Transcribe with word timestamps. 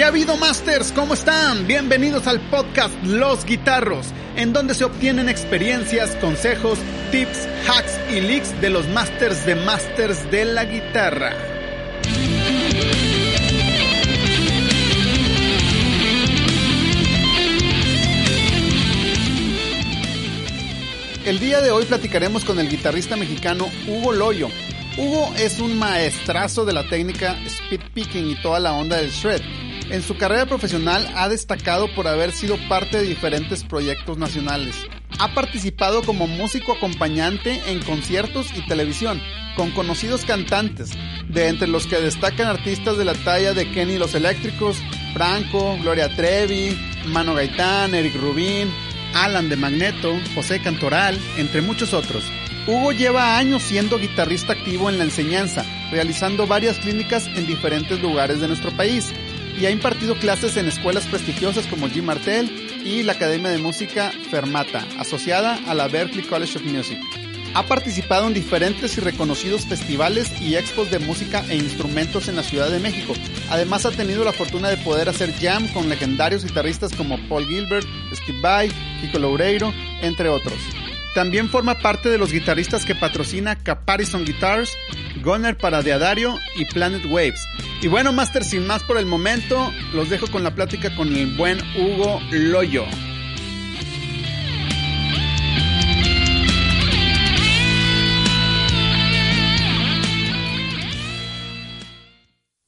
¿Qué 0.00 0.04
ha 0.04 0.08
habido, 0.08 0.38
Masters? 0.38 0.92
¿Cómo 0.92 1.12
están? 1.12 1.66
Bienvenidos 1.66 2.26
al 2.26 2.40
podcast 2.48 2.94
Los 3.04 3.44
Guitarros, 3.44 4.06
en 4.34 4.54
donde 4.54 4.74
se 4.74 4.84
obtienen 4.84 5.28
experiencias, 5.28 6.16
consejos, 6.22 6.78
tips, 7.12 7.46
hacks 7.68 7.98
y 8.10 8.22
leaks 8.22 8.58
de 8.62 8.70
los 8.70 8.88
Masters 8.88 9.44
de 9.44 9.56
Masters 9.56 10.30
de 10.30 10.46
la 10.46 10.64
guitarra. 10.64 11.36
El 21.26 21.38
día 21.40 21.60
de 21.60 21.72
hoy 21.72 21.84
platicaremos 21.84 22.46
con 22.46 22.58
el 22.58 22.70
guitarrista 22.70 23.16
mexicano 23.16 23.68
Hugo 23.86 24.12
Loyo. 24.12 24.48
Hugo 24.96 25.30
es 25.36 25.60
un 25.60 25.78
maestrazo 25.78 26.64
de 26.64 26.72
la 26.72 26.88
técnica 26.88 27.36
speed 27.44 27.82
picking 27.92 28.30
y 28.30 28.40
toda 28.40 28.60
la 28.60 28.72
onda 28.72 28.96
del 28.96 29.10
shred 29.10 29.42
en 29.90 30.02
su 30.02 30.16
carrera 30.16 30.46
profesional 30.46 31.06
ha 31.16 31.28
destacado 31.28 31.92
por 31.94 32.06
haber 32.06 32.32
sido 32.32 32.56
parte 32.68 32.98
de 32.98 33.08
diferentes 33.08 33.64
proyectos 33.64 34.18
nacionales. 34.18 34.76
Ha 35.18 35.34
participado 35.34 36.02
como 36.02 36.26
músico 36.26 36.72
acompañante 36.72 37.60
en 37.66 37.80
conciertos 37.80 38.46
y 38.56 38.66
televisión, 38.66 39.20
con 39.56 39.72
conocidos 39.72 40.24
cantantes, 40.24 40.90
de 41.28 41.48
entre 41.48 41.68
los 41.68 41.86
que 41.86 42.00
destacan 42.00 42.46
artistas 42.46 42.96
de 42.96 43.04
la 43.04 43.14
talla 43.14 43.52
de 43.52 43.70
Kenny 43.70 43.98
Los 43.98 44.14
Eléctricos, 44.14 44.78
Franco, 45.12 45.76
Gloria 45.80 46.14
Trevi, 46.14 46.78
Mano 47.06 47.34
Gaitán, 47.34 47.94
Eric 47.94 48.14
Rubín, 48.14 48.72
Alan 49.14 49.48
de 49.48 49.56
Magneto, 49.56 50.14
José 50.34 50.60
Cantoral, 50.62 51.18
entre 51.36 51.62
muchos 51.62 51.92
otros. 51.92 52.22
Hugo 52.66 52.92
lleva 52.92 53.36
años 53.36 53.62
siendo 53.62 53.98
guitarrista 53.98 54.52
activo 54.52 54.88
en 54.88 54.98
la 54.98 55.04
enseñanza, 55.04 55.64
realizando 55.90 56.46
varias 56.46 56.78
clínicas 56.78 57.26
en 57.26 57.46
diferentes 57.46 58.00
lugares 58.00 58.40
de 58.40 58.46
nuestro 58.46 58.70
país 58.70 59.12
y 59.60 59.66
ha 59.66 59.70
impartido 59.70 60.16
clases 60.16 60.56
en 60.56 60.66
escuelas 60.66 61.06
prestigiosas 61.06 61.66
como 61.66 61.88
Jim 61.88 62.06
Martel 62.06 62.50
y 62.84 63.02
la 63.02 63.12
Academia 63.12 63.50
de 63.50 63.58
Música 63.58 64.10
Fermata, 64.30 64.86
asociada 64.98 65.58
a 65.66 65.74
la 65.74 65.86
Berklee 65.86 66.26
College 66.26 66.58
of 66.58 66.64
Music. 66.64 66.98
Ha 67.54 67.66
participado 67.66 68.26
en 68.26 68.34
diferentes 68.34 68.96
y 68.96 69.00
reconocidos 69.00 69.66
festivales 69.66 70.32
y 70.40 70.54
expos 70.54 70.90
de 70.90 71.00
música 71.00 71.44
e 71.50 71.56
instrumentos 71.56 72.28
en 72.28 72.36
la 72.36 72.42
Ciudad 72.42 72.70
de 72.70 72.78
México. 72.78 73.12
Además 73.50 73.84
ha 73.84 73.90
tenido 73.90 74.24
la 74.24 74.32
fortuna 74.32 74.70
de 74.70 74.76
poder 74.78 75.08
hacer 75.08 75.34
jam 75.38 75.66
con 75.68 75.88
legendarios 75.88 76.44
guitarristas 76.44 76.94
como 76.94 77.18
Paul 77.28 77.46
Gilbert, 77.46 77.86
Skip 78.14 78.40
Vai, 78.40 78.70
Kiko 79.00 79.18
Loureiro, 79.18 79.74
entre 80.00 80.28
otros. 80.28 80.58
También 81.14 81.48
forma 81.48 81.78
parte 81.78 82.08
de 82.08 82.18
los 82.18 82.32
guitarristas 82.32 82.84
que 82.84 82.94
patrocina 82.94 83.56
Caparison 83.56 84.24
Guitars, 84.24 84.76
Gunner 85.22 85.56
para 85.56 85.82
Deadario 85.82 86.38
y 86.56 86.64
Planet 86.66 87.04
Waves. 87.06 87.40
Y 87.82 87.88
bueno, 87.88 88.12
Master, 88.12 88.44
sin 88.44 88.66
más 88.66 88.82
por 88.84 88.96
el 88.96 89.06
momento, 89.06 89.72
los 89.92 90.08
dejo 90.08 90.28
con 90.28 90.44
la 90.44 90.54
plática 90.54 90.94
con 90.94 91.14
el 91.14 91.36
buen 91.36 91.58
Hugo 91.76 92.20
Loyo. 92.30 92.84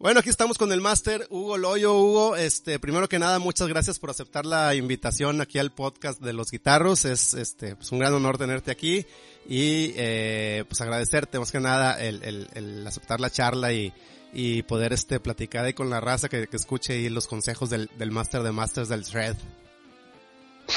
Bueno, 0.03 0.19
aquí 0.19 0.31
estamos 0.31 0.59
con 0.59 0.73
el 0.73 0.81
máster 0.81 1.29
Hugo 1.31 1.57
Loyo. 1.57 1.95
Hugo, 1.95 2.35
este, 2.35 2.81
primero 2.81 3.09
que 3.09 3.21
nada, 3.21 3.39
muchas 3.39 3.69
gracias 3.69 4.01
por 4.01 4.11
aceptar 4.11 4.45
la 4.45 4.75
invitación 4.75 5.41
aquí 5.41 5.61
al 5.61 5.71
podcast 5.71 6.21
de 6.21 6.33
los 6.33 6.51
guitarros. 6.51 7.05
Es, 7.05 7.35
este, 7.35 7.77
pues 7.77 7.93
un 7.93 8.01
gran 8.01 8.13
honor 8.13 8.37
tenerte 8.37 8.73
aquí 8.73 9.07
y, 9.49 9.95
eh, 9.97 10.65
pues 10.67 10.81
agradecerte 10.81 11.39
más 11.39 11.53
que 11.53 11.61
nada 11.61 12.03
el, 12.03 12.21
el, 12.25 12.49
el 12.55 12.85
aceptar 12.85 13.21
la 13.21 13.31
charla 13.31 13.73
y, 13.73 13.93
y 14.33 14.65
poder, 14.65 14.93
este, 14.93 15.21
platicar 15.21 15.67
ahí 15.67 15.73
con 15.73 15.89
la 15.89 16.01
raza 16.01 16.29
que, 16.29 16.49
que 16.49 16.57
escuche 16.57 16.95
ahí 16.95 17.09
los 17.09 17.29
consejos 17.29 17.71
del, 17.71 17.89
del 17.97 18.11
máster 18.11 18.43
de 18.43 18.51
masters 18.51 18.89
del 18.89 19.05
thread. 19.05 19.37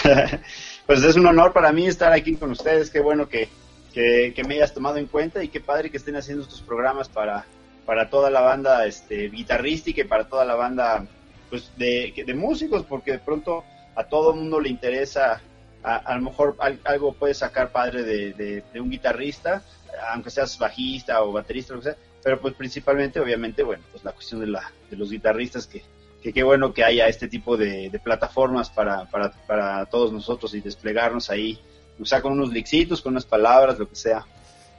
pues 0.86 1.02
es 1.02 1.16
un 1.16 1.26
honor 1.26 1.52
para 1.52 1.72
mí 1.72 1.88
estar 1.88 2.14
aquí 2.14 2.36
con 2.36 2.52
ustedes. 2.52 2.92
Qué 2.92 3.00
bueno 3.00 3.28
que, 3.28 3.50
que 3.92 4.44
me 4.48 4.54
hayas 4.54 4.76
tomado 4.76 4.98
en 4.98 5.08
cuenta 5.08 5.44
y 5.44 5.48
qué 5.48 5.62
padre 5.62 5.90
que 5.90 5.98
estén 5.98 6.16
haciendo 6.16 6.44
estos 6.44 6.62
programas 6.62 7.10
para 7.10 7.48
para 7.86 8.10
toda 8.10 8.30
la 8.30 8.42
banda 8.42 8.86
este, 8.86 9.30
guitarrística 9.30 10.02
y 10.02 10.06
para 10.06 10.28
toda 10.28 10.46
la 10.46 10.56
banda 10.56 11.06
pues 11.50 11.72
de, 11.78 12.14
de 12.26 12.34
músicos, 12.34 12.84
porque 12.84 13.14
de 13.14 13.20
pronto 13.20 13.64
a 13.96 14.04
todo 14.06 14.34
mundo 14.34 14.60
le 14.60 14.70
interesa, 14.70 15.42
a, 15.84 15.96
a 15.98 16.16
lo 16.16 16.24
mejor 16.24 16.58
algo 16.84 17.14
puede 17.14 17.34
sacar 17.34 17.72
padre 17.72 18.04
de, 18.04 18.34
de, 18.34 18.64
de, 18.74 18.82
un 18.82 18.90
guitarrista, 18.90 19.64
aunque 20.12 20.32
seas 20.32 20.58
bajista 20.58 21.24
o 21.24 21.32
baterista, 21.32 21.74
lo 21.74 21.80
que 21.80 21.86
sea, 21.86 21.98
pero 22.24 22.42
pues 22.42 22.56
principalmente, 22.56 23.20
obviamente, 23.20 23.64
bueno, 23.64 23.84
pues 23.92 24.04
la 24.04 24.12
cuestión 24.12 24.42
de, 24.42 24.48
la, 24.48 24.72
de 24.90 24.98
los 24.98 25.12
guitarristas, 25.12 25.68
que, 25.68 25.84
que 26.22 26.34
qué 26.34 26.44
bueno 26.44 26.74
que 26.74 26.84
haya 26.84 27.08
este 27.08 27.28
tipo 27.28 27.56
de, 27.56 27.90
de 27.90 28.00
plataformas 28.00 28.70
para, 28.70 29.06
para, 29.06 29.30
para 29.46 29.86
todos 29.86 30.12
nosotros 30.12 30.54
y 30.56 30.62
desplegarnos 30.62 31.30
ahí, 31.30 31.60
o 32.00 32.06
sea, 32.06 32.22
con 32.22 32.34
unos 32.34 32.52
lixitos, 32.52 33.02
con 33.02 33.14
unas 33.14 33.26
palabras, 33.26 33.80
lo 33.80 33.88
que 33.88 33.96
sea. 33.96 34.26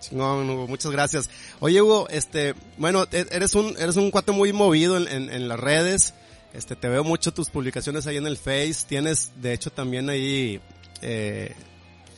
Chingón, 0.00 0.46
muchas 0.68 0.92
gracias. 0.92 1.30
Oye, 1.60 1.80
Hugo, 1.80 2.08
este, 2.10 2.54
bueno, 2.76 3.06
eres 3.10 3.54
un, 3.54 3.74
eres 3.78 3.96
un 3.96 4.10
cuate 4.10 4.32
muy 4.32 4.52
movido 4.52 4.96
en, 4.96 5.08
en, 5.08 5.30
en, 5.32 5.48
las 5.48 5.58
redes. 5.58 6.14
Este, 6.52 6.76
te 6.76 6.88
veo 6.88 7.04
mucho 7.04 7.32
tus 7.32 7.50
publicaciones 7.50 8.06
ahí 8.06 8.16
en 8.16 8.26
el 8.26 8.36
Face. 8.36 8.84
Tienes, 8.86 9.32
de 9.40 9.52
hecho, 9.52 9.70
también 9.70 10.08
ahí, 10.08 10.60
eh, 11.02 11.54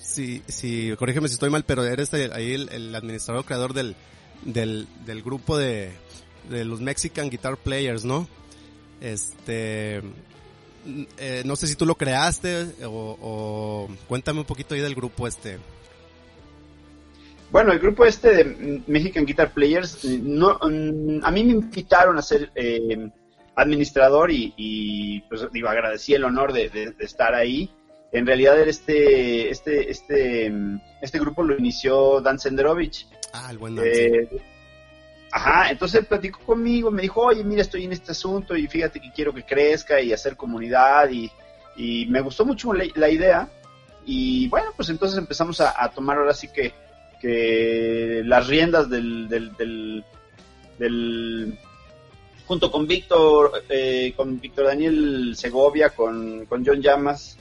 si, 0.00 0.42
si, 0.48 0.94
corrígeme 0.96 1.28
si 1.28 1.34
estoy 1.34 1.50
mal, 1.50 1.64
pero 1.64 1.84
eres 1.84 2.12
ahí 2.14 2.52
el, 2.52 2.68
el, 2.70 2.94
administrador 2.94 3.44
creador 3.44 3.72
del, 3.74 3.96
del, 4.44 4.88
del 5.04 5.22
grupo 5.22 5.56
de, 5.56 5.92
de 6.50 6.64
los 6.64 6.80
Mexican 6.80 7.30
Guitar 7.30 7.56
Players, 7.56 8.04
¿no? 8.04 8.28
Este, 9.00 10.02
eh, 11.18 11.42
no 11.44 11.56
sé 11.56 11.66
si 11.66 11.76
tú 11.76 11.86
lo 11.86 11.96
creaste 11.96 12.74
o, 12.84 13.18
o 13.20 13.88
cuéntame 14.08 14.40
un 14.40 14.46
poquito 14.46 14.74
ahí 14.74 14.80
del 14.80 14.94
grupo 14.94 15.26
este. 15.26 15.58
Bueno, 17.50 17.72
el 17.72 17.78
grupo 17.78 18.04
este 18.04 18.44
de 18.44 18.82
Mexican 18.86 19.24
Guitar 19.24 19.52
Players, 19.52 20.04
no, 20.04 20.58
a 20.60 20.68
mí 21.30 21.44
me 21.44 21.52
invitaron 21.52 22.18
a 22.18 22.22
ser 22.22 22.50
eh, 22.54 23.08
administrador 23.56 24.30
y, 24.30 24.52
y, 24.56 25.20
pues 25.22 25.50
digo, 25.50 25.68
agradecí 25.68 26.14
el 26.14 26.24
honor 26.24 26.52
de, 26.52 26.68
de, 26.68 26.92
de, 26.92 27.04
estar 27.04 27.34
ahí. 27.34 27.70
En 28.12 28.26
realidad 28.26 28.58
este, 28.60 29.50
este, 29.50 29.90
este, 29.90 30.52
este 31.00 31.18
grupo 31.18 31.42
lo 31.42 31.56
inició 31.56 32.20
Dan 32.20 32.38
Senderovich. 32.38 33.06
Ah, 33.32 33.48
el 33.50 33.56
buen 33.56 33.76
Dan. 33.76 33.86
Eh, 33.86 34.28
ajá, 35.32 35.70
entonces 35.70 36.04
platicó 36.06 36.40
conmigo, 36.40 36.90
me 36.90 37.02
dijo, 37.02 37.22
oye, 37.22 37.44
mira, 37.44 37.62
estoy 37.62 37.84
en 37.84 37.92
este 37.92 38.12
asunto 38.12 38.56
y 38.56 38.66
fíjate 38.66 39.00
que 39.00 39.10
quiero 39.12 39.32
que 39.32 39.44
crezca 39.44 40.00
y 40.02 40.12
hacer 40.12 40.36
comunidad 40.36 41.08
y, 41.10 41.30
y 41.76 42.06
me 42.06 42.20
gustó 42.20 42.44
mucho 42.44 42.74
la, 42.74 42.84
la, 42.94 43.08
idea. 43.08 43.48
Y 44.04 44.48
bueno, 44.48 44.70
pues 44.76 44.90
entonces 44.90 45.18
empezamos 45.18 45.62
a, 45.62 45.82
a 45.82 45.90
tomar 45.90 46.18
ahora 46.18 46.34
sí 46.34 46.48
que 46.48 46.72
que 47.20 48.22
las 48.24 48.46
riendas 48.46 48.88
del, 48.88 49.28
del, 50.78 51.58
junto 52.46 52.70
con 52.70 52.86
Víctor, 52.86 53.64
eh, 53.68 54.12
con 54.16 54.40
Víctor 54.40 54.66
Daniel 54.66 55.34
Segovia, 55.36 55.90
con, 55.90 56.46
con 56.46 56.64
John 56.64 56.80
Llamas, 56.80 57.36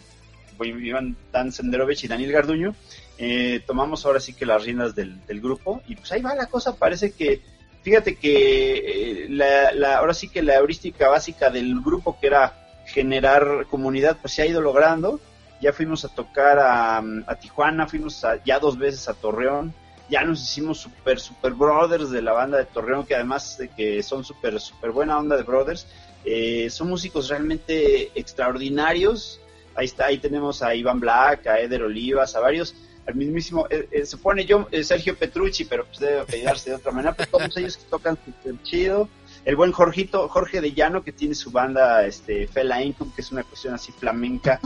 Iván 0.59 1.15
Dan 1.31 1.51
Senderovich 1.51 2.03
y 2.03 2.07
Daniel 2.07 2.31
Garduño, 2.31 2.75
eh, 3.17 3.61
tomamos 3.65 4.05
ahora 4.05 4.19
sí 4.19 4.33
que 4.33 4.45
las 4.45 4.63
riendas 4.63 4.95
del, 4.95 5.25
del, 5.25 5.41
grupo 5.41 5.81
y 5.87 5.95
pues 5.95 6.11
ahí 6.11 6.21
va 6.21 6.35
la 6.35 6.47
cosa, 6.47 6.75
parece 6.75 7.13
que, 7.13 7.41
fíjate 7.81 8.15
que 8.15 9.23
eh, 9.23 9.27
la, 9.29 9.71
la, 9.71 9.97
ahora 9.97 10.13
sí 10.13 10.29
que 10.29 10.41
la 10.41 10.55
heurística 10.55 11.09
básica 11.09 11.49
del 11.49 11.79
grupo 11.81 12.19
que 12.19 12.27
era 12.27 12.83
generar 12.85 13.65
comunidad 13.69 14.17
pues 14.21 14.33
se 14.33 14.41
ha 14.41 14.45
ido 14.45 14.61
logrando 14.61 15.19
ya 15.61 15.73
fuimos 15.73 16.05
a 16.05 16.09
tocar 16.09 16.59
a, 16.59 17.01
Tijuana, 17.39 17.87
fuimos 17.87 18.23
a, 18.23 18.43
ya 18.43 18.59
dos 18.59 18.77
veces 18.77 19.07
a 19.09 19.13
Torreón, 19.13 19.73
ya 20.09 20.23
nos 20.23 20.41
hicimos 20.41 20.79
super, 20.79 21.19
super 21.19 21.53
brothers 21.53 22.11
de 22.11 22.21
la 22.21 22.31
banda 22.31 22.57
de 22.57 22.65
Torreón, 22.65 23.05
que 23.05 23.15
además 23.15 23.57
de 23.57 23.69
que 23.69 24.01
son 24.03 24.23
super, 24.23 24.59
super 24.59 24.91
buena 24.91 25.17
onda 25.17 25.35
de 25.35 25.43
brothers, 25.43 25.87
eh, 26.23 26.69
son 26.69 26.89
músicos 26.89 27.29
realmente 27.29 28.11
extraordinarios. 28.15 29.39
Ahí 29.75 29.85
está, 29.85 30.05
ahí 30.05 30.17
tenemos 30.17 30.63
a 30.63 30.73
Iván 30.73 30.99
Black, 30.99 31.47
a 31.47 31.59
Eder 31.59 31.83
Olivas, 31.83 32.35
a 32.35 32.39
varios, 32.39 32.73
al 33.05 33.15
mismísimo, 33.15 33.67
eh, 33.69 33.87
eh, 33.91 34.05
se 34.05 34.17
pone 34.17 34.45
yo, 34.45 34.67
Sergio 34.83 35.15
Petrucci, 35.15 35.65
pero 35.65 35.85
pues 35.85 35.99
debe 35.99 36.19
apellidarse 36.21 36.71
de 36.71 36.75
otra 36.77 36.91
manera, 36.91 37.13
pero 37.13 37.29
todos 37.31 37.55
ellos 37.57 37.77
que 37.77 37.85
tocan 37.85 38.17
super 38.23 38.61
chido. 38.63 39.09
El 39.47 39.55
buen 39.55 39.71
Jorgito, 39.71 40.27
Jorge 40.27 40.59
de 40.59 40.73
Llano, 40.73 41.05
que 41.05 41.13
tiene 41.13 41.33
su 41.33 41.51
banda 41.51 42.05
este, 42.05 42.47
Fela 42.47 42.83
Income, 42.83 43.13
que 43.15 43.21
es 43.21 43.31
una 43.31 43.45
cuestión 43.45 43.73
así 43.73 43.93
flamenca, 43.93 44.59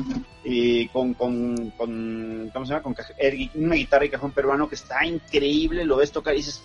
y 0.44 0.88
con, 0.88 1.14
con, 1.14 1.70
con, 1.78 2.50
¿cómo 2.52 2.66
se 2.66 2.72
llama? 2.72 2.82
Con 2.82 2.96
una 3.54 3.76
guitarra 3.76 4.06
y 4.06 4.10
cajón 4.10 4.32
peruano 4.32 4.68
que 4.68 4.74
está 4.74 5.06
increíble, 5.06 5.86
lo 5.86 5.98
ves 5.98 6.12
tocar 6.12 6.34
y 6.34 6.38
dices, 6.38 6.64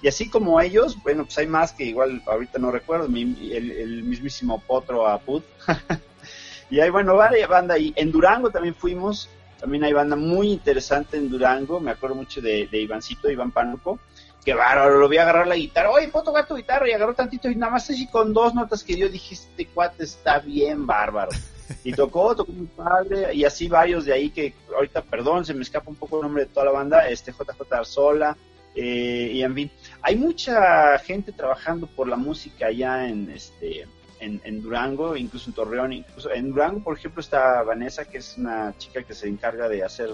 y 0.00 0.06
así 0.06 0.30
como 0.30 0.60
ellos, 0.60 0.96
bueno, 1.02 1.24
pues 1.24 1.36
hay 1.38 1.48
más 1.48 1.72
que 1.72 1.82
igual 1.82 2.22
ahorita 2.28 2.60
no 2.60 2.70
recuerdo, 2.70 3.06
el, 3.06 4.04
mismísimo 4.04 4.62
Potro 4.64 5.08
Apud. 5.08 5.42
y 6.70 6.78
hay, 6.78 6.90
bueno, 6.90 7.16
varias 7.16 7.48
banda 7.48 7.74
ahí. 7.74 7.92
En 7.96 8.12
Durango 8.12 8.50
también 8.50 8.76
fuimos, 8.76 9.28
también 9.58 9.82
hay 9.82 9.92
banda 9.92 10.14
muy 10.14 10.52
interesante 10.52 11.16
en 11.16 11.28
Durango, 11.28 11.80
me 11.80 11.90
acuerdo 11.90 12.14
mucho 12.14 12.40
de, 12.40 12.68
de 12.68 12.82
Ivancito, 12.82 13.28
Iván 13.28 13.50
Pánuco, 13.50 13.98
que 14.44 14.54
bárbaro, 14.54 14.98
lo 14.98 15.08
vi 15.08 15.18
agarrar 15.18 15.46
la 15.46 15.56
guitarra, 15.56 15.90
oye, 15.90 16.08
puedo 16.08 16.26
tocar 16.26 16.46
tu 16.46 16.56
guitarra, 16.56 16.88
y 16.88 16.92
agarró 16.92 17.14
tantito, 17.14 17.50
y 17.50 17.56
nada 17.56 17.72
más 17.72 17.90
así 17.90 18.06
con 18.06 18.32
dos 18.32 18.54
notas 18.54 18.82
que 18.82 18.94
dio, 18.94 19.08
dije, 19.08 19.34
este 19.34 19.66
cuate 19.66 20.04
está 20.04 20.38
bien 20.38 20.86
bárbaro. 20.86 21.30
Y 21.84 21.92
tocó, 21.92 22.34
tocó 22.34 22.50
muy 22.50 22.66
padre, 22.66 23.34
y 23.34 23.44
así 23.44 23.68
varios 23.68 24.06
de 24.06 24.14
ahí 24.14 24.30
que 24.30 24.54
ahorita, 24.74 25.02
perdón, 25.02 25.44
se 25.44 25.52
me 25.52 25.60
escapa 25.60 25.90
un 25.90 25.96
poco 25.96 26.16
el 26.16 26.22
nombre 26.22 26.44
de 26.44 26.50
toda 26.50 26.64
la 26.64 26.72
banda, 26.72 27.06
este 27.06 27.30
JJ 27.30 27.70
Arzola, 27.70 28.38
eh, 28.74 29.32
y 29.34 29.42
en 29.42 29.54
fin, 29.54 29.70
hay 30.00 30.16
mucha 30.16 30.98
gente 31.00 31.32
trabajando 31.32 31.86
por 31.86 32.08
la 32.08 32.16
música 32.16 32.68
allá 32.68 33.06
en 33.06 33.30
este 33.30 33.86
en, 34.20 34.62
Durango, 34.62 35.16
incluso 35.16 35.50
en 35.50 35.54
Torreón, 35.54 35.92
incluso 35.92 36.30
en 36.32 36.50
Durango, 36.50 36.82
por 36.82 36.96
ejemplo, 36.96 37.20
está 37.20 37.62
Vanessa, 37.62 38.04
que 38.04 38.18
es 38.18 38.36
una 38.36 38.74
chica 38.76 39.02
que 39.02 39.14
se 39.14 39.28
encarga 39.28 39.68
de 39.68 39.84
hacer 39.84 40.10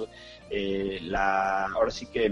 eh, 0.50 0.98
la, 1.02 1.66
ahora 1.66 1.90
sí 1.90 2.06
que 2.06 2.30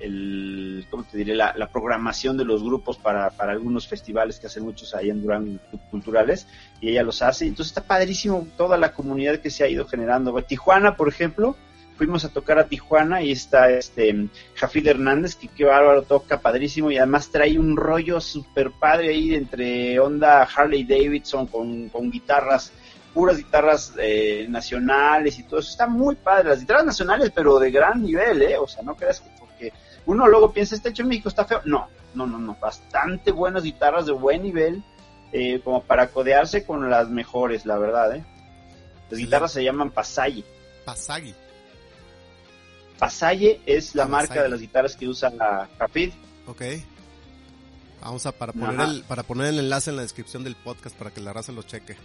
el, 0.00 0.86
¿cómo 0.90 1.04
te 1.04 1.18
diré? 1.18 1.34
La, 1.34 1.68
programación 1.72 2.36
de 2.36 2.44
los 2.44 2.62
grupos 2.62 2.98
para, 2.98 3.30
para, 3.30 3.52
algunos 3.52 3.86
festivales 3.86 4.38
que 4.38 4.46
hacen 4.46 4.64
muchos 4.64 4.94
ahí 4.94 5.10
en 5.10 5.22
Durango 5.22 5.58
culturales 5.90 6.46
y 6.80 6.90
ella 6.90 7.02
los 7.02 7.22
hace. 7.22 7.46
Entonces 7.46 7.70
está 7.70 7.86
padrísimo 7.86 8.46
toda 8.56 8.76
la 8.76 8.92
comunidad 8.92 9.40
que 9.40 9.50
se 9.50 9.64
ha 9.64 9.68
ido 9.68 9.86
generando. 9.86 10.34
Tijuana, 10.42 10.96
por 10.96 11.08
ejemplo, 11.08 11.56
fuimos 11.98 12.24
a 12.24 12.28
tocar 12.28 12.60
a 12.60 12.68
Tijuana 12.68 13.22
y 13.22 13.32
está 13.32 13.70
este 13.70 14.28
Jafid 14.54 14.86
Hernández, 14.86 15.34
que 15.34 15.48
qué 15.48 15.64
bárbaro 15.64 16.02
toca, 16.02 16.40
padrísimo, 16.40 16.90
y 16.92 16.96
además 16.96 17.28
trae 17.30 17.58
un 17.58 17.76
rollo 17.76 18.20
súper 18.20 18.70
padre 18.70 19.08
ahí 19.08 19.34
entre 19.34 19.98
onda 19.98 20.44
Harley 20.44 20.84
Davidson 20.84 21.48
con, 21.48 21.88
con 21.88 22.08
guitarras, 22.10 22.72
puras 23.12 23.36
guitarras 23.36 23.94
eh, 23.98 24.46
nacionales 24.48 25.40
y 25.40 25.42
todo 25.42 25.58
eso. 25.58 25.70
Está 25.70 25.88
muy 25.88 26.14
padre, 26.14 26.50
las 26.50 26.60
guitarras 26.60 26.86
nacionales, 26.86 27.32
pero 27.34 27.58
de 27.58 27.70
gran 27.72 28.00
nivel, 28.00 28.42
¿eh? 28.42 28.56
O 28.56 28.68
sea, 28.68 28.84
no 28.84 28.94
creas 28.94 29.20
que 29.20 29.37
uno 30.08 30.26
luego 30.26 30.52
piensa, 30.52 30.74
este 30.74 30.88
hecho 30.88 31.02
en 31.02 31.08
México 31.08 31.28
está 31.28 31.44
feo. 31.44 31.60
No, 31.66 31.86
no, 32.14 32.26
no, 32.26 32.38
no, 32.38 32.56
bastante 32.58 33.30
buenas 33.30 33.62
guitarras 33.62 34.06
de 34.06 34.12
buen 34.12 34.42
nivel, 34.42 34.82
eh, 35.32 35.60
como 35.62 35.82
para 35.82 36.08
codearse 36.08 36.64
con 36.64 36.88
las 36.88 37.10
mejores, 37.10 37.66
la 37.66 37.76
verdad, 37.76 38.16
¿eh? 38.16 38.24
Las 39.10 39.20
guitarras 39.20 39.52
se 39.52 39.62
llaman 39.62 39.90
Pasagi. 39.90 40.44
Pasagi. 40.86 41.34
Pasalle 42.98 43.60
es 43.66 43.94
la 43.94 44.06
marca 44.06 44.42
de 44.42 44.48
las 44.48 44.60
guitarras 44.60 44.96
que 44.96 45.06
usa 45.06 45.28
la 45.28 45.68
Rapid. 45.78 46.10
Ok. 46.46 46.62
Vamos 48.00 48.24
a 48.24 48.32
para 48.32 48.52
poner, 48.52 48.80
el, 48.80 49.02
para 49.02 49.22
poner 49.22 49.48
el 49.48 49.58
enlace 49.58 49.90
en 49.90 49.96
la 49.96 50.02
descripción 50.02 50.42
del 50.42 50.56
podcast 50.56 50.96
para 50.96 51.10
que 51.10 51.20
la 51.20 51.34
raza 51.34 51.52
lo 51.52 51.62
cheque. 51.62 51.96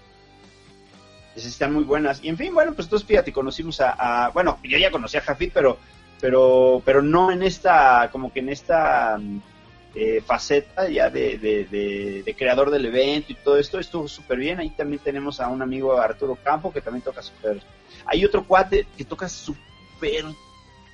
están 1.35 1.73
muy 1.73 1.85
buenas. 1.85 2.21
Y 2.21 2.29
en 2.29 2.37
fin, 2.37 2.53
bueno, 2.53 2.73
pues 2.73 2.87
entonces 2.87 3.07
fíjate, 3.07 3.31
conocimos 3.31 3.79
a, 3.79 4.29
bueno, 4.33 4.59
yo 4.63 4.77
ya 4.77 4.91
conocí 4.91 5.17
a 5.17 5.21
Jafid, 5.21 5.51
pero, 5.53 5.79
pero, 6.23 6.81
pero 6.85 7.01
no 7.01 7.33
en 7.33 7.43
esta, 7.43 8.09
como 8.09 8.31
que 8.31 8.39
en 8.39 8.47
esta 8.47 9.19
eh, 9.93 10.23
faceta 10.25 10.87
ya 10.87 11.09
de, 11.09 11.37
de, 11.37 12.35
creador 12.37 12.71
del 12.71 12.85
evento 12.85 13.33
y 13.33 13.35
todo 13.35 13.57
esto, 13.57 13.77
estuvo 13.77 14.07
súper 14.07 14.37
bien. 14.37 14.57
Ahí 14.57 14.69
también 14.69 15.01
tenemos 15.03 15.41
a 15.41 15.49
un 15.49 15.61
amigo 15.61 15.99
Arturo 15.99 16.37
Campo 16.41 16.71
que 16.71 16.79
también 16.79 17.03
toca 17.03 17.21
súper. 17.21 17.61
Hay 18.05 18.23
otro 18.23 18.45
cuate 18.47 18.87
que 18.97 19.03
toca 19.03 19.27
súper 19.27 20.23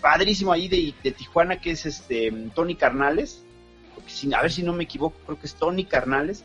padrísimo 0.01 0.51
ahí 0.51 0.67
de, 0.67 1.11
Tijuana 1.11 1.61
que 1.61 1.71
es 1.71 1.85
este 1.85 2.33
Tony 2.55 2.73
Carnales. 2.73 3.43
a 4.35 4.41
ver 4.41 4.51
si 4.51 4.63
no 4.63 4.73
me 4.73 4.85
equivoco, 4.85 5.15
creo 5.27 5.39
que 5.39 5.45
es 5.45 5.53
Tony 5.53 5.85
Carnales. 5.85 6.43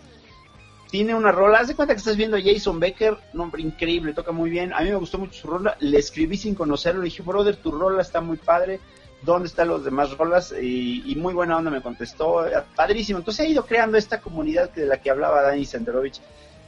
Tiene 0.95 1.13
una 1.13 1.33
rola, 1.33 1.59
haz 1.59 1.67
de 1.67 1.75
cuenta 1.75 1.93
que 1.93 1.99
estás 1.99 2.17
viendo 2.17 2.37
a 2.37 2.41
Jason 2.41 2.79
Becker, 2.79 3.17
nombre 3.33 3.61
increíble, 3.61 4.13
toca 4.13 4.31
muy 4.31 4.49
bien. 4.49 4.73
A 4.73 4.81
mí 4.83 4.91
me 4.91 4.95
gustó 4.95 5.19
mucho 5.19 5.33
su 5.33 5.49
rola, 5.49 5.77
le 5.81 5.99
escribí 5.99 6.37
sin 6.37 6.55
conocerlo, 6.55 7.01
le 7.01 7.07
dije, 7.07 7.21
brother, 7.21 7.57
tu 7.57 7.73
rola 7.73 8.01
está 8.01 8.21
muy 8.21 8.37
padre, 8.37 8.79
¿dónde 9.23 9.49
están 9.49 9.67
los 9.67 9.85
demás 9.85 10.17
rolas? 10.17 10.55
Y, 10.63 11.13
muy 11.17 11.35
buena 11.35 11.57
onda 11.57 11.73
me 11.73 11.83
contestó, 11.83 12.47
padrísimo. 12.77 13.19
Entonces 13.19 13.45
he 13.45 13.49
ido 13.51 13.67
creando 13.67 13.99
esta 13.99 14.21
comunidad 14.21 14.71
de 14.71 14.87
la 14.87 14.99
que 14.99 15.11
hablaba 15.11 15.43
Dani 15.43 15.65
Senderovich, 15.65 16.21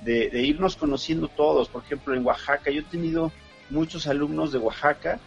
de, 0.02 0.28
de 0.28 0.42
irnos 0.42 0.74
conociendo 0.74 1.28
todos. 1.28 1.68
Por 1.68 1.84
ejemplo, 1.84 2.12
en 2.12 2.26
Oaxaca, 2.26 2.72
yo 2.72 2.80
he 2.80 2.84
tenido 2.84 3.30
muchos 3.70 4.08
alumnos 4.08 4.50
de 4.50 4.58
Oaxaca 4.58 5.20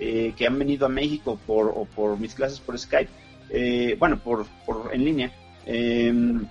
eh, 0.00 0.32
que 0.38 0.46
han 0.46 0.58
venido 0.58 0.86
a 0.86 0.88
México 0.88 1.38
por, 1.46 1.66
o 1.66 1.84
por 1.84 2.18
mis 2.18 2.34
clases 2.34 2.60
por 2.60 2.78
Skype, 2.78 3.10
eh, 3.50 3.94
bueno, 3.98 4.18
por, 4.18 4.46
por, 4.64 4.88
en 4.94 5.04
línea. 5.04 5.32
Em, 5.66 6.48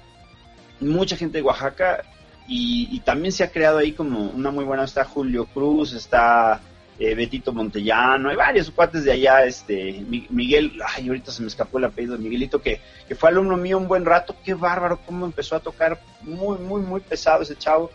mucha 0.79 1.17
gente 1.17 1.39
de 1.39 1.43
Oaxaca 1.43 2.03
y, 2.47 2.99
también 3.01 3.31
se 3.31 3.43
ha 3.43 3.51
creado 3.51 3.79
ahí 3.79 3.91
como 3.91 4.29
una 4.29 4.51
muy 4.51 4.63
buena, 4.63 4.83
está 4.83 5.03
Julio 5.03 5.45
Cruz, 5.45 5.93
está 5.93 6.61
eh, 6.97 7.13
Betito 7.13 7.51
Montellano, 7.51 8.29
hay 8.29 8.35
varios 8.35 8.71
cuates 8.71 9.03
de 9.03 9.11
allá, 9.11 9.43
este 9.43 10.03
Miguel, 10.29 10.79
ay, 10.85 11.09
ahorita 11.09 11.31
se 11.31 11.41
me 11.41 11.49
escapó 11.49 11.77
el 11.77 11.85
apellido 11.85 12.15
de 12.15 12.23
Miguelito, 12.23 12.61
que, 12.61 12.79
que 13.07 13.15
fue 13.15 13.29
alumno 13.29 13.57
mío 13.57 13.77
un 13.77 13.87
buen 13.87 14.05
rato, 14.05 14.35
qué 14.45 14.53
bárbaro, 14.53 14.99
cómo 15.05 15.25
empezó 15.25 15.55
a 15.57 15.59
tocar 15.59 15.99
muy, 16.21 16.57
muy, 16.57 16.81
muy 16.81 17.01
pesado 17.01 17.43
ese 17.43 17.57
chavo. 17.57 17.91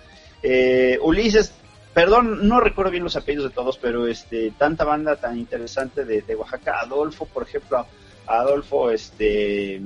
Ulises 1.02 1.54
perdón, 1.94 2.48
no 2.48 2.60
recuerdo 2.60 2.90
bien 2.90 3.04
los 3.04 3.16
apellidos 3.16 3.50
de 3.50 3.54
todos, 3.54 3.78
pero 3.78 4.06
este, 4.06 4.52
tanta 4.52 4.84
banda 4.84 5.16
tan 5.16 5.38
interesante 5.38 6.04
de, 6.04 6.34
Oaxaca, 6.34 6.80
Adolfo, 6.80 7.26
por 7.26 7.42
ejemplo, 7.44 7.86
Adolfo, 8.26 8.90
este, 8.90 9.82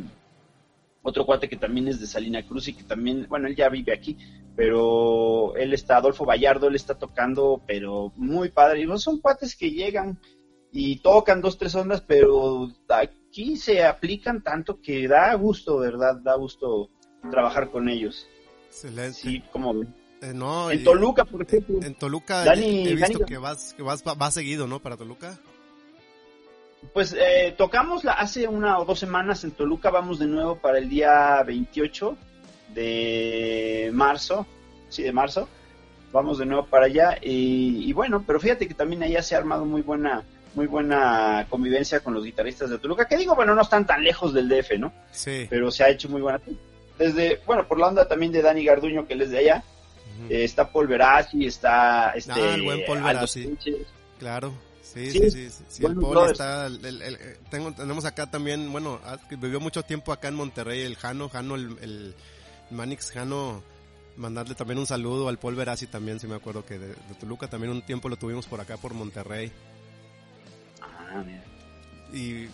otro 1.06 1.25
cuate 1.25 1.49
que 1.49 1.56
también 1.56 1.87
es 1.87 2.00
de 2.00 2.06
Salina 2.06 2.44
Cruz 2.44 2.67
y 2.67 2.73
que 2.75 2.82
también, 2.82 3.26
bueno, 3.29 3.47
él 3.47 3.55
ya 3.55 3.69
vive 3.69 3.93
aquí, 3.93 4.19
pero 4.56 5.55
él 5.56 5.73
está, 5.73 5.99
Adolfo 5.99 6.25
Vallardo, 6.25 6.67
él 6.67 6.75
está 6.75 6.99
tocando, 6.99 7.62
pero 7.64 8.12
muy 8.17 8.50
padre, 8.50 8.82
y 8.82 8.99
son 8.99 9.20
cuates 9.20 9.55
que 9.55 9.70
llegan 9.70 10.19
y 10.73 10.99
tocan 10.99 11.41
dos, 11.41 11.58
tres 11.58 11.76
ondas, 11.76 12.00
pero 12.00 12.69
aquí 12.88 13.56
se 13.56 13.85
aplican 13.85 14.43
tanto 14.43 14.81
que 14.81 15.06
da 15.06 15.32
gusto, 15.35 15.79
¿verdad? 15.79 16.17
Da 16.17 16.35
gusto 16.35 16.91
trabajar 17.31 17.70
con 17.70 17.88
ellos. 17.88 18.26
Excelente. 18.67 19.12
Sí, 19.12 19.43
como 19.53 19.85
eh, 20.22 20.32
no, 20.34 20.72
en 20.72 20.82
Toluca, 20.82 21.25
por 21.25 21.43
ejemplo. 21.43 21.79
En 21.82 21.94
Toluca 21.94 22.53
he 22.53 22.94
visto 22.94 23.20
que 23.20 23.39
vas, 23.39 23.75
que 23.75 23.82
vas, 23.82 24.03
va 24.03 24.31
seguido, 24.32 24.67
¿no? 24.67 24.81
Para 24.81 24.96
Toluca. 24.96 25.39
Pues 26.93 27.14
eh, 27.19 27.55
tocamos 27.56 28.05
la, 28.05 28.12
hace 28.12 28.48
una 28.48 28.78
o 28.78 28.84
dos 28.84 28.98
semanas 28.98 29.44
en 29.44 29.52
Toluca, 29.52 29.90
vamos 29.90 30.19
de 30.19 30.26
nuevo 30.26 30.56
para 30.56 30.78
el 30.78 30.88
día 30.88 31.43
28 31.43 32.16
de 32.74 33.90
marzo, 33.93 34.46
sí, 34.88 35.02
de 35.02 35.12
marzo, 35.12 35.48
vamos 36.12 36.38
de 36.38 36.46
nuevo 36.46 36.66
para 36.66 36.86
allá 36.86 37.19
y, 37.20 37.93
bueno, 37.93 38.24
pero 38.26 38.40
fíjate 38.40 38.66
que 38.66 38.74
también 38.74 39.02
allá 39.02 39.22
se 39.22 39.34
ha 39.34 39.38
armado 39.38 39.64
muy 39.64 39.82
buena 39.82 40.24
muy 40.55 40.66
buena 40.66 41.46
convivencia 41.50 42.00
con 42.00 42.14
los 42.14 42.24
guitarristas 42.24 42.70
de 42.70 42.78
Toluca, 42.78 43.06
que 43.06 43.19
digo, 43.19 43.34
bueno, 43.34 43.55
no 43.55 43.60
están 43.60 43.86
tan 43.86 44.02
lejos 44.02 44.32
del 44.32 44.48
DF, 44.48 44.78
¿no? 44.78 44.90
Sí. 45.12 45.46
Pero 45.50 45.70
se 45.70 45.84
ha 45.84 45.90
hecho 45.90 46.08
muy 46.08 46.22
buena. 46.22 46.40
Desde, 46.98 47.43
bueno, 47.44 47.69
por 47.69 47.78
la 47.78 47.88
onda 47.88 48.08
también 48.08 48.32
de 48.32 48.40
Dani 48.40 48.64
Garduño, 48.64 49.06
que 49.06 49.12
él 49.12 49.20
es 49.20 49.28
de 49.28 49.38
allá, 49.40 49.62
eh, 50.31 50.44
está 50.44 50.70
Paul 50.72 50.88
está 51.43 52.12
este, 52.14 52.32
ah, 52.32 52.55
el 52.55 52.62
buen 52.62 52.86
Paul 52.86 53.02
Claro. 54.19 54.55
Sí, 54.94 55.10
sí, 55.10 55.31
sí, 55.31 55.50
sí, 55.69 55.84
el 55.84 55.96
Paul 55.96 56.31
está, 56.31 56.69
eh, 56.69 57.38
tengo, 57.50 57.72
tenemos 57.72 58.05
acá 58.05 58.31
también, 58.31 58.70
bueno, 58.72 59.00
ah, 59.05 59.19
vivió 59.31 59.60
mucho 59.60 59.82
tiempo 59.82 60.12
acá 60.12 60.28
en 60.28 60.34
Monterrey, 60.34 60.82
el 60.82 60.96
Jano, 60.96 61.28
Jano, 61.28 61.56
el, 61.56 61.76
el 61.82 62.14
Manix 62.70 63.10
Jano, 63.10 63.62
mandarle 64.16 64.55
también 64.55 64.78
un 64.78 64.86
saludo 64.86 65.28
al 65.28 65.38
Paul 65.38 65.55
Verasi 65.55 65.86
también, 65.86 66.20
si 66.20 66.26
me 66.26 66.36
acuerdo 66.36 66.64
que 66.64 66.78
de, 66.78 66.94
Toluca 67.20 67.48
también 67.48 67.72
un 67.72 67.82
tiempo 67.82 68.08
lo 68.08 68.16
tuvimos 68.16 68.46
por 68.46 68.60
acá 68.60 68.76
por 68.76 68.94
Monterrey. 68.94 69.52
Ah, 70.81 71.22
mira. 71.24 71.44
Y 72.12 72.48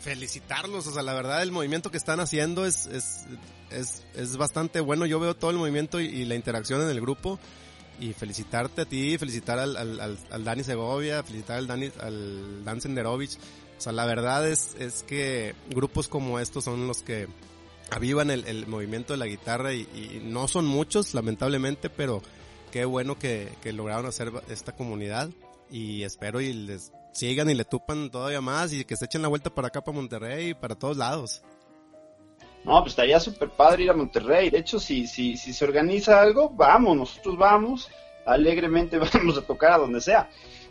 felicitarlos, 0.00 0.86
o 0.86 0.92
sea, 0.92 1.02
la 1.02 1.14
verdad 1.14 1.42
el 1.42 1.52
movimiento 1.52 1.90
que 1.90 1.96
están 1.96 2.20
haciendo 2.20 2.66
es, 2.66 2.86
es, 2.86 3.24
es, 3.70 4.04
es 4.14 4.36
bastante 4.36 4.80
bueno, 4.80 5.06
yo 5.06 5.20
veo 5.20 5.34
todo 5.34 5.50
el 5.50 5.56
movimiento 5.56 6.00
y, 6.00 6.24
la 6.24 6.34
interacción 6.34 6.80
en 6.82 6.88
el 6.88 7.00
grupo 7.00 7.38
y 8.02 8.12
felicitarte 8.14 8.82
a 8.82 8.84
ti, 8.84 9.16
felicitar 9.16 9.60
al, 9.60 9.76
al, 9.76 10.18
al, 10.30 10.44
Dani 10.44 10.64
Segovia, 10.64 11.22
felicitar 11.22 11.58
al 11.58 11.68
Dani, 11.68 11.90
al 12.00 12.64
Dan 12.64 12.80
Senderovich, 12.80 13.38
o 13.78 13.80
sea, 13.80 13.92
la 13.92 14.06
verdad 14.06 14.48
es, 14.48 14.74
es 14.80 15.04
que 15.04 15.54
grupos 15.70 16.08
como 16.08 16.40
estos 16.40 16.64
son 16.64 16.88
los 16.88 17.02
que 17.02 17.28
avivan 17.90 18.30
el, 18.30 18.44
el 18.46 18.66
movimiento 18.66 19.12
de 19.12 19.18
la 19.18 19.26
guitarra 19.26 19.72
y, 19.72 19.82
y, 19.94 20.20
no 20.24 20.48
son 20.48 20.66
muchos, 20.66 21.14
lamentablemente, 21.14 21.90
pero 21.90 22.22
qué 22.72 22.84
bueno 22.84 23.18
que, 23.18 23.52
que 23.62 23.72
lograron 23.72 24.06
hacer 24.06 24.32
esta 24.48 24.72
comunidad 24.72 25.30
y 25.70 26.02
espero 26.02 26.40
y 26.40 26.52
les 26.52 26.90
sigan 27.12 27.50
y 27.50 27.54
le 27.54 27.64
tupan 27.64 28.10
todavía 28.10 28.40
más 28.40 28.72
y 28.72 28.84
que 28.84 28.96
se 28.96 29.04
echen 29.04 29.22
la 29.22 29.28
vuelta 29.28 29.54
para 29.54 29.68
acá, 29.68 29.82
para 29.84 29.96
Monterrey 29.96 30.50
y 30.50 30.54
para 30.54 30.74
todos 30.74 30.96
lados. 30.96 31.42
No, 32.64 32.80
pues 32.80 32.92
estaría 32.92 33.18
súper 33.18 33.50
padre 33.50 33.84
ir 33.84 33.90
a 33.90 33.94
Monterrey. 33.94 34.50
De 34.50 34.58
hecho, 34.58 34.78
si, 34.78 35.06
si, 35.06 35.36
si 35.36 35.52
se 35.52 35.64
organiza 35.64 36.20
algo, 36.20 36.48
vamos, 36.50 36.96
nosotros 36.96 37.36
vamos, 37.36 37.90
alegremente 38.24 38.98
vamos 39.14 39.36
a 39.36 39.42
tocar 39.42 39.72
a 39.72 39.78
donde 39.78 40.00
sea. 40.00 40.28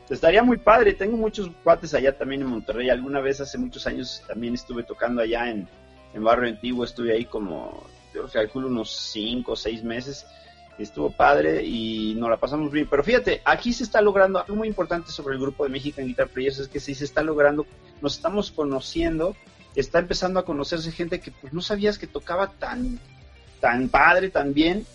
Estaría 0.10 0.44
muy 0.44 0.58
padre. 0.58 0.94
Tengo 0.94 1.16
muchos 1.16 1.50
cuates 1.64 1.94
allá 1.94 2.18
también 2.18 2.42
en 2.42 2.48
Monterrey. 2.48 2.90
Alguna 2.90 3.22
vez 3.22 3.40
hace 3.40 3.58
muchos 3.58 3.88
años 3.88 4.24
también 4.28 4.54
estuve 4.54 4.84
tocando 4.84 5.22
allá 5.22 5.50
en, 5.50 5.68
en 6.14 6.24
Barrio 6.24 6.50
Antiguo. 6.50 6.84
Estuve 6.84 7.14
ahí 7.14 7.26
como, 7.26 7.84
yo 8.14 8.28
calculo 8.28 8.68
unos 8.68 8.92
5 9.12 9.52
o 9.52 9.56
6 9.56 9.84
meses. 9.84 10.26
Estuvo 10.78 11.12
padre 11.12 11.64
y 11.64 12.16
nos 12.16 12.30
la 12.30 12.38
pasamos 12.38 12.72
bien. 12.72 12.88
Pero 12.90 13.04
fíjate, 13.04 13.42
aquí 13.46 13.72
se 13.72 13.84
está 13.84 14.02
logrando 14.02 14.40
algo 14.40 14.56
muy 14.56 14.68
importante 14.68 15.12
sobre 15.12 15.36
el 15.36 15.42
grupo 15.42 15.64
de 15.64 15.70
Mexican 15.70 16.06
Guitar 16.06 16.28
Players. 16.28 16.60
Es 16.60 16.68
que 16.68 16.80
sí 16.80 16.94
se 16.94 17.06
está 17.06 17.22
logrando, 17.24 17.66
nos 18.02 18.16
estamos 18.16 18.52
conociendo 18.52 19.36
está 19.76 20.00
empezando 20.00 20.40
a 20.40 20.46
conocerse 20.46 20.92
gente 20.92 21.20
que 21.20 21.32
pues 21.32 21.54
no 21.54 21.62
sabías 21.62 21.98
que 21.98 22.08
tocaba 22.08 22.48
tan, 22.48 23.00
tan 23.60 23.90
padre, 23.90 24.30
tan 24.30 24.54
bien, 24.54 24.86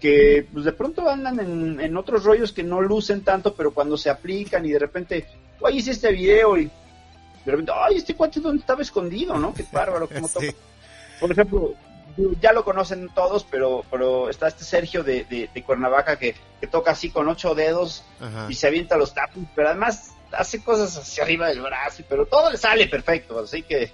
que 0.00 0.46
pues 0.52 0.64
de 0.64 0.72
pronto 0.72 1.08
andan 1.08 1.38
en, 1.80 1.96
otros 1.96 2.24
rollos 2.24 2.52
que 2.52 2.62
no 2.62 2.80
lucen 2.80 3.22
tanto, 3.22 3.54
pero 3.54 3.72
cuando 3.72 3.96
se 3.96 4.10
aplican 4.10 4.64
y 4.64 4.72
de 4.72 4.78
repente, 4.78 5.26
oye, 5.60 5.78
hice 5.78 5.90
este 5.92 6.10
video 6.10 6.56
y 6.56 6.64
de 6.64 7.50
repente, 7.50 7.72
ay, 7.74 7.96
este 7.96 8.14
cuate 8.14 8.40
donde 8.40 8.60
estaba 8.60 8.82
escondido, 8.82 9.36
¿no? 9.36 9.52
Qué 9.52 9.64
bárbaro, 9.70 10.08
cómo 10.08 10.28
toca. 10.32 10.46
Por 11.20 11.30
ejemplo, 11.30 11.74
ya 12.40 12.52
lo 12.52 12.64
conocen 12.64 13.10
todos, 13.14 13.44
pero, 13.44 13.84
pero 13.90 14.30
está 14.30 14.48
este 14.48 14.64
Sergio 14.64 15.04
de, 15.04 15.24
de, 15.24 15.62
Cuernavaca 15.62 16.18
que, 16.18 16.34
que, 16.60 16.66
toca 16.66 16.92
así 16.92 17.10
con 17.10 17.28
ocho 17.28 17.54
dedos 17.54 18.04
y 18.48 18.54
se 18.54 18.66
avienta 18.66 18.96
los 18.96 19.12
tapos, 19.12 19.44
pero 19.54 19.68
además 19.68 20.12
hace 20.32 20.62
cosas 20.62 20.96
hacia 20.96 21.24
arriba 21.24 21.48
del 21.48 21.60
brazo, 21.60 22.02
pero 22.08 22.26
todo 22.26 22.50
le 22.50 22.56
sale 22.56 22.86
perfecto, 22.86 23.38
así 23.38 23.62
que 23.62 23.92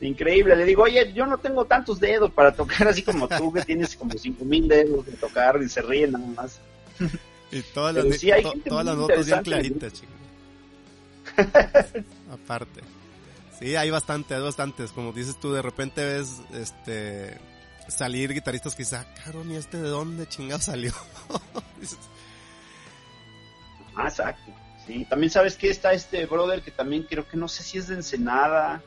increíble. 0.00 0.56
Le 0.56 0.64
digo, 0.64 0.82
oye, 0.82 1.12
yo 1.12 1.26
no 1.26 1.38
tengo 1.38 1.64
tantos 1.64 2.00
dedos 2.00 2.30
para 2.32 2.52
tocar 2.52 2.88
así 2.88 3.02
como 3.02 3.28
tú, 3.28 3.52
que 3.52 3.62
tienes 3.62 3.96
como 3.96 4.12
cinco 4.18 4.44
mil 4.44 4.68
dedos 4.68 5.06
de 5.06 5.12
tocar 5.12 5.60
y 5.62 5.68
se 5.68 5.82
ríen 5.82 6.12
nada 6.12 6.26
más. 6.26 6.60
Y 7.50 7.62
todas 7.62 7.94
las, 7.94 8.20
todas 8.64 8.84
las 8.84 8.96
notas 8.96 9.26
bien 9.26 9.42
claritas, 9.42 9.92
chicos. 9.92 10.14
Aparte. 12.30 12.80
Sí, 13.58 13.74
hay 13.76 13.90
bastante, 13.90 14.34
hay 14.34 14.42
bastantes. 14.42 14.92
Como 14.92 15.12
dices 15.12 15.38
tú, 15.40 15.52
de 15.52 15.62
repente 15.62 16.04
ves 16.04 16.40
este 16.52 17.38
salir 17.88 18.32
guitarristas 18.32 18.74
que 18.74 18.82
dicen, 18.82 19.00
ah, 19.00 19.14
caro, 19.24 19.44
¿y 19.44 19.54
este 19.54 19.80
de 19.80 19.88
dónde 19.88 20.26
chingado 20.26 20.60
salió? 20.60 20.92
ah, 23.96 24.08
exacto. 24.08 24.52
Sí, 24.86 25.06
también 25.08 25.30
sabes 25.30 25.56
que 25.56 25.70
está 25.70 25.92
este 25.92 26.26
brother 26.26 26.62
que 26.62 26.70
también 26.70 27.04
creo 27.04 27.26
que 27.26 27.36
no 27.36 27.48
sé 27.48 27.62
si 27.62 27.78
es 27.78 27.88
de 27.88 27.94
Ensenada 27.94 28.82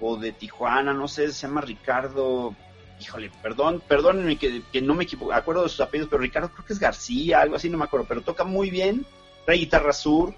o 0.00 0.16
de 0.16 0.32
Tijuana, 0.32 0.92
no 0.92 1.08
sé, 1.08 1.32
se 1.32 1.46
llama 1.46 1.60
Ricardo, 1.60 2.54
híjole, 3.00 3.30
perdón, 3.42 3.82
perdónenme 3.86 4.36
que, 4.36 4.62
que 4.72 4.80
no 4.80 4.94
me 4.94 5.04
equivoco, 5.04 5.32
acuerdo 5.32 5.64
de 5.64 5.68
sus 5.68 5.80
apellidos, 5.80 6.10
pero 6.10 6.22
Ricardo 6.22 6.50
creo 6.52 6.64
que 6.64 6.72
es 6.72 6.78
García, 6.78 7.40
algo 7.40 7.56
así, 7.56 7.68
no 7.68 7.78
me 7.78 7.84
acuerdo, 7.84 8.06
pero 8.08 8.22
toca 8.22 8.44
muy 8.44 8.70
bien, 8.70 9.04
trae 9.44 9.58
guitarra 9.58 9.92
sur, 9.92 10.34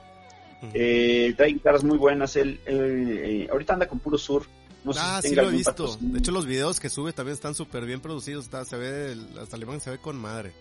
eh, 0.74 1.34
trae 1.36 1.52
guitarras 1.52 1.84
muy 1.84 1.98
buenas, 1.98 2.36
él, 2.36 2.60
eh, 2.66 3.48
ahorita 3.50 3.74
anda 3.74 3.88
con 3.88 3.98
puro 3.98 4.18
sur. 4.18 4.46
No 4.84 4.92
ah, 4.96 5.20
sí 5.22 5.34
lo 5.34 5.48
he 5.48 5.52
visto. 5.52 5.96
De 6.00 6.18
hecho, 6.18 6.32
los 6.32 6.46
videos 6.46 6.80
que 6.80 6.88
sube 6.88 7.12
también 7.12 7.34
están 7.34 7.54
súper 7.54 7.84
bien 7.84 8.00
producidos. 8.00 8.44
Está, 8.44 8.64
se 8.64 8.78
ve, 8.78 9.14
hasta 9.38 9.56
alemán 9.56 9.78
se 9.78 9.90
ve 9.90 9.98
con 9.98 10.16
madre. 10.16 10.52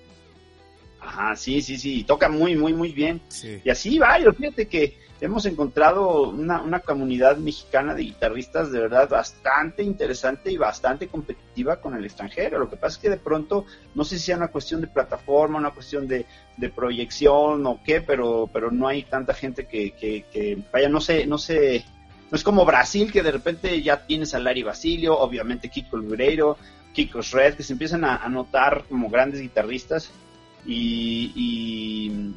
Ajá, 1.00 1.38
sí, 1.38 1.62
sí, 1.62 1.78
sí. 1.78 2.04
Toca 2.04 2.28
muy, 2.28 2.54
muy, 2.56 2.74
muy 2.74 2.92
bien. 2.92 3.22
Y 3.64 3.70
así 3.70 3.98
varios. 3.98 4.36
Fíjate 4.36 4.68
que 4.68 4.98
hemos 5.22 5.46
encontrado 5.46 6.30
una, 6.30 6.80
comunidad 6.80 7.38
mexicana 7.38 7.94
de 7.94 8.04
guitarristas 8.04 8.72
de 8.72 8.80
verdad 8.80 9.10
bastante 9.10 9.84
interesante 9.84 10.52
y 10.52 10.58
bastante 10.58 11.08
competitiva 11.08 11.82
con 11.82 11.96
el 11.96 12.06
extranjero. 12.06 12.60
Lo 12.60 12.70
que 12.70 12.78
pasa 12.78 12.96
es 12.96 13.02
que 13.02 13.10
de 13.10 13.18
pronto, 13.18 13.66
no 13.96 14.04
sé 14.04 14.18
si 14.18 14.26
sea 14.26 14.38
una 14.38 14.48
cuestión 14.48 14.82
de 14.82 14.88
plataforma, 14.88 15.60
una 15.60 15.72
cuestión 15.72 16.08
de, 16.08 16.26
proyección 16.76 17.66
o 17.66 17.80
qué, 17.84 18.02
pero, 18.02 18.50
pero 18.52 18.72
no 18.72 18.88
hay 18.88 19.04
tanta 19.04 19.34
gente 19.34 19.68
que, 19.68 19.92
que, 19.92 20.58
vaya, 20.72 20.90
no 20.90 21.02
sé, 21.02 21.26
no 21.26 21.38
sé, 21.38 21.86
no 22.32 22.36
es 22.36 22.44
como 22.44 22.66
Brasil 22.66 23.12
que 23.12 23.24
de 23.24 23.32
repente 23.32 23.82
ya 23.82 24.06
tienes 24.06 24.34
a 24.34 24.40
Larry 24.40 24.64
Basilio, 24.64 25.18
obviamente 25.18 25.70
Kiko 25.70 25.98
Lureiro, 25.98 26.58
Kiko 26.94 27.22
Shred, 27.22 27.56
que 27.56 27.64
se 27.64 27.74
empiezan 27.74 28.04
a, 28.04 28.18
a 28.18 28.30
notar 28.30 28.86
como 28.90 29.10
grandes 29.10 29.42
guitarristas 29.42 30.12
y, 30.66 31.32
y 31.36 32.34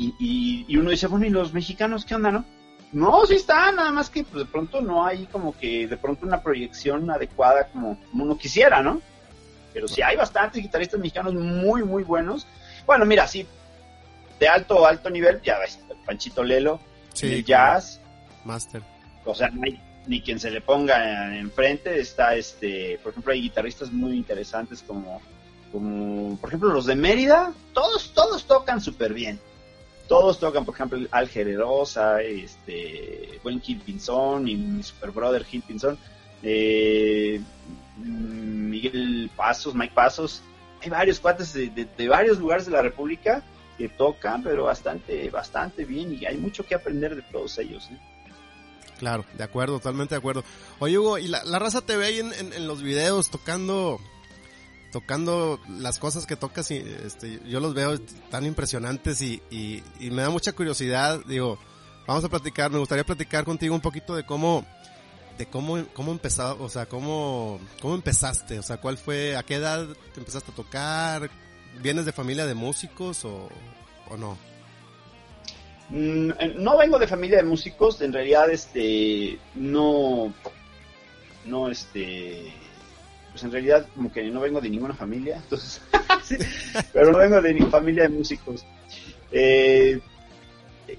y, 0.00 0.76
uno 0.76 0.90
dice, 0.90 1.06
bueno, 1.06 1.26
¿y 1.26 1.30
los 1.30 1.52
mexicanos 1.52 2.04
qué 2.04 2.14
onda, 2.14 2.30
no? 2.30 2.44
No, 2.92 3.24
sí 3.26 3.34
está, 3.34 3.70
nada 3.70 3.92
más 3.92 4.10
que 4.10 4.24
pues, 4.24 4.44
de 4.44 4.50
pronto 4.50 4.80
no 4.80 5.04
hay 5.04 5.26
como 5.26 5.56
que 5.56 5.86
de 5.86 5.96
pronto 5.96 6.26
una 6.26 6.42
proyección 6.42 7.08
adecuada 7.10 7.68
como, 7.68 8.00
uno 8.12 8.38
quisiera, 8.38 8.82
¿no? 8.82 9.00
Pero 9.72 9.86
sí 9.86 10.02
hay 10.02 10.16
bastantes 10.16 10.60
guitarristas 10.62 10.98
mexicanos 10.98 11.34
muy, 11.34 11.84
muy 11.84 12.02
buenos. 12.02 12.46
Bueno, 12.86 13.04
mira, 13.04 13.28
sí, 13.28 13.46
de 14.40 14.48
alto, 14.48 14.84
alto 14.86 15.10
nivel, 15.10 15.40
ya 15.42 15.58
ves, 15.58 15.78
Panchito 16.04 16.42
Lelo, 16.42 16.80
el 17.22 17.44
jazz. 17.44 18.00
Master. 18.44 18.82
O 19.24 19.34
sea, 19.34 19.50
no 19.50 19.62
hay 19.62 19.80
ni 20.06 20.22
quien 20.22 20.40
se 20.40 20.50
le 20.50 20.60
ponga 20.60 21.36
enfrente. 21.36 22.00
Está, 22.00 22.34
este, 22.34 22.98
por 23.02 23.12
ejemplo, 23.12 23.32
hay 23.32 23.42
guitarristas 23.42 23.92
muy 23.92 24.16
interesantes 24.16 24.82
como, 24.82 25.20
como, 25.70 26.36
por 26.38 26.48
ejemplo, 26.48 26.70
los 26.70 26.86
de 26.86 26.96
Mérida. 26.96 27.52
Todos, 27.72 28.12
todos 28.14 28.46
tocan 28.46 28.80
súper 28.80 29.12
bien 29.12 29.38
todos 30.10 30.40
tocan, 30.40 30.64
por 30.64 30.74
ejemplo, 30.74 30.98
Al 31.12 31.28
Generosa, 31.28 32.20
este, 32.20 33.40
Gil 33.62 33.78
Pinzón, 33.78 34.48
y 34.48 34.56
mi 34.56 34.82
super 34.82 35.12
brother 35.12 35.44
Gil 35.44 35.62
eh, 36.42 37.40
Miguel 37.96 39.30
Pasos, 39.36 39.72
Mike 39.72 39.94
Pasos. 39.94 40.42
Hay 40.82 40.90
varios 40.90 41.20
cuates 41.20 41.52
de, 41.52 42.08
varios 42.08 42.40
lugares 42.40 42.66
de 42.66 42.72
la 42.72 42.82
República 42.82 43.44
que 43.78 43.88
tocan, 43.88 44.42
pero 44.42 44.64
bastante, 44.64 45.30
bastante 45.30 45.84
bien 45.84 46.18
y 46.20 46.26
hay 46.26 46.38
mucho 46.38 46.66
que 46.66 46.74
aprender 46.74 47.14
de 47.14 47.22
todos 47.22 47.56
ellos. 47.58 47.88
¿eh? 47.92 47.98
Claro, 48.98 49.24
de 49.34 49.44
acuerdo, 49.44 49.76
totalmente 49.76 50.16
de 50.16 50.18
acuerdo. 50.18 50.42
Oye 50.80 50.98
Hugo, 50.98 51.18
¿y 51.18 51.28
la, 51.28 51.40
raza 51.60 51.82
te 51.82 51.96
ve 51.96 52.06
ahí 52.06 52.18
en 52.18 52.66
los 52.66 52.82
videos 52.82 53.30
tocando 53.30 54.00
tocando 54.90 55.60
las 55.68 55.98
cosas 55.98 56.26
que 56.26 56.36
tocas 56.36 56.70
y 56.70 56.76
este, 57.04 57.40
yo 57.46 57.60
los 57.60 57.74
veo 57.74 57.98
tan 58.30 58.46
impresionantes 58.46 59.22
y, 59.22 59.42
me 60.00 60.22
da 60.22 60.30
mucha 60.30 60.52
curiosidad, 60.52 61.20
digo, 61.26 61.58
vamos 62.06 62.24
a 62.24 62.28
platicar, 62.28 62.70
me 62.70 62.78
gustaría 62.78 63.04
platicar 63.04 63.44
contigo 63.44 63.74
un 63.74 63.80
poquito 63.80 64.14
de 64.14 64.24
cómo, 64.24 64.64
de 65.38 65.46
cómo, 65.46 65.84
cómo 65.92 66.12
empezó, 66.12 66.56
o 66.60 66.68
sea, 66.68 66.86
cómo, 66.86 67.60
cómo 67.80 67.94
empezaste, 67.94 68.58
o 68.58 68.62
sea, 68.62 68.78
cuál 68.78 68.98
fue, 68.98 69.36
a 69.36 69.42
qué 69.42 69.56
edad 69.56 69.86
te 70.12 70.20
empezaste 70.20 70.50
a 70.52 70.54
tocar, 70.54 71.30
vienes 71.82 72.04
de 72.04 72.12
familia 72.12 72.46
de 72.46 72.54
músicos 72.54 73.24
o, 73.24 73.48
o 74.08 74.16
no? 74.16 74.36
Mm, 75.90 76.30
eh, 76.38 76.54
no 76.56 76.78
vengo 76.78 76.98
de 76.98 77.06
familia 77.06 77.38
de 77.38 77.44
músicos, 77.44 78.00
en 78.00 78.12
realidad, 78.12 78.50
este, 78.50 79.38
no, 79.54 80.32
no, 81.44 81.68
este, 81.68 82.52
pues 83.40 83.44
en 83.44 83.52
realidad 83.52 83.86
como 83.94 84.12
que 84.12 84.22
no 84.30 84.40
vengo 84.40 84.60
de 84.60 84.68
ninguna 84.68 84.94
familia, 84.94 85.36
entonces, 85.36 85.80
pero 86.92 87.10
no 87.10 87.18
vengo 87.18 87.40
de 87.40 87.54
ninguna 87.54 87.70
familia 87.70 88.02
de 88.02 88.10
músicos. 88.10 88.66
Eh, 89.32 89.98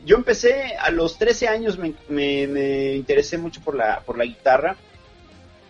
yo 0.05 0.15
empecé 0.15 0.75
a 0.75 0.89
los 0.89 1.17
13 1.17 1.47
años, 1.47 1.77
me, 1.77 1.93
me, 2.09 2.95
interesé 2.95 3.37
mucho 3.37 3.61
por 3.61 3.75
la, 3.75 3.99
por 3.99 4.17
la 4.17 4.25
guitarra 4.25 4.75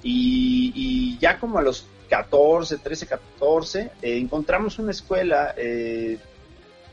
y, 0.01 1.17
ya 1.19 1.39
como 1.39 1.57
a 1.57 1.61
los 1.61 1.87
14, 2.09 2.77
13, 2.77 3.07
14, 3.07 3.91
encontramos 4.01 4.79
una 4.79 4.91
escuela 4.91 5.53
eh, 5.57 6.19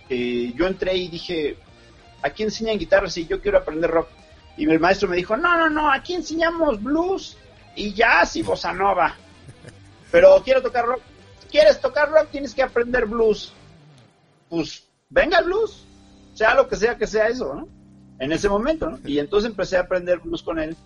que 0.08 0.52
yo 0.54 0.66
entré 0.66 0.96
y 0.96 1.08
dije, 1.08 1.56
aquí 2.22 2.42
enseñan 2.42 2.78
guitarra 2.78 3.08
si 3.08 3.26
yo 3.26 3.40
quiero 3.40 3.58
aprender 3.58 3.90
rock. 3.90 4.08
Y 4.56 4.68
el 4.68 4.80
maestro 4.80 5.08
me 5.08 5.16
dijo, 5.16 5.36
no, 5.36 5.56
no, 5.56 5.70
no, 5.70 5.92
aquí 5.92 6.14
enseñamos 6.14 6.82
blues 6.82 7.36
y 7.76 7.92
jazz 7.94 8.34
y 8.34 8.42
bossa 8.42 8.72
nova. 8.72 9.14
Pero 10.10 10.40
quiero 10.44 10.62
tocar 10.62 10.86
rock. 10.86 11.00
¿Quieres 11.50 11.80
tocar 11.80 12.10
rock? 12.10 12.28
Tienes 12.30 12.54
que 12.54 12.62
aprender 12.62 13.06
blues. 13.06 13.52
Pues 14.48 14.86
venga 15.08 15.40
blues. 15.40 15.84
Sea 16.34 16.54
lo 16.54 16.68
que 16.68 16.76
sea 16.76 16.96
que 16.96 17.06
sea 17.06 17.28
eso, 17.28 17.54
¿no? 17.54 17.68
En 18.18 18.32
ese 18.32 18.48
momento, 18.48 18.88
¿no? 18.90 18.98
Y 19.04 19.18
entonces 19.18 19.50
empecé 19.50 19.76
a 19.76 19.80
aprender 19.80 20.18
blues 20.20 20.42
con 20.42 20.58
él. 20.58 20.76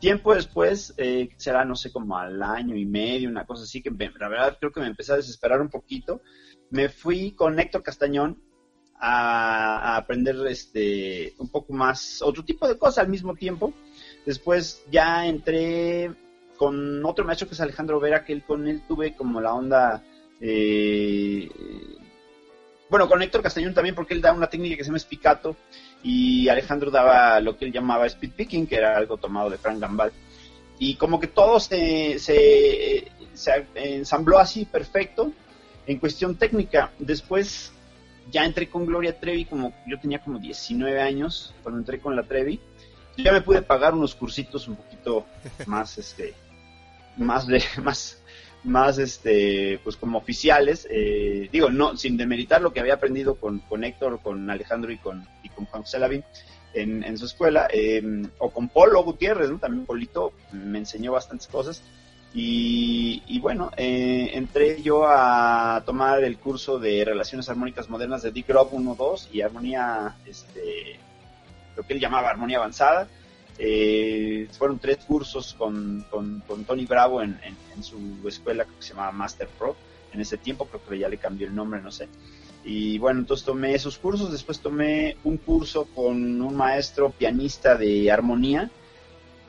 Tiempo 0.00 0.34
después, 0.34 0.94
eh, 0.96 1.28
será, 1.36 1.64
no 1.64 1.76
sé, 1.76 1.92
como 1.92 2.18
al 2.18 2.42
año 2.42 2.76
y 2.76 2.84
medio, 2.84 3.28
una 3.28 3.46
cosa 3.46 3.62
así, 3.62 3.80
que 3.82 3.90
la 3.90 4.28
verdad 4.28 4.56
creo 4.58 4.72
que 4.72 4.80
me 4.80 4.88
empecé 4.88 5.12
a 5.12 5.16
desesperar 5.16 5.60
un 5.60 5.70
poquito. 5.70 6.22
Me 6.70 6.88
fui 6.88 7.32
con 7.32 7.58
Héctor 7.58 7.82
Castañón 7.82 8.42
a, 8.98 9.94
a 9.94 9.96
aprender 9.96 10.36
este 10.48 11.34
un 11.38 11.48
poco 11.48 11.72
más, 11.72 12.20
otro 12.22 12.44
tipo 12.44 12.66
de 12.66 12.78
cosas 12.78 12.98
al 12.98 13.08
mismo 13.08 13.34
tiempo. 13.34 13.72
Después 14.26 14.82
ya 14.90 15.26
entré 15.26 16.10
con 16.62 17.04
otro 17.04 17.24
maestro 17.24 17.48
que 17.48 17.54
es 17.54 17.60
Alejandro 17.60 17.98
Vera, 17.98 18.24
que 18.24 18.32
él, 18.32 18.44
con 18.44 18.68
él 18.68 18.82
tuve 18.86 19.16
como 19.16 19.40
la 19.40 19.52
onda... 19.52 20.00
Eh, 20.40 21.50
bueno, 22.88 23.08
con 23.08 23.20
Héctor 23.20 23.42
Castañón 23.42 23.74
también, 23.74 23.96
porque 23.96 24.14
él 24.14 24.20
da 24.20 24.32
una 24.32 24.46
técnica 24.46 24.76
que 24.76 24.84
se 24.84 24.90
llama 24.90 25.00
spicato 25.00 25.56
y 26.04 26.48
Alejandro 26.48 26.92
daba 26.92 27.40
lo 27.40 27.58
que 27.58 27.64
él 27.64 27.72
llamaba 27.72 28.06
speed 28.06 28.30
picking, 28.36 28.68
que 28.68 28.76
era 28.76 28.96
algo 28.96 29.16
tomado 29.16 29.50
de 29.50 29.58
Frank 29.58 29.80
Gambal. 29.80 30.12
y 30.78 30.94
como 30.94 31.18
que 31.18 31.26
todo 31.26 31.58
se, 31.58 32.20
se, 32.20 33.08
se 33.34 33.66
ensambló 33.74 34.38
así 34.38 34.64
perfecto 34.64 35.32
en 35.88 35.98
cuestión 35.98 36.36
técnica. 36.36 36.92
Después 37.00 37.72
ya 38.30 38.44
entré 38.44 38.70
con 38.70 38.86
Gloria 38.86 39.18
Trevi, 39.18 39.46
como 39.46 39.74
yo 39.88 39.98
tenía 39.98 40.22
como 40.22 40.38
19 40.38 41.00
años 41.00 41.52
cuando 41.64 41.80
entré 41.80 41.98
con 41.98 42.14
la 42.14 42.22
Trevi. 42.22 42.60
Ya 43.16 43.32
me 43.32 43.40
pude 43.40 43.62
pagar 43.62 43.94
unos 43.94 44.14
cursitos 44.14 44.68
un 44.68 44.76
poquito 44.76 45.26
más, 45.66 45.98
este, 45.98 46.34
más 47.16 47.46
de, 47.46 47.62
más, 47.82 48.22
más, 48.64 48.98
este, 48.98 49.80
pues 49.84 49.96
como 49.96 50.18
oficiales. 50.18 50.86
Eh, 50.90 51.48
digo, 51.52 51.70
no, 51.70 51.96
sin 51.96 52.16
demeritar 52.16 52.62
lo 52.62 52.72
que 52.72 52.80
había 52.80 52.94
aprendido 52.94 53.36
con, 53.36 53.60
con 53.60 53.84
Héctor, 53.84 54.20
con 54.22 54.48
Alejandro 54.50 54.92
y 54.92 54.98
con, 54.98 55.26
y 55.42 55.48
con 55.48 55.66
Juan 55.66 55.82
José 55.82 55.98
en, 56.74 57.04
en 57.04 57.18
su 57.18 57.26
escuela, 57.26 57.68
eh, 57.72 58.02
o 58.38 58.50
con 58.50 58.68
Polo 58.68 59.02
Gutiérrez. 59.04 59.50
También 59.60 59.86
Polito 59.86 60.32
me 60.52 60.78
enseñó 60.78 61.12
bastantes 61.12 61.48
cosas. 61.48 61.82
Y, 62.34 63.38
bueno, 63.40 63.70
eh, 63.76 64.30
entré 64.32 64.82
yo 64.82 65.06
a 65.06 65.82
tomar 65.84 66.24
el 66.24 66.38
curso 66.38 66.78
de 66.78 67.04
Relaciones 67.04 67.48
Armónicas 67.50 67.90
Modernas 67.90 68.22
de 68.22 68.32
Dick 68.32 68.48
Robb 68.48 68.72
1-2 68.72 69.28
y 69.32 69.42
Armonía, 69.42 70.16
este, 70.24 70.98
lo 71.76 71.82
que 71.82 71.92
él 71.92 72.00
llamaba 72.00 72.30
Armonía 72.30 72.56
Avanzada. 72.56 73.06
Eh, 73.64 74.48
fueron 74.58 74.80
tres 74.80 74.98
cursos 75.04 75.54
con, 75.54 76.04
con, 76.10 76.42
Tony 76.66 76.84
Bravo 76.84 77.22
en, 77.22 77.38
en, 77.44 77.82
su 77.84 77.96
escuela 78.26 78.64
que 78.64 78.70
se 78.80 78.88
llamaba 78.88 79.12
Master 79.12 79.48
Pro. 79.56 79.76
En 80.12 80.20
ese 80.20 80.36
tiempo 80.36 80.66
creo 80.66 80.84
que 80.84 80.98
ya 80.98 81.08
le 81.08 81.16
cambió 81.16 81.46
el 81.46 81.54
nombre, 81.54 81.80
no 81.80 81.92
sé. 81.92 82.08
Y 82.64 82.98
bueno, 82.98 83.20
entonces 83.20 83.46
tomé 83.46 83.72
esos 83.76 83.98
cursos, 83.98 84.32
después 84.32 84.58
tomé 84.58 85.16
un 85.22 85.36
curso 85.36 85.84
con 85.94 86.42
un 86.42 86.56
maestro 86.56 87.10
pianista 87.10 87.76
de 87.76 88.10
armonía. 88.10 88.68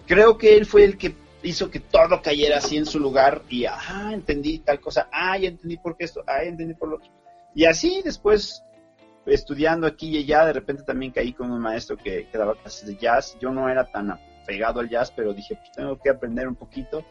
Creo 0.06 0.38
que 0.38 0.58
él 0.58 0.68
fue 0.68 0.84
el 0.84 0.96
que 0.96 1.16
hizo 1.42 1.72
que 1.72 1.80
todo 1.80 2.22
cayera 2.22 2.60
así 2.60 2.78
en 2.78 2.86
su 2.86 3.00
lugar 3.00 3.42
y, 3.50 3.66
ah, 3.66 4.12
entendí 4.14 4.60
tal 4.60 4.80
cosa, 4.80 5.10
ah, 5.12 5.40
ya 5.40 5.48
entendí 5.48 5.78
por 5.78 5.98
qué 5.98 6.06
esto, 6.06 6.24
ah, 6.28 6.44
ya 6.44 6.50
entendí 6.50 6.76
por 6.76 6.90
lo 6.90 6.98
otro. 6.98 7.10
Y 7.56 7.66
así 7.66 8.04
después, 8.04 8.64
estudiando 9.26 9.88
aquí 9.88 10.10
y 10.10 10.20
allá, 10.20 10.46
de 10.46 10.54
repente 10.54 10.84
también 10.84 11.12
caí 11.12 11.34
con 11.34 11.52
un 11.52 11.60
maestro 11.60 11.98
que, 11.98 12.28
que 12.30 12.38
daba 12.38 12.56
clases 12.56 12.88
de 12.88 12.96
jazz. 12.96 13.38
Yo 13.40 13.52
no 13.52 13.70
era 13.70 13.86
tan 13.86 14.12
apegado 14.12 14.80
al 14.80 14.90
jazz, 14.90 15.12
pero 15.12 15.34
dije, 15.34 15.56
pues 15.56 15.72
tengo 15.72 15.98
que 15.98 16.10
aprender 16.10 16.48
un 16.48 16.56
poquito. 16.56 17.06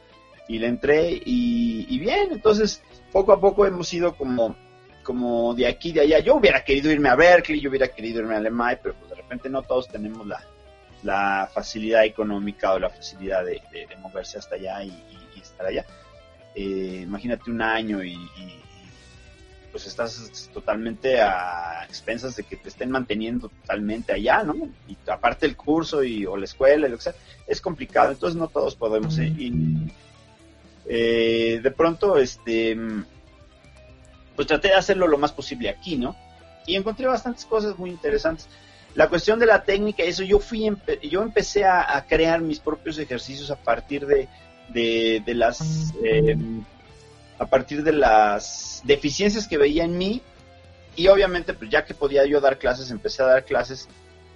Y 0.49 0.59
le 0.59 0.67
entré 0.67 1.13
y, 1.13 1.87
y 1.89 1.99
bien, 1.99 2.33
entonces 2.33 2.83
poco 3.13 3.33
a 3.33 3.41
poco 3.41 3.65
hemos 3.65 3.93
ido 3.95 4.17
como, 4.17 4.57
como 5.03 5.55
de 5.55 5.67
aquí, 5.67 5.93
de 5.93 6.01
allá. 6.01 6.19
Yo 6.19 6.37
hubiera 6.37 6.65
querido 6.65 6.91
irme 6.91 7.09
a 7.09 7.17
Berkeley, 7.17 7.61
yo 7.61 7.71
hubiera 7.71 7.89
querido 7.89 8.21
irme 8.21 8.35
a 8.35 8.39
Alemania, 8.39 8.79
pero 8.83 8.95
pues 8.97 9.11
de 9.11 9.17
repente 9.17 9.49
no 9.49 9.63
todos 9.63 9.89
tenemos 9.89 10.27
la, 10.27 10.43
la 11.03 11.49
facilidad 11.53 12.05
económica 12.05 12.73
o 12.73 12.79
la 12.79 12.91
facilidad 12.91 13.45
de, 13.45 13.61
moverse 14.01 14.39
hasta 14.39 14.55
allá 14.57 14.83
y, 14.85 14.93
estar 15.41 15.67
allá. 15.67 15.85
Eh, 16.55 17.01
imagínate 17.03 17.51
un 17.51 17.61
año 17.61 18.03
y, 18.03 18.17
pues 19.73 19.87
estás 19.87 20.49
totalmente 20.53 21.21
a 21.21 21.85
expensas 21.85 22.37
de 22.37 22.45
que 22.45 22.57
te 22.57 22.69
estén 22.69 22.91
manteniendo 22.91 23.49
totalmente 23.49 24.13
allá, 24.13 24.45
¿no? 24.45 24.55
Y 24.87 24.97
aparte 25.11 25.47
el 25.47 25.57
curso 25.57 26.05
y, 26.05 26.25
o 26.27 26.37
la 26.37 26.45
escuela, 26.45 26.87
lo 26.87 26.97
que 26.97 27.03
sea, 27.03 27.15
es 27.47 27.61
complicado, 27.61 28.13
entonces 28.13 28.39
no 28.39 28.49
todos 28.49 28.77
podemos 28.77 29.19
ir. 29.19 29.53
Eh, 30.87 31.61
de 31.63 31.71
pronto, 31.71 32.19
este, 32.19 32.77
pues 34.37 34.47
traté 34.47 34.69
de 34.69 34.75
hacerlo 34.75 35.09
lo 35.09 35.19
más 35.19 35.33
posible 35.33 35.71
aquí, 35.71 35.97
¿no? 35.97 36.15
Y 36.67 36.77
encontré 36.77 37.07
bastantes 37.07 37.45
cosas 37.45 37.77
muy 37.79 37.91
interesantes 37.91 38.49
la 38.95 39.09
cuestión 39.09 39.39
de 39.39 39.47
la 39.47 39.63
técnica, 39.63 40.03
eso 40.03 40.23
yo 40.23 40.39
fui, 40.39 40.71
yo 41.03 41.23
empecé 41.23 41.65
a, 41.65 42.05
crear 42.09 42.41
mis 42.41 42.59
propios 42.59 42.99
ejercicios 42.99 43.51
a 43.51 43.57
partir 43.57 44.07
de, 44.07 44.29
de, 44.69 45.35
las, 45.35 45.95
eh, 46.05 46.37
a 47.43 47.47
partir 47.47 47.83
de 47.83 47.93
las 47.93 48.83
deficiencias 48.85 49.49
que 49.49 49.59
veía 49.59 49.85
en 49.85 49.99
mí 49.99 50.23
y 50.95 51.09
obviamente 51.09 51.55
pues 51.55 51.71
ya 51.71 51.85
que 51.85 51.95
podía 51.95 52.25
yo 52.25 52.41
dar 52.41 52.59
clases, 52.59 52.91
empecé 52.91 53.23
a 53.23 53.27
dar 53.27 53.45
clases 53.45 53.89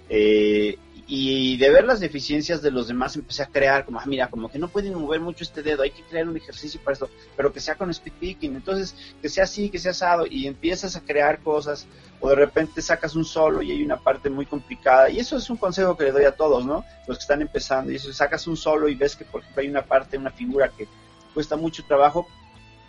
eh, 0.09 0.77
y 1.09 1.55
de 1.55 1.69
ver 1.69 1.85
las 1.85 2.01
deficiencias 2.01 2.61
de 2.61 2.69
los 2.69 2.89
demás 2.89 3.15
empecé 3.15 3.41
a 3.41 3.45
crear 3.45 3.85
como, 3.85 3.97
ah, 3.97 4.03
mira, 4.05 4.29
como 4.29 4.49
que 4.49 4.59
no 4.59 4.67
pueden 4.67 4.93
mover 4.93 5.21
mucho 5.21 5.45
este 5.45 5.63
dedo, 5.63 5.83
hay 5.83 5.91
que 5.91 6.03
crear 6.03 6.27
un 6.27 6.35
ejercicio 6.35 6.81
para 6.83 6.93
esto, 6.93 7.09
pero 7.37 7.53
que 7.53 7.61
sea 7.61 7.75
con 7.75 7.89
speed 7.91 8.13
picking, 8.19 8.55
entonces 8.55 8.93
que 9.21 9.29
sea 9.29 9.45
así, 9.45 9.69
que 9.69 9.79
sea 9.79 9.91
asado, 9.91 10.25
y 10.29 10.47
empiezas 10.47 10.97
a 10.97 11.01
crear 11.01 11.39
cosas, 11.39 11.87
o 12.19 12.27
de 12.27 12.35
repente 12.35 12.81
sacas 12.81 13.15
un 13.15 13.23
solo 13.23 13.61
y 13.61 13.71
hay 13.71 13.81
una 13.83 13.95
parte 13.95 14.29
muy 14.29 14.45
complicada, 14.45 15.09
y 15.09 15.19
eso 15.19 15.37
es 15.37 15.49
un 15.49 15.55
consejo 15.55 15.95
que 15.95 16.03
le 16.03 16.11
doy 16.11 16.25
a 16.25 16.33
todos, 16.35 16.65
¿no? 16.65 16.83
Los 17.07 17.19
que 17.19 17.21
están 17.21 17.41
empezando, 17.41 17.89
y 17.89 17.95
eso, 17.95 18.11
sacas 18.11 18.45
un 18.45 18.57
solo 18.57 18.89
y 18.89 18.95
ves 18.95 19.15
que, 19.15 19.23
por 19.23 19.41
ejemplo, 19.41 19.61
hay 19.61 19.69
una 19.69 19.85
parte, 19.85 20.17
una 20.17 20.31
figura 20.31 20.69
que 20.75 20.89
cuesta 21.33 21.55
mucho 21.55 21.85
trabajo, 21.85 22.27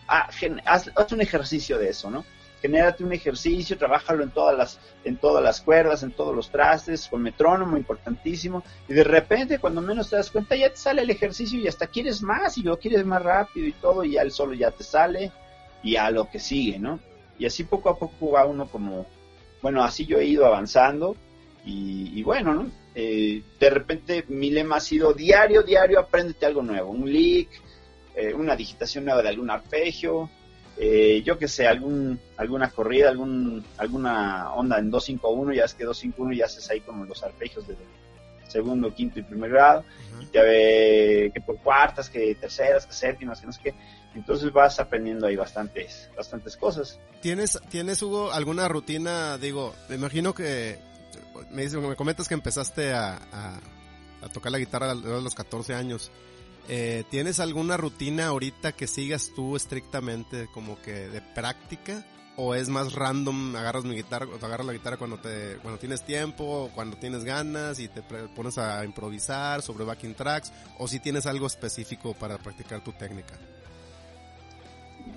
haz, 0.09 1.13
un 1.13 1.21
ejercicio 1.21 1.79
de 1.79 1.91
eso, 1.91 2.11
¿no? 2.11 2.25
genérate 2.61 3.05
un 3.05 3.13
ejercicio, 3.13 3.79
trabájalo 3.79 4.25
en 4.25 4.31
todas 4.31 4.57
las, 4.57 4.81
en 5.05 5.17
todas 5.17 5.43
las 5.43 5.61
cuerdas, 5.61 6.03
en 6.03 6.11
todos 6.11 6.35
los 6.35 6.51
trastes, 6.51 7.09
con 7.09 7.23
metrónomo, 7.23 7.77
importantísimo, 7.77 8.65
y 8.89 8.95
de 8.95 9.05
repente 9.05 9.59
cuando 9.59 9.81
menos 9.81 10.11
te 10.11 10.17
das 10.17 10.31
cuenta 10.31 10.57
ya 10.57 10.71
te 10.71 10.77
sale 10.77 11.03
el 11.03 11.11
ejercicio 11.11 11.59
y 11.61 11.69
hasta 11.69 11.87
quieres 11.87 12.23
más 12.23 12.59
y 12.59 12.63
lo 12.63 12.79
quieres 12.79 13.05
más 13.05 13.23
rápido 13.23 13.67
y 13.67 13.73
todo, 13.73 14.05
y 14.05 14.13
ya 14.13 14.23
el 14.23 14.33
solo 14.33 14.55
ya 14.55 14.71
te 14.71 14.85
sale 14.85 15.31
y 15.83 15.97
a 15.97 16.11
lo 16.11 16.29
que 16.29 16.41
sigue, 16.41 16.79
¿no? 16.79 16.99
Y 17.39 17.47
así 17.47 17.65
poco 17.65 17.91
a 17.91 17.99
poco 17.99 18.33
va 18.33 18.45
uno 18.45 18.67
como, 18.69 19.07
bueno, 19.63 19.85
así 19.85 20.07
yo 20.07 20.19
he 20.19 20.25
ido 20.25 20.45
avanzando 20.45 21.17
y, 21.65 22.23
bueno, 22.23 22.55
¿no? 22.55 22.71
Eh, 22.95 23.43
de 23.61 23.71
repente 23.71 24.25
mi 24.29 24.51
lema 24.51 24.77
ha 24.77 24.81
sido 24.81 25.13
diario, 25.13 25.63
diario, 25.63 26.01
apréndete 26.01 26.47
algo 26.47 26.63
nuevo, 26.63 26.91
un 26.91 27.13
lick, 27.13 27.51
eh, 28.19 28.35
una 28.35 28.57
digitación 28.57 29.05
nueva 29.05 29.23
de 29.23 29.29
algún 29.29 29.49
arpegio, 29.49 30.29
eh, 30.77 31.23
yo 31.25 31.39
que 31.39 31.47
sé, 31.47 31.69
algún, 31.69 32.19
alguna 32.37 32.69
corrida, 32.69 33.11
algún, 33.11 33.65
alguna 33.77 34.53
onda 34.55 34.77
en 34.81 34.91
251, 34.91 35.53
ya 35.53 35.65
es 35.65 35.75
que 35.75 35.85
251 35.85 36.37
ya 36.37 36.47
haces 36.47 36.69
ahí 36.69 36.81
como 36.81 37.05
los 37.05 37.23
arpegios 37.23 37.69
de 37.69 37.77
segundo, 38.49 38.93
quinto 38.93 39.21
y 39.21 39.23
primer 39.23 39.51
grado, 39.51 39.85
y 40.21 40.35
ya 40.35 40.43
ve 40.43 41.31
que 41.33 41.41
por 41.41 41.59
cuartas, 41.59 42.11
que 42.11 42.35
terceras, 42.35 42.87
que 42.87 42.93
séptimas, 42.93 43.41
que 43.41 43.47
no 43.47 43.53
sé 43.53 43.61
qué. 43.63 43.75
Entonces 44.17 44.53
vas 44.53 44.81
aprendiendo 44.81 45.29
ahí 45.29 45.37
bastantes, 45.37 46.11
bastantes 46.17 46.57
cosas. 46.57 46.99
¿Tienes, 47.21 47.61
¿Tienes, 47.69 48.03
Hugo, 48.03 48.33
alguna 48.33 48.67
rutina? 48.67 49.39
Digo, 49.39 49.77
me 49.89 49.95
imagino 49.95 50.35
que 50.35 50.77
me, 51.53 51.63
dice, 51.63 51.77
me 51.79 51.95
comentas 51.95 52.27
que 52.27 52.35
empezaste 52.35 52.93
a, 52.93 53.15
a, 53.15 53.61
a 54.23 54.29
tocar 54.33 54.51
la 54.51 54.59
guitarra 54.59 54.91
a 54.91 54.95
los 54.95 55.35
14 55.37 55.75
años. 55.75 56.11
Eh, 56.69 57.05
¿Tienes 57.09 57.41
alguna 57.41 57.79
rutina 57.79 58.27
ahorita 58.27 58.73
que 58.73 58.87
sigas 58.87 59.33
tú 59.35 59.57
estrictamente 59.57 60.49
como 60.53 60.81
que 60.83 61.09
de 61.09 61.23
práctica? 61.23 62.05
¿O 62.37 62.55
es 62.55 62.69
más 62.69 62.93
random, 62.93 63.57
agarras 63.57 63.85
mi 63.85 63.97
guitarra, 63.97 64.29
agarras 64.41 64.67
la 64.67 64.73
guitarra 64.75 64.97
cuando 64.97 65.19
te, 65.19 65.57
cuando 65.63 65.81
tienes 65.81 66.05
tiempo, 66.05 66.71
cuando 66.75 66.97
tienes 66.97 67.25
ganas 67.25 67.81
y 67.81 67.89
te 67.89 68.03
pones 68.03 68.59
a 68.59 68.85
improvisar 68.85 69.63
sobre 69.63 69.85
backing 69.85 70.15
tracks? 70.15 70.53
¿O 70.79 70.87
si 70.87 71.01
tienes 71.01 71.27
algo 71.27 71.47
específico 71.47 72.15
para 72.15 72.39
practicar 72.39 72.85
tu 72.85 72.93
técnica? 72.93 73.35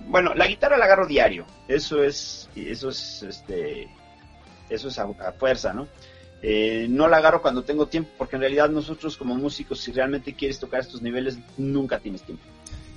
Bueno, 0.08 0.34
la 0.34 0.48
guitarra 0.48 0.78
la 0.78 0.86
agarro 0.86 1.06
diario. 1.06 1.46
Eso 1.68 2.02
es, 2.04 2.50
eso 2.56 2.90
es, 2.90 3.24
este, 3.24 3.88
eso 4.70 4.88
es 4.88 4.98
a 4.98 5.34
fuerza, 5.34 5.74
¿no? 5.74 5.88
Eh, 6.44 6.88
no 6.90 7.08
la 7.08 7.18
agarro 7.18 7.42
cuando 7.42 7.64
tengo 7.64 7.88
tiempo, 7.88 8.10
porque 8.18 8.36
en 8.36 8.42
realidad 8.42 8.70
nosotros 8.70 9.16
como 9.16 9.36
músicos, 9.36 9.80
si 9.80 9.92
realmente 9.92 10.34
quieres 10.34 10.60
tocar 10.60 10.82
estos 10.82 11.02
niveles, 11.02 11.38
nunca 11.58 12.00
tienes 12.00 12.24
tiempo. 12.24 12.44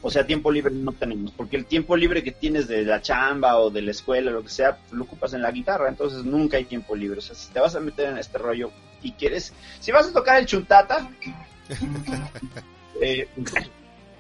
O 0.01 0.11
sea, 0.11 0.27
tiempo 0.27 0.51
libre 0.51 0.75
no 0.75 0.93
tenemos, 0.93 1.33
porque 1.33 1.57
el 1.57 1.67
tiempo 1.67 1.97
libre 1.97 2.23
que 2.23 2.33
tienes 2.33 2.69
de 2.69 2.85
la 2.85 3.01
chamba 3.01 3.59
o 3.59 3.71
de 3.71 3.83
la 3.83 3.91
escuela, 3.91 4.31
lo 4.31 4.43
que 4.43 4.51
sea, 4.51 4.79
lo 4.93 5.05
ocupas 5.05 5.33
en 5.33 5.43
la 5.43 5.51
guitarra, 5.51 5.89
entonces 5.89 6.25
nunca 6.25 6.57
hay 6.59 6.65
tiempo 6.65 6.95
libre. 6.95 7.19
O 7.19 7.23
sea, 7.23 7.35
si 7.35 7.51
te 7.53 7.61
vas 7.61 7.75
a 7.75 7.81
meter 7.81 8.11
en 8.11 8.19
este 8.19 8.39
rollo 8.39 8.71
y 9.03 9.13
quieres, 9.13 9.53
si 9.81 9.93
vas 9.93 10.07
a 10.09 10.13
tocar 10.13 10.39
el 10.39 10.47
chuntata, 10.47 11.11
eh, 13.01 13.29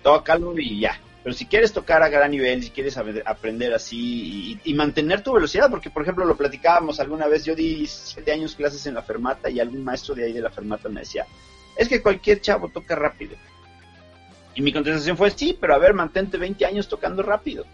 tócalo 0.02 0.58
y 0.58 0.80
ya. 0.80 0.98
Pero 1.24 1.34
si 1.34 1.46
quieres 1.46 1.72
tocar 1.72 2.02
a 2.02 2.10
gran 2.10 2.30
nivel, 2.30 2.62
si 2.62 2.68
quieres 2.68 2.98
aprender 2.98 3.72
así 3.72 4.60
y, 4.62 4.74
mantener 4.74 5.22
tu 5.22 5.32
velocidad, 5.32 5.70
porque 5.70 5.88
por 5.88 6.02
ejemplo 6.02 6.26
lo 6.26 6.36
platicábamos 6.36 7.00
alguna 7.00 7.26
vez, 7.26 7.46
yo 7.46 7.54
di 7.54 7.86
siete 7.86 8.30
años 8.30 8.54
clases 8.54 8.86
en 8.86 8.92
la 8.92 9.00
fermata 9.00 9.48
y 9.48 9.58
algún 9.58 9.82
maestro 9.82 10.14
de 10.14 10.26
ahí 10.26 10.34
de 10.34 10.42
la 10.42 10.50
fermata 10.50 10.90
me 10.90 11.00
decía, 11.00 11.26
es 11.78 11.88
que 11.88 12.02
cualquier 12.02 12.42
chavo 12.42 12.68
toca 12.68 12.94
rápido. 12.94 13.36
Y 14.54 14.60
mi 14.60 14.70
contestación 14.70 15.16
fue, 15.16 15.30
sí, 15.30 15.56
pero 15.58 15.74
a 15.74 15.78
ver, 15.78 15.94
mantente 15.94 16.36
20 16.36 16.66
años 16.66 16.88
tocando 16.88 17.22
rápido. 17.22 17.64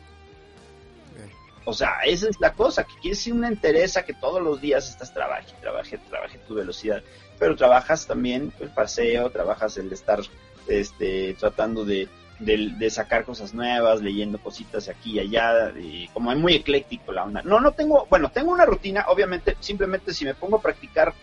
O 1.65 1.73
sea, 1.73 1.99
esa 2.07 2.29
es 2.29 2.39
la 2.39 2.53
cosa, 2.53 2.85
que 2.85 2.95
quieres 3.03 3.27
una 3.27 3.49
entereza 3.49 4.05
que 4.05 4.15
todos 4.15 4.41
los 4.41 4.61
días 4.61 4.89
estás 4.89 5.13
trabaje, 5.13 5.53
trabaje, 5.61 5.99
trabaje 6.09 6.39
tu 6.47 6.55
velocidad, 6.55 7.03
pero 7.37 7.57
trabajas 7.57 8.07
también 8.07 8.53
el 8.61 8.71
paseo, 8.71 9.29
trabajas 9.31 9.77
el 9.77 9.93
estar 9.93 10.21
este, 10.69 11.35
tratando 11.35 11.85
de, 11.85 12.09
de, 12.41 12.91
sacar 12.91 13.25
cosas 13.25 13.55
nuevas, 13.55 14.01
leyendo 14.01 14.39
cositas 14.39 14.89
aquí 14.89 15.13
y 15.13 15.21
allá, 15.21 15.73
y 15.79 16.09
como 16.09 16.33
es 16.33 16.39
muy 16.39 16.55
ecléctico 16.55 17.13
la 17.13 17.25
onda. 17.25 17.43
No, 17.43 17.61
no 17.61 17.73
tengo, 17.73 18.07
bueno, 18.09 18.31
tengo 18.31 18.51
una 18.51 18.65
rutina, 18.65 19.05
obviamente, 19.09 19.57
simplemente 19.61 20.15
si 20.15 20.25
me 20.25 20.35
pongo 20.35 20.57
a 20.57 20.63
practicar 20.63 21.15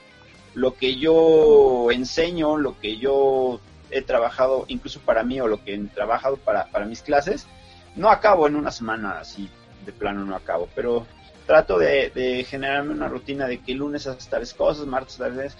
lo 0.54 0.76
que 0.76 0.96
yo 0.96 1.92
enseño, 1.92 2.58
lo 2.58 2.80
que 2.80 2.98
yo 2.98 3.60
he 3.90 4.02
trabajado 4.02 4.66
incluso 4.68 5.00
para 5.02 5.24
mí 5.24 5.40
o 5.40 5.48
lo 5.48 5.64
que 5.64 5.74
he 5.74 5.80
trabajado 5.86 6.38
para, 6.38 6.68
para 6.68 6.86
mis 6.86 7.02
clases, 7.02 7.48
no 7.96 8.10
acabo 8.10 8.48
en 8.48 8.56
una 8.56 8.72
semana 8.72 9.20
así, 9.20 9.50
de 9.86 9.92
plano 9.92 10.26
no 10.26 10.36
acabo, 10.36 10.70
pero 10.76 11.06
trato 11.46 11.80
de, 11.80 12.12
de 12.14 12.44
generarme 12.44 12.92
una 12.92 13.08
rutina 13.08 13.48
de 13.48 13.60
que 13.60 13.74
lunes 13.74 14.06
haces 14.06 14.28
tales 14.28 14.54
cosas, 14.54 14.86
martes 14.86 15.18
tales 15.18 15.56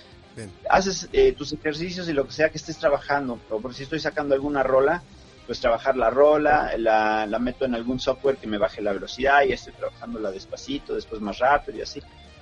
haces 0.70 1.10
eh, 1.14 1.32
tus 1.34 1.54
ejercicios 1.54 2.08
y 2.10 2.14
lo 2.14 2.26
que 2.26 2.34
sea 2.34 2.50
que 2.50 2.58
estés 2.58 2.78
trabajando, 2.78 3.40
o 3.50 3.60
por 3.60 3.74
si 3.74 3.84
estoy 3.84 4.00
sacando 4.00 4.36
alguna 4.36 4.64
rola, 4.64 5.02
pues 5.48 5.62
trabajar 5.62 5.96
la 5.96 6.12
rola, 6.12 6.74
la, 6.78 7.26
la 7.26 7.40
meto 7.40 7.66
en 7.66 7.74
algún 7.74 8.00
software 8.00 8.38
que 8.38 8.48
me 8.48 8.58
baje 8.58 8.82
la 8.82 8.92
velocidad 8.94 9.44
y 9.48 9.54
estoy 9.54 9.74
trabajándola 9.74 10.30
despacito, 10.30 10.94
después 10.94 11.22
más 11.22 11.40
rápido 11.40 11.80
y 11.80 11.82
así. 11.82 12.02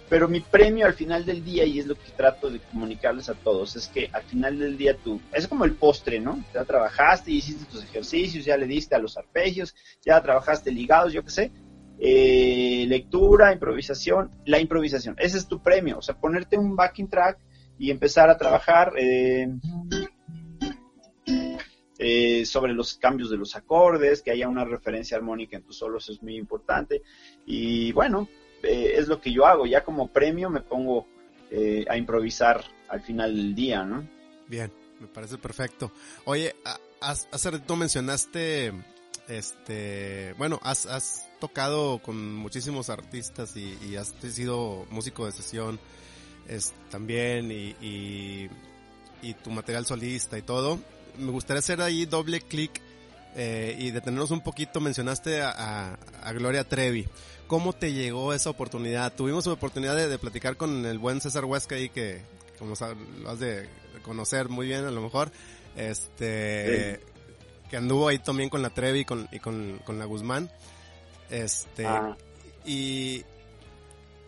Pero 0.09 0.27
mi 0.27 0.39
premio 0.39 0.85
al 0.85 0.93
final 0.93 1.25
del 1.25 1.43
día, 1.43 1.65
y 1.65 1.79
es 1.79 1.87
lo 1.87 1.95
que 1.95 2.11
trato 2.15 2.49
de 2.49 2.59
comunicarles 2.59 3.29
a 3.29 3.33
todos, 3.33 3.75
es 3.75 3.87
que 3.87 4.09
al 4.11 4.23
final 4.23 4.59
del 4.59 4.77
día 4.77 4.95
tú, 4.97 5.21
es 5.31 5.47
como 5.47 5.65
el 5.65 5.73
postre, 5.73 6.19
¿no? 6.19 6.43
Ya 6.53 6.63
trabajaste, 6.63 7.31
hiciste 7.31 7.65
tus 7.65 7.83
ejercicios, 7.83 8.45
ya 8.45 8.57
le 8.57 8.67
diste 8.67 8.95
a 8.95 8.99
los 8.99 9.17
arpegios, 9.17 9.75
ya 10.03 10.21
trabajaste 10.21 10.71
ligados, 10.71 11.13
yo 11.13 11.23
qué 11.23 11.31
sé, 11.31 11.51
eh, 11.99 12.85
lectura, 12.87 13.53
improvisación, 13.53 14.29
la 14.45 14.59
improvisación, 14.59 15.15
ese 15.17 15.37
es 15.37 15.47
tu 15.47 15.61
premio, 15.63 15.97
o 15.99 16.01
sea, 16.01 16.15
ponerte 16.15 16.57
un 16.57 16.75
backing 16.75 17.09
track 17.09 17.39
y 17.79 17.89
empezar 17.89 18.29
a 18.29 18.37
trabajar 18.37 18.93
eh, 18.97 19.47
eh, 21.97 22.45
sobre 22.45 22.73
los 22.73 22.95
cambios 22.95 23.29
de 23.29 23.37
los 23.37 23.55
acordes, 23.55 24.21
que 24.21 24.31
haya 24.31 24.47
una 24.47 24.65
referencia 24.65 25.17
armónica 25.17 25.57
en 25.57 25.63
tus 25.63 25.77
solos 25.77 26.09
es 26.09 26.21
muy 26.21 26.35
importante. 26.35 27.01
Y 27.45 27.91
bueno, 27.91 28.27
eh, 28.63 28.93
es 28.97 29.07
lo 29.07 29.21
que 29.21 29.31
yo 29.31 29.45
hago. 29.45 29.65
Ya 29.65 29.83
como 29.83 30.07
premio 30.07 30.49
me 30.49 30.61
pongo 30.61 31.07
a 31.87 31.95
improvisar 31.95 32.65
al 32.89 33.01
final 33.01 33.33
del 33.33 33.55
día, 33.55 33.83
¿no? 33.85 34.05
Bien, 34.47 34.69
me 34.99 35.07
parece 35.07 35.37
perfecto. 35.37 35.89
Oye, 36.25 36.53
hace 36.99 37.51
rato 37.51 37.75
mencionaste, 37.75 38.73
este, 39.27 40.33
bueno, 40.37 40.59
has, 40.63 40.85
has 40.85 41.29
tocado 41.39 41.99
con 41.99 42.35
muchísimos 42.35 42.89
artistas 42.89 43.55
y, 43.55 43.95
has 43.95 44.13
sido 44.33 44.85
músico 44.89 45.25
de 45.25 45.31
sesión 45.31 45.79
es, 46.47 46.73
también 46.89 47.51
y, 47.51 47.75
y, 49.21 49.33
tu 49.43 49.49
material 49.49 49.85
solista 49.85 50.37
y 50.37 50.43
todo. 50.43 50.79
Me 51.17 51.31
gustaría 51.31 51.59
hacer 51.59 51.81
ahí 51.81 52.05
doble 52.05 52.41
clic 52.41 52.81
eh, 53.35 53.75
y 53.77 53.91
detenernos 53.91 54.31
un 54.31 54.41
poquito. 54.41 54.79
Mencionaste 54.79 55.41
a, 55.41 55.97
a, 56.23 56.31
Gloria 56.33 56.63
Trevi. 56.63 57.07
¿Cómo 57.47 57.73
te 57.73 57.93
llegó 57.93 58.33
esa 58.33 58.49
oportunidad? 58.49 59.13
Tuvimos 59.13 59.45
la 59.45 59.53
oportunidad 59.53 59.95
de, 59.95 60.17
platicar 60.17 60.57
con 60.57 60.85
el 60.85 60.97
buen 60.97 61.21
César 61.21 61.45
Huesca 61.45 61.75
ahí 61.75 61.89
que, 61.89 62.21
como 62.57 62.73
lo 63.21 63.29
has 63.29 63.39
de 63.39 63.69
conocer 64.01 64.49
muy 64.49 64.67
bien 64.67 64.85
a 64.85 64.91
lo 64.91 65.01
mejor, 65.01 65.31
este, 65.75 67.01
que 67.69 67.77
anduvo 67.77 68.07
ahí 68.07 68.19
también 68.19 68.49
con 68.49 68.61
la 68.61 68.69
Trevi 68.69 69.01
y 69.01 69.05
con, 69.05 69.27
y 69.31 69.39
con, 69.39 69.79
con 69.85 69.99
la 69.99 70.05
Guzmán. 70.05 70.49
Este, 71.29 71.85
ah. 71.85 72.15
y, 72.65 73.23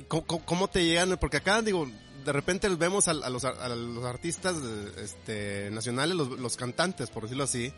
¿cómo, 0.07 0.25
¿cómo, 0.25 0.67
te 0.67 0.83
llegan? 0.83 1.17
Porque 1.19 1.37
acá, 1.37 1.61
digo, 1.61 1.87
de 2.27 2.33
repente 2.33 2.67
vemos 2.67 3.07
a, 3.07 3.13
los, 3.13 3.45
artistas 3.45 4.57
este, 5.01 5.69
nacionales, 5.71 6.13
los, 6.13 6.57
cantantes, 6.57 7.09
por 7.09 7.23
decirlo 7.23 7.45
así, 7.45 7.71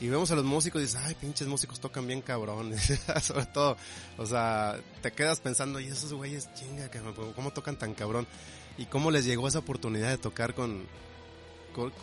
y 0.00 0.08
vemos 0.08 0.32
a 0.32 0.34
los 0.34 0.44
músicos 0.44 0.80
y 0.80 0.86
dices, 0.86 1.00
ay, 1.04 1.14
pinches 1.14 1.46
músicos 1.46 1.78
tocan 1.78 2.04
bien 2.04 2.20
cabrones, 2.20 2.98
sobre 3.22 3.46
todo, 3.46 3.76
o 4.18 4.26
sea, 4.26 4.76
te 5.02 5.12
quedas 5.12 5.38
pensando, 5.38 5.78
y 5.78 5.86
esos 5.86 6.12
güeyes, 6.12 6.52
chinga, 6.54 6.90
¿cómo 7.36 7.52
tocan 7.52 7.78
tan 7.78 7.94
cabrón? 7.94 8.26
¿Y 8.76 8.86
cómo 8.86 9.12
les 9.12 9.24
llegó 9.24 9.46
esa 9.46 9.60
oportunidad 9.60 10.10
de 10.10 10.18
tocar 10.18 10.54
con, 10.54 10.82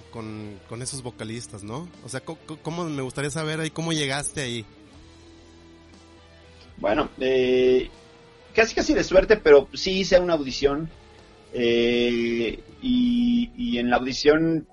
con, 0.10 0.82
esos 0.82 1.04
vocalistas, 1.04 1.64
no? 1.64 1.90
O 2.06 2.08
sea, 2.08 2.22
¿cómo, 2.22 2.86
me 2.86 3.02
gustaría 3.02 3.30
saber 3.30 3.60
ahí 3.60 3.72
cómo 3.72 3.92
llegaste 3.92 4.40
ahí? 4.40 4.66
Bueno, 6.78 7.10
eh, 7.20 7.90
casi 8.56 8.74
casi 8.74 8.94
de 8.94 9.04
suerte, 9.04 9.36
pero 9.36 9.68
sí 9.74 10.00
hice 10.00 10.18
una 10.22 10.36
audición 10.36 10.90
eh, 11.54 12.60
y, 12.82 13.78
en 13.78 13.90
la 13.90 13.98
audición, 13.98 14.68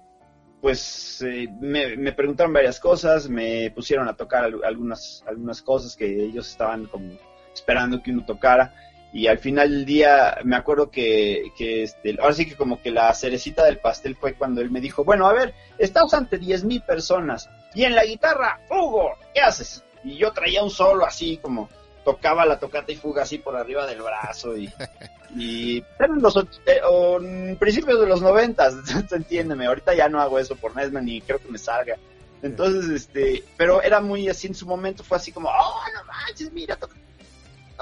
pues 0.60 1.22
eh, 1.22 1.48
me, 1.60 2.12
preguntaron 2.12 2.52
varias 2.52 2.78
cosas, 2.80 3.28
me 3.28 3.70
pusieron 3.70 4.08
a 4.08 4.16
tocar 4.16 4.44
algunas, 4.44 5.24
algunas 5.26 5.62
cosas 5.62 5.96
que 5.96 6.24
ellos 6.24 6.48
estaban 6.50 6.86
como 6.86 7.18
esperando 7.52 8.02
que 8.02 8.10
uno 8.10 8.24
tocara. 8.24 8.74
Y 9.12 9.26
al 9.26 9.38
final 9.38 9.70
del 9.70 9.84
día 9.84 10.38
me 10.44 10.54
acuerdo 10.54 10.90
que, 10.90 11.50
que 11.56 11.82
este, 11.82 12.16
ahora 12.20 12.34
sí 12.34 12.46
que 12.46 12.54
como 12.54 12.80
que 12.80 12.92
la 12.92 13.12
cerecita 13.12 13.64
del 13.64 13.78
pastel 13.78 14.14
fue 14.14 14.34
cuando 14.34 14.60
él 14.60 14.70
me 14.70 14.80
dijo, 14.80 15.02
bueno, 15.02 15.26
a 15.26 15.32
ver, 15.32 15.52
estamos 15.78 16.14
ante 16.14 16.38
10.000 16.38 16.86
personas 16.86 17.48
y 17.74 17.84
en 17.84 17.94
la 17.94 18.04
guitarra, 18.04 18.60
Hugo, 18.70 19.14
¿qué 19.34 19.40
haces? 19.40 19.84
Y 20.02 20.16
yo 20.16 20.32
traía 20.32 20.62
un 20.62 20.70
solo 20.70 21.04
así 21.04 21.36
como 21.36 21.68
tocaba 22.04 22.46
la 22.46 22.58
tocata 22.58 22.92
y 22.92 22.96
fuga 22.96 23.22
así 23.22 23.38
por 23.38 23.56
arriba 23.56 23.86
del 23.86 24.02
brazo 24.02 24.56
y, 24.56 24.72
y 25.36 25.84
en 25.98 26.22
los 26.22 26.36
eh, 26.66 27.56
principios 27.58 28.00
de 28.00 28.06
los 28.06 28.22
noventas, 28.22 28.74
entiéndeme, 29.12 29.66
ahorita 29.66 29.94
ya 29.94 30.08
no 30.08 30.20
hago 30.20 30.38
eso 30.38 30.56
por 30.56 30.74
Nesman 30.76 31.04
ni 31.04 31.20
creo 31.20 31.38
que 31.38 31.48
me 31.48 31.58
salga. 31.58 31.96
Entonces, 32.42 32.88
este, 32.88 33.44
pero 33.56 33.82
era 33.82 34.00
muy 34.00 34.28
así 34.28 34.46
en 34.46 34.54
su 34.54 34.66
momento, 34.66 35.04
fue 35.04 35.18
así 35.18 35.30
como, 35.30 35.50
oh, 35.50 35.84
no 35.94 36.04
manches, 36.04 36.50
mira, 36.52 36.74
toca, 36.76 36.94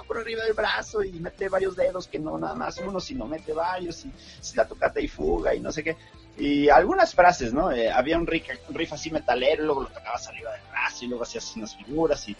por 0.07 0.19
arriba 0.19 0.45
del 0.45 0.53
brazo 0.53 1.03
y 1.03 1.13
mete 1.13 1.49
varios 1.49 1.77
dedos 1.77 2.07
que 2.07 2.19
no 2.19 2.39
nada 2.39 2.55
más 2.55 2.79
uno, 2.79 3.01
sino 3.01 3.27
mete 3.27 3.53
varios 3.53 4.05
y 4.05 4.13
si 4.41 4.57
la 4.57 4.67
tocata 4.67 5.01
y 5.01 5.09
fuga 5.09 5.55
y 5.55 5.61
no 5.61 5.73
sé 5.73 5.83
qué. 5.83 5.97
Y 6.37 6.69
algunas 6.69 7.15
frases, 7.15 7.53
¿no? 7.53 7.73
Eh, 7.73 7.91
había 7.91 8.17
un 8.17 8.27
riff, 8.27 8.47
un 8.69 8.75
riff 8.75 8.93
así 8.93 9.11
metalero, 9.11 9.65
luego 9.65 9.83
lo 9.83 9.89
tocabas 9.89 10.29
arriba 10.29 10.53
del 10.53 10.63
brazo 10.71 11.05
y 11.05 11.09
luego 11.09 11.25
hacías 11.25 11.57
unas 11.57 11.77
figuras 11.77 12.29
y 12.29 12.37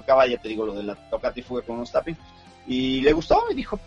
tocaba, 0.00 0.26
ya 0.26 0.38
te 0.38 0.48
digo, 0.48 0.66
lo 0.66 0.74
de 0.74 0.82
la 0.82 0.94
tocata 0.94 1.40
y 1.40 1.42
fuga 1.42 1.62
con 1.62 1.76
unos 1.76 1.90
tapping. 1.90 2.16
Y 2.66 3.00
le 3.00 3.12
gustó, 3.12 3.44
y 3.50 3.54
dijo, 3.54 3.80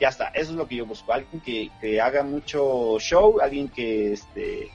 ya 0.00 0.08
está, 0.08 0.28
eso 0.28 0.52
es 0.52 0.56
lo 0.56 0.66
que 0.66 0.76
yo 0.76 0.86
busco, 0.86 1.12
alguien 1.12 1.40
que, 1.42 1.70
que 1.80 2.00
haga 2.00 2.22
mucho 2.22 2.98
show, 2.98 3.38
alguien 3.40 3.68
que, 3.68 4.12
este, 4.12 4.70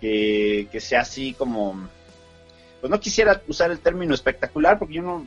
que, 0.00 0.68
que 0.70 0.80
sea 0.80 1.00
así 1.00 1.32
como, 1.32 1.88
pues 2.80 2.90
no 2.90 3.00
quisiera 3.00 3.42
usar 3.48 3.70
el 3.70 3.80
término 3.80 4.14
espectacular, 4.14 4.78
porque 4.78 4.94
yo 4.94 5.02
no, 5.02 5.26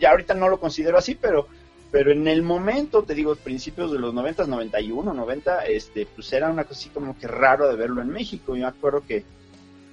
ya 0.00 0.10
ahorita 0.10 0.34
no 0.34 0.48
lo 0.48 0.58
considero 0.58 0.98
así, 0.98 1.14
pero 1.14 1.46
pero 1.90 2.12
en 2.12 2.28
el 2.28 2.42
momento, 2.42 3.02
te 3.02 3.14
digo, 3.14 3.34
principios 3.34 3.90
de 3.90 3.98
los 3.98 4.12
90, 4.12 4.46
91, 4.46 5.14
90, 5.14 5.64
este, 5.64 6.04
pues 6.04 6.30
era 6.34 6.50
una 6.50 6.64
cosa 6.64 6.80
así 6.80 6.90
como 6.90 7.18
que 7.18 7.26
raro 7.26 7.66
de 7.66 7.76
verlo 7.76 8.02
en 8.02 8.08
México. 8.08 8.54
Yo 8.54 8.62
me 8.62 8.68
acuerdo 8.68 9.02
que 9.06 9.24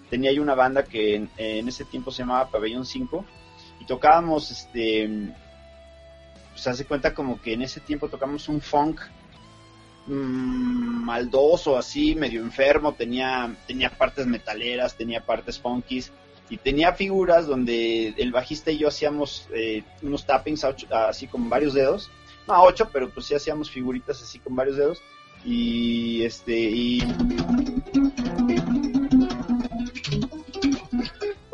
tenía 0.10 0.30
ahí 0.30 0.40
una 0.40 0.56
banda 0.56 0.84
que 0.84 1.16
en, 1.16 1.30
en 1.38 1.68
ese 1.70 1.86
tiempo 1.86 2.12
se 2.12 2.24
llamaba 2.24 2.50
Pabellón 2.50 2.86
5 2.86 3.26
tocábamos, 3.86 4.52
este, 4.52 5.10
pues 6.52 6.68
hace 6.68 6.86
cuenta 6.86 7.14
como 7.14 7.42
que 7.42 7.54
en 7.54 7.62
ese 7.62 7.80
tiempo 7.80 8.10
tocamos 8.10 8.48
un 8.50 8.62
funk 8.62 9.02
mmm, 10.08 11.06
maldoso, 11.06 11.78
así, 11.78 12.16
medio 12.16 12.42
enfermo, 12.42 12.94
tenía, 12.94 13.56
tenía 13.68 13.90
partes 13.90 14.26
metaleras, 14.28 14.96
tenía 14.96 15.26
partes 15.26 15.60
funkies 15.60 16.12
y 16.50 16.58
tenía 16.58 16.94
figuras 16.94 17.48
donde 17.48 18.10
el 18.18 18.32
bajista 18.32 18.72
y 18.72 18.78
yo 18.78 18.88
hacíamos 18.88 19.48
eh, 19.54 19.84
unos 20.02 20.26
tappings 20.26 20.64
así 20.64 21.28
con 21.28 21.50
varios 21.50 21.74
dedos, 21.74 22.12
no 22.48 22.54
a 22.54 22.62
ocho, 22.62 22.90
pero 22.92 23.10
pues 23.10 23.26
sí 23.26 23.36
hacíamos 23.36 23.72
figuritas 23.72 24.22
así 24.22 24.40
con 24.40 24.56
varios 24.56 24.78
dedos 24.78 25.02
y 25.44 26.24
este 26.24 26.58
y 26.58 27.00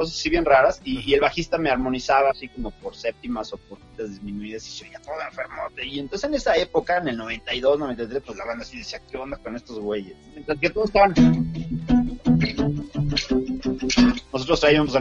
cosas 0.01 0.19
así 0.19 0.29
bien 0.31 0.45
raras, 0.45 0.81
y, 0.83 1.13
el 1.13 1.19
bajista 1.19 1.59
me 1.59 1.69
armonizaba 1.69 2.31
así 2.31 2.47
como 2.47 2.71
por 2.71 2.95
séptimas 2.95 3.53
o 3.53 3.57
por 3.57 3.77
disminuidas, 3.97 4.67
y 4.67 4.71
se 4.71 4.85
oía 4.85 4.99
todo 4.99 5.13
enfermote. 5.21 5.85
Y 5.85 5.99
entonces 5.99 6.27
en 6.27 6.33
esa 6.33 6.55
época, 6.57 6.97
en 6.97 7.09
el 7.09 7.17
92, 7.17 7.77
93, 7.79 8.23
pues 8.25 8.37
la 8.37 8.45
banda 8.45 8.63
así 8.63 8.79
decía, 8.79 8.99
¿qué 9.09 9.17
onda 9.17 9.37
con 9.37 9.55
estos 9.55 9.79
güeyes? 9.79 10.15
Mientras 10.33 10.57
que 10.59 10.69
todos 10.71 10.87
estaban... 10.87 11.13
Nosotros 14.33 14.59
traíamos... 14.59 14.97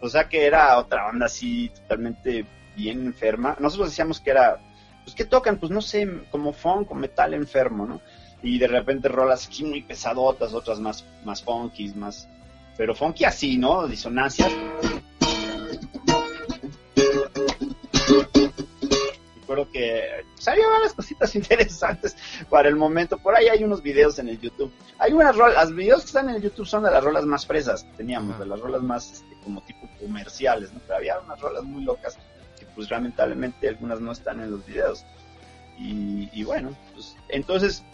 O 0.00 0.08
sea 0.08 0.28
que 0.28 0.46
era 0.46 0.78
otra 0.78 1.04
banda 1.04 1.26
así 1.26 1.70
totalmente 1.74 2.46
bien 2.76 3.06
enferma. 3.06 3.56
Nosotros 3.58 3.90
decíamos 3.90 4.20
que 4.20 4.30
era, 4.30 4.60
pues 5.02 5.16
¿qué 5.16 5.24
tocan? 5.24 5.58
Pues 5.58 5.72
no 5.72 5.82
sé, 5.82 6.08
como 6.30 6.52
funk 6.52 6.90
o 6.92 6.94
metal 6.94 7.34
enfermo, 7.34 7.84
¿no? 7.84 8.00
Y 8.42 8.58
de 8.58 8.66
repente 8.66 9.08
rolas 9.08 9.46
aquí 9.46 9.64
muy 9.64 9.82
pesadotas, 9.82 10.52
otras 10.52 10.80
más, 10.80 11.04
más 11.24 11.42
funky, 11.42 11.88
más, 11.94 12.28
pero 12.76 12.94
funky 12.94 13.24
así, 13.24 13.56
¿no? 13.56 13.86
Disonancias. 13.86 14.50
Recuerdo 19.40 19.70
que 19.70 20.24
salió 20.38 20.68
varias 20.70 20.92
cositas 20.92 21.34
interesantes 21.36 22.16
para 22.50 22.68
el 22.68 22.74
momento. 22.74 23.16
Por 23.18 23.36
ahí 23.36 23.48
hay 23.48 23.62
unos 23.62 23.82
videos 23.82 24.18
en 24.18 24.28
el 24.28 24.40
YouTube. 24.40 24.72
Hay 24.98 25.12
unas 25.12 25.36
rolas, 25.36 25.68
los 25.68 25.76
videos 25.76 26.00
que 26.00 26.06
están 26.06 26.28
en 26.28 26.36
el 26.36 26.42
YouTube 26.42 26.66
son 26.66 26.82
de 26.82 26.90
las 26.90 27.04
rolas 27.04 27.24
más 27.24 27.46
fresas 27.46 27.84
que 27.84 27.96
teníamos, 27.98 28.38
de 28.38 28.46
las 28.46 28.58
rolas 28.58 28.82
más 28.82 29.12
este, 29.12 29.36
como 29.44 29.62
tipo 29.62 29.88
comerciales, 30.00 30.72
¿no? 30.72 30.80
Pero 30.80 30.96
había 30.96 31.20
unas 31.20 31.40
rolas 31.40 31.62
muy 31.62 31.84
locas 31.84 32.18
que 32.58 32.66
pues 32.74 32.90
lamentablemente 32.90 33.68
algunas 33.68 34.00
no 34.00 34.10
están 34.10 34.40
en 34.40 34.50
los 34.50 34.66
videos. 34.66 35.04
Y, 35.78 36.28
y 36.32 36.44
bueno, 36.44 36.76
pues 36.94 37.16
entonces 37.28 37.84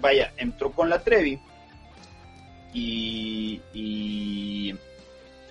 vaya, 0.00 0.32
entró 0.36 0.72
con 0.72 0.88
la 0.88 1.02
Trevi 1.02 1.38
y, 2.72 3.60
y 3.72 4.74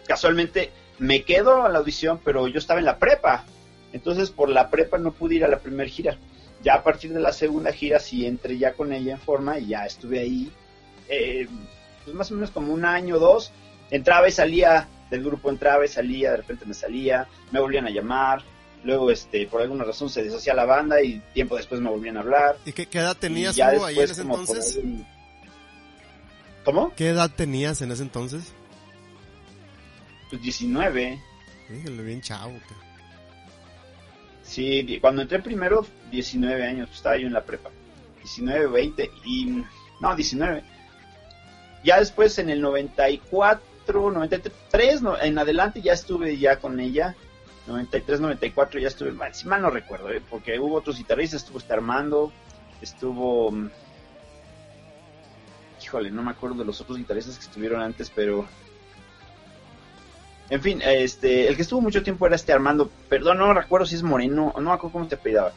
casualmente 0.07 0.71
me 0.99 1.23
quedo 1.23 1.63
a 1.63 1.69
la 1.69 1.79
audición, 1.79 2.19
pero 2.23 2.47
yo 2.47 2.59
estaba 2.59 2.79
en 2.79 2.85
la 2.85 2.97
prepa. 2.97 3.45
Entonces 3.93 4.29
por 4.31 4.49
la 4.49 4.69
prepa 4.69 4.97
no 4.97 5.11
pude 5.11 5.35
ir 5.35 5.45
a 5.45 5.47
la 5.47 5.59
primera 5.59 5.89
gira. 5.89 6.17
Ya 6.63 6.75
a 6.75 6.83
partir 6.83 7.13
de 7.13 7.19
la 7.19 7.31
segunda 7.31 7.71
gira 7.71 7.99
sí 7.99 8.25
entré 8.25 8.57
ya 8.57 8.73
con 8.73 8.91
ella 8.91 9.13
en 9.13 9.19
forma 9.19 9.59
y 9.59 9.67
ya 9.67 9.85
estuve 9.85 10.19
ahí 10.19 10.51
eh, 11.07 11.47
pues 12.03 12.15
más 12.15 12.31
o 12.31 12.35
menos 12.35 12.51
como 12.51 12.73
un 12.73 12.85
año 12.85 13.15
o 13.15 13.19
dos. 13.19 13.51
Entraba 13.91 14.27
y 14.27 14.31
salía 14.31 14.87
del 15.09 15.23
grupo, 15.23 15.49
entraba 15.49 15.85
y 15.85 15.87
salía, 15.87 16.31
de 16.31 16.37
repente 16.37 16.65
me 16.65 16.73
salía, 16.73 17.27
me 17.51 17.59
volvían 17.59 17.85
a 17.85 17.89
llamar. 17.89 18.41
Luego, 18.83 19.11
este, 19.11 19.47
por 19.47 19.61
alguna 19.61 19.83
razón 19.83 20.09
se 20.09 20.23
deshacía 20.23 20.53
la 20.53 20.65
banda 20.65 21.01
y 21.01 21.19
tiempo 21.33 21.57
después 21.57 21.81
me 21.81 21.89
volvían 21.89 22.17
a 22.17 22.21
hablar. 22.21 22.57
¿Y 22.65 22.71
qué, 22.71 22.85
qué 22.85 22.99
edad 22.99 23.17
tenías 23.17 23.57
Hugo, 23.57 23.85
ahí 23.85 23.99
en 23.99 24.03
ese 24.03 24.21
entonces? 24.21 24.79
¿Cómo? 26.63 26.93
¿Qué 26.95 27.09
edad 27.09 27.31
tenías 27.35 27.81
en 27.81 27.91
ese 27.91 28.03
entonces? 28.03 28.53
Pues 30.29 30.41
19. 30.41 31.19
Híjole, 31.69 32.03
bien 32.03 32.21
chavo. 32.21 32.53
Sí, 34.43 34.97
cuando 35.01 35.21
entré 35.21 35.39
primero, 35.39 35.85
19 36.11 36.65
años, 36.65 36.87
pues, 36.87 36.97
estaba 36.97 37.17
yo 37.17 37.27
en 37.27 37.33
la 37.33 37.43
prepa. 37.43 37.69
19, 38.19 38.67
20 38.67 39.11
y... 39.25 39.63
No, 39.99 40.15
19. 40.15 40.63
Ya 41.83 41.99
después 41.99 42.37
en 42.39 42.49
el 42.49 42.61
94, 42.61 44.11
93, 44.11 45.01
no, 45.01 45.19
en 45.19 45.37
adelante 45.37 45.81
ya 45.81 45.93
estuve 45.93 46.37
ya 46.37 46.59
con 46.59 46.79
ella. 46.79 47.15
93, 47.67 48.19
94 48.21 48.79
ya 48.79 48.87
estuve, 48.87 49.11
mal- 49.11 49.33
si 49.33 49.47
mal 49.47 49.61
no 49.61 49.69
recuerdo, 49.69 50.09
¿eh? 50.11 50.21
porque 50.29 50.57
hubo 50.59 50.75
otros 50.75 50.97
guitarristas, 50.97 51.41
estuvo 51.43 51.57
este 51.59 51.73
Armando, 51.73 52.31
estuvo... 52.81 53.51
mm, 53.51 53.69
Híjole, 55.83 56.11
no 56.11 56.23
me 56.23 56.31
acuerdo 56.31 56.57
de 56.57 56.65
los 56.65 56.81
otros 56.81 56.97
guitarristas 56.97 57.37
que 57.37 57.45
estuvieron 57.45 57.81
antes, 57.81 58.09
pero... 58.09 58.45
En 60.49 60.61
fin, 60.61 60.81
este, 60.83 61.47
el 61.49 61.55
que 61.57 61.61
estuvo 61.61 61.81
mucho 61.81 62.03
tiempo 62.03 62.25
era 62.25 62.35
este 62.35 62.53
Armando, 62.53 62.89
perdón, 63.09 63.37
no 63.39 63.53
recuerdo 63.53 63.85
si 63.85 63.95
es 63.95 64.03
Moreno, 64.03 64.53
no 64.55 64.61
me 64.61 64.71
acuerdo 64.71 64.93
cómo 64.93 65.07
te 65.07 65.15
apellidaba, 65.15 65.51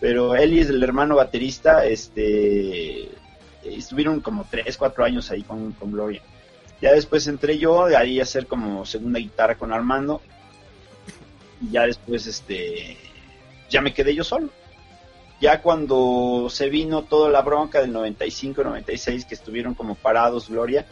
pero 0.00 0.34
él 0.34 0.54
y 0.54 0.60
es 0.60 0.70
el 0.70 0.82
hermano 0.82 1.16
baterista, 1.16 1.84
este, 1.84 3.10
estuvieron 3.62 4.20
como 4.20 4.46
3, 4.50 4.78
4 4.78 5.04
años 5.04 5.30
ahí 5.30 5.42
con, 5.42 5.72
con 5.72 5.92
Gloria. 5.92 6.22
Ya 6.80 6.92
después 6.92 7.26
entré 7.26 7.58
yo, 7.58 7.86
de 7.86 7.96
ahí 7.96 8.18
a 8.18 8.22
hacer 8.22 8.46
como 8.46 8.86
segunda 8.86 9.18
guitarra 9.18 9.56
con 9.56 9.74
Armando, 9.74 10.22
y 11.60 11.70
ya 11.70 11.86
después, 11.86 12.26
este, 12.26 12.96
ya 13.68 13.80
me 13.80 13.94
quedé 13.94 14.14
yo 14.14 14.24
solo. 14.24 14.50
Ya 15.40 15.62
cuando 15.62 16.48
se 16.50 16.68
vino 16.68 17.04
toda 17.04 17.30
la 17.30 17.40
bronca 17.40 17.80
del 17.80 17.92
95, 17.92 18.62
96, 18.62 19.24
que 19.24 19.34
estuvieron 19.34 19.74
como 19.74 19.94
parados 19.94 20.50
Gloria, 20.50 20.86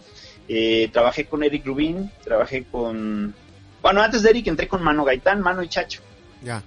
eh, 0.49 0.89
trabajé 0.91 1.27
con 1.27 1.43
Eric 1.43 1.67
Rubin, 1.67 2.11
trabajé 2.25 2.65
con... 2.65 3.35
Bueno, 3.83 4.01
antes 4.01 4.23
de 4.23 4.31
Eric 4.31 4.47
entré 4.47 4.67
con 4.67 4.83
Mano 4.83 5.05
Gaitán, 5.05 5.43
Mano 5.43 5.63
y 5.63 5.69
Chacho. 5.69 6.01
Ya. 6.43 6.63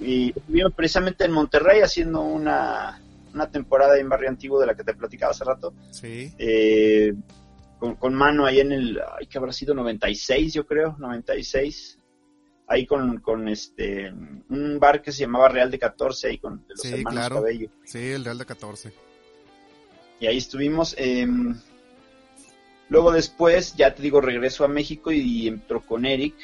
Y 0.00 0.30
estuvimos 0.36 0.72
precisamente 0.74 1.24
en 1.24 1.32
Monterrey 1.32 1.80
haciendo 1.80 2.20
una, 2.22 3.00
una 3.34 3.50
temporada 3.50 3.98
en 3.98 4.08
Barrio 4.08 4.28
Antiguo 4.28 4.60
de 4.60 4.66
la 4.66 4.76
que 4.76 4.84
te 4.84 4.94
platicaba 4.94 5.32
hace 5.32 5.44
rato. 5.44 5.74
Sí. 5.90 6.32
eh, 6.38 7.12
con, 7.80 7.96
con 7.96 8.14
Mano 8.14 8.46
ahí 8.46 8.60
en 8.60 8.70
el... 8.70 9.00
Ay, 9.18 9.26
que 9.26 9.38
habrá 9.38 9.52
sido 9.52 9.74
96, 9.74 10.54
yo 10.54 10.64
creo, 10.64 10.94
96. 10.98 11.98
Ahí 12.68 12.84
con, 12.86 13.18
con 13.20 13.48
este 13.48 14.12
un 14.48 14.78
bar 14.80 15.00
que 15.02 15.12
se 15.12 15.20
llamaba 15.20 15.48
Real 15.48 15.70
de 15.70 15.78
14, 15.78 16.28
ahí 16.28 16.38
con 16.38 16.58
de 16.66 16.74
los 16.74 16.80
Sí, 16.80 16.88
hermanos 16.94 17.12
claro. 17.12 17.36
Cabello. 17.36 17.70
Sí, 17.84 17.98
el 18.10 18.24
Real 18.24 18.38
de 18.38 18.46
14. 18.46 18.92
Y 20.20 20.26
ahí 20.26 20.36
estuvimos. 20.38 20.94
eh, 20.98 21.26
luego 22.88 23.12
después, 23.12 23.74
ya 23.76 23.94
te 23.94 24.02
digo, 24.02 24.20
regreso 24.20 24.64
a 24.64 24.68
México 24.68 25.12
y 25.12 25.48
entró 25.48 25.80
con 25.84 26.04
Eric. 26.06 26.34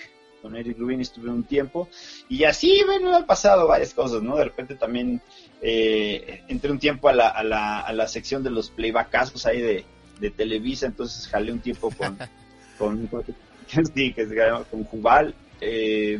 Con 0.41 0.57
Eric 0.57 0.77
Rubin 0.79 1.01
estuve 1.01 1.31
un 1.31 1.45
tiempo. 1.45 1.89
Y 2.29 2.45
así, 2.45 2.83
bueno, 2.85 3.15
han 3.15 3.27
pasado 3.27 3.69
varias 3.69 3.95
cosas, 3.95 4.23
¿no? 4.23 4.37
De 4.37 4.45
repente 4.45 4.75
también 4.75 5.21
eh, 5.61 6.43
entré 6.49 6.71
un 6.73 6.81
tiempo 6.81 7.09
a 7.09 7.13
la, 7.13 7.29
a, 7.29 7.45
la, 7.45 7.81
a 7.81 7.93
la 7.93 8.09
sección 8.09 8.43
de 8.43 8.51
los 8.51 8.69
playbackazos 8.71 9.47
ahí 9.47 9.61
de, 9.61 9.85
de 10.19 10.31
Televisa. 10.31 10.87
Entonces 10.87 11.29
jalé 11.29 11.53
un 11.53 11.61
tiempo 11.61 11.91
con... 11.97 12.19
con 12.79 13.09
sí, 13.95 14.13
que 14.13 14.27
se 14.27 14.35
llama 14.35 14.65
con 14.65 14.83
Jubal. 14.85 15.33
Eh, 15.65 16.19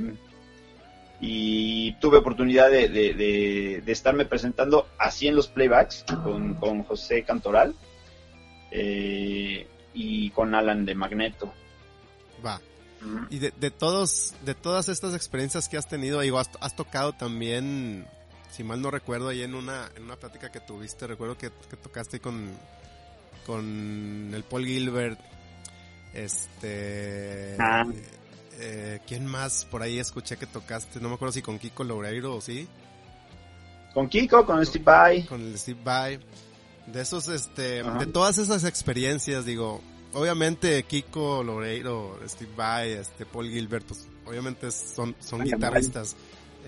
y 1.21 1.93
tuve 2.01 2.19
oportunidad 2.19 2.71
de, 2.71 2.89
de, 2.89 3.15
de- 3.15 3.83
de 3.85 3.93
estarme 3.93 4.25
presentando 4.25 4.89
así 4.99 5.29
en 5.29 5.37
los 5.37 5.49
playbacks 5.49 6.05
con, 6.25 6.55
con 6.55 6.83
José 6.85 7.23
Cantoral 7.25 7.75
eh, 8.71 9.67
y 9.95 10.31
con 10.31 10.55
Alan 10.55 10.85
de 10.85 10.95
Magneto. 10.95 11.53
Va. 12.45 12.61
Mm. 13.01 13.27
Y 13.31 13.39
de, 13.39 13.53
de 13.59 13.71
todos, 13.71 14.35
de 14.45 14.55
todas 14.55 14.89
estas 14.89 15.15
experiencias 15.15 15.69
que 15.69 15.77
has 15.77 15.89
tenido, 15.89 16.21
digo, 16.21 16.39
has, 16.39 16.51
has 16.61 16.75
tocado 16.75 17.13
también, 17.13 18.07
si 18.51 18.65
mal 18.65 18.81
no 18.81 18.91
recuerdo, 18.91 19.29
ahí 19.29 19.43
en 19.43 19.55
una, 19.55 19.91
en 19.97 20.05
una 20.05 20.17
plática 20.17 20.51
que 20.51 20.61
tuviste, 20.61 21.07
recuerdo 21.07 21.37
que, 21.39 21.51
que 21.71 21.77
tocaste 21.77 22.19
con, 22.21 22.51
con 23.47 24.31
el 24.35 24.43
Paul 24.45 24.65
Gilbert, 24.67 25.21
este, 26.15 27.57
Ah. 27.59 27.85
eh, 27.93 28.03
¿quién 29.07 29.27
más 29.27 29.65
por 29.65 29.83
ahí 29.83 29.99
escuché 29.99 30.37
que 30.37 30.47
tocaste? 30.47 31.01
No 31.01 31.09
me 31.09 31.15
acuerdo 31.15 31.33
si 31.33 31.43
con 31.43 31.59
Kiko 31.59 31.85
Loureiro 31.85 32.37
o 32.37 32.41
sí, 32.41 32.69
Con 33.95 34.09
Kiko, 34.09 34.45
con 34.47 34.65
Steve 34.65 34.85
Vai. 34.85 35.25
con 35.27 35.41
el 35.41 35.59
Steve 35.59 35.81
Vai, 35.83 36.19
de 36.87 37.01
esos, 37.01 37.29
este, 37.29 37.81
Ajá. 37.81 37.99
de 37.99 38.07
todas 38.07 38.39
esas 38.39 38.65
experiencias, 38.65 39.45
digo, 39.45 39.81
obviamente 40.15 40.83
Kiko 40.85 41.43
Loureiro, 41.43 42.19
Steve 42.29 42.53
Vai, 42.57 42.93
este, 42.93 43.27
Paul 43.27 43.49
Gilbert, 43.51 43.87
pues 43.87 44.07
obviamente 44.27 44.71
son, 44.71 45.15
son 45.21 45.43
Ay, 45.43 45.53
guitarristas, 45.53 46.17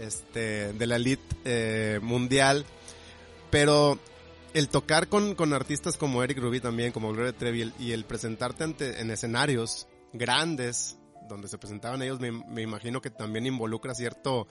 este, 0.00 0.72
de 0.72 0.86
la 0.86 0.96
elite 0.96 1.22
eh, 1.44 1.98
mundial, 2.02 2.64
pero 3.50 3.98
el 4.52 4.68
tocar 4.68 5.08
con, 5.08 5.34
con 5.34 5.52
artistas 5.52 5.96
como 5.96 6.22
Eric 6.22 6.38
Rubin 6.38 6.60
también, 6.60 6.92
como 6.92 7.12
Gloria 7.12 7.32
Trevi, 7.32 7.58
y 7.58 7.62
el- 7.62 7.74
y 7.80 7.92
el 7.92 8.04
presentarte 8.04 8.64
ante, 8.64 9.00
en 9.00 9.10
escenarios 9.10 9.86
grandes, 10.12 10.96
donde 11.28 11.48
se 11.48 11.58
presentaban 11.58 12.02
ellos, 12.02 12.20
me, 12.20 12.62
imagino 12.62 13.00
que 13.00 13.10
también 13.10 13.46
involucra 13.46 13.94
cierto, 13.94 14.46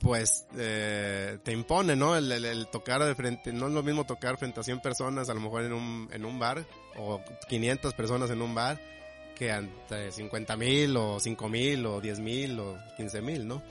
pues, 0.00 0.46
eh, 0.56 1.38
te 1.42 1.52
impone, 1.52 1.96
¿no? 1.96 2.16
El, 2.16 2.66
tocar 2.68 3.02
de 3.04 3.14
frente, 3.14 3.52
no 3.52 3.66
es 3.68 3.72
lo 3.72 3.82
mismo 3.82 4.04
tocar 4.04 4.36
frente 4.38 4.60
a 4.60 4.62
100 4.62 4.80
personas, 4.80 5.28
a 5.28 5.34
lo 5.34 5.40
mejor 5.40 5.64
en 5.64 5.72
un, 5.72 6.08
en 6.12 6.24
un 6.24 6.38
bar, 6.38 6.66
o 6.96 7.20
500 7.48 7.94
personas 7.94 8.30
en 8.30 8.42
un 8.42 8.54
bar, 8.54 8.80
que 9.34 9.52
ante 9.52 10.10
50 10.10 10.56
mil, 10.56 10.96
o 10.96 11.20
5 11.20 11.48
mil, 11.48 11.86
o 11.86 12.00
10 12.00 12.20
mil, 12.20 12.58
o 12.58 12.78
15 12.96 13.20
mil, 13.22 13.46
¿no? 13.46 13.62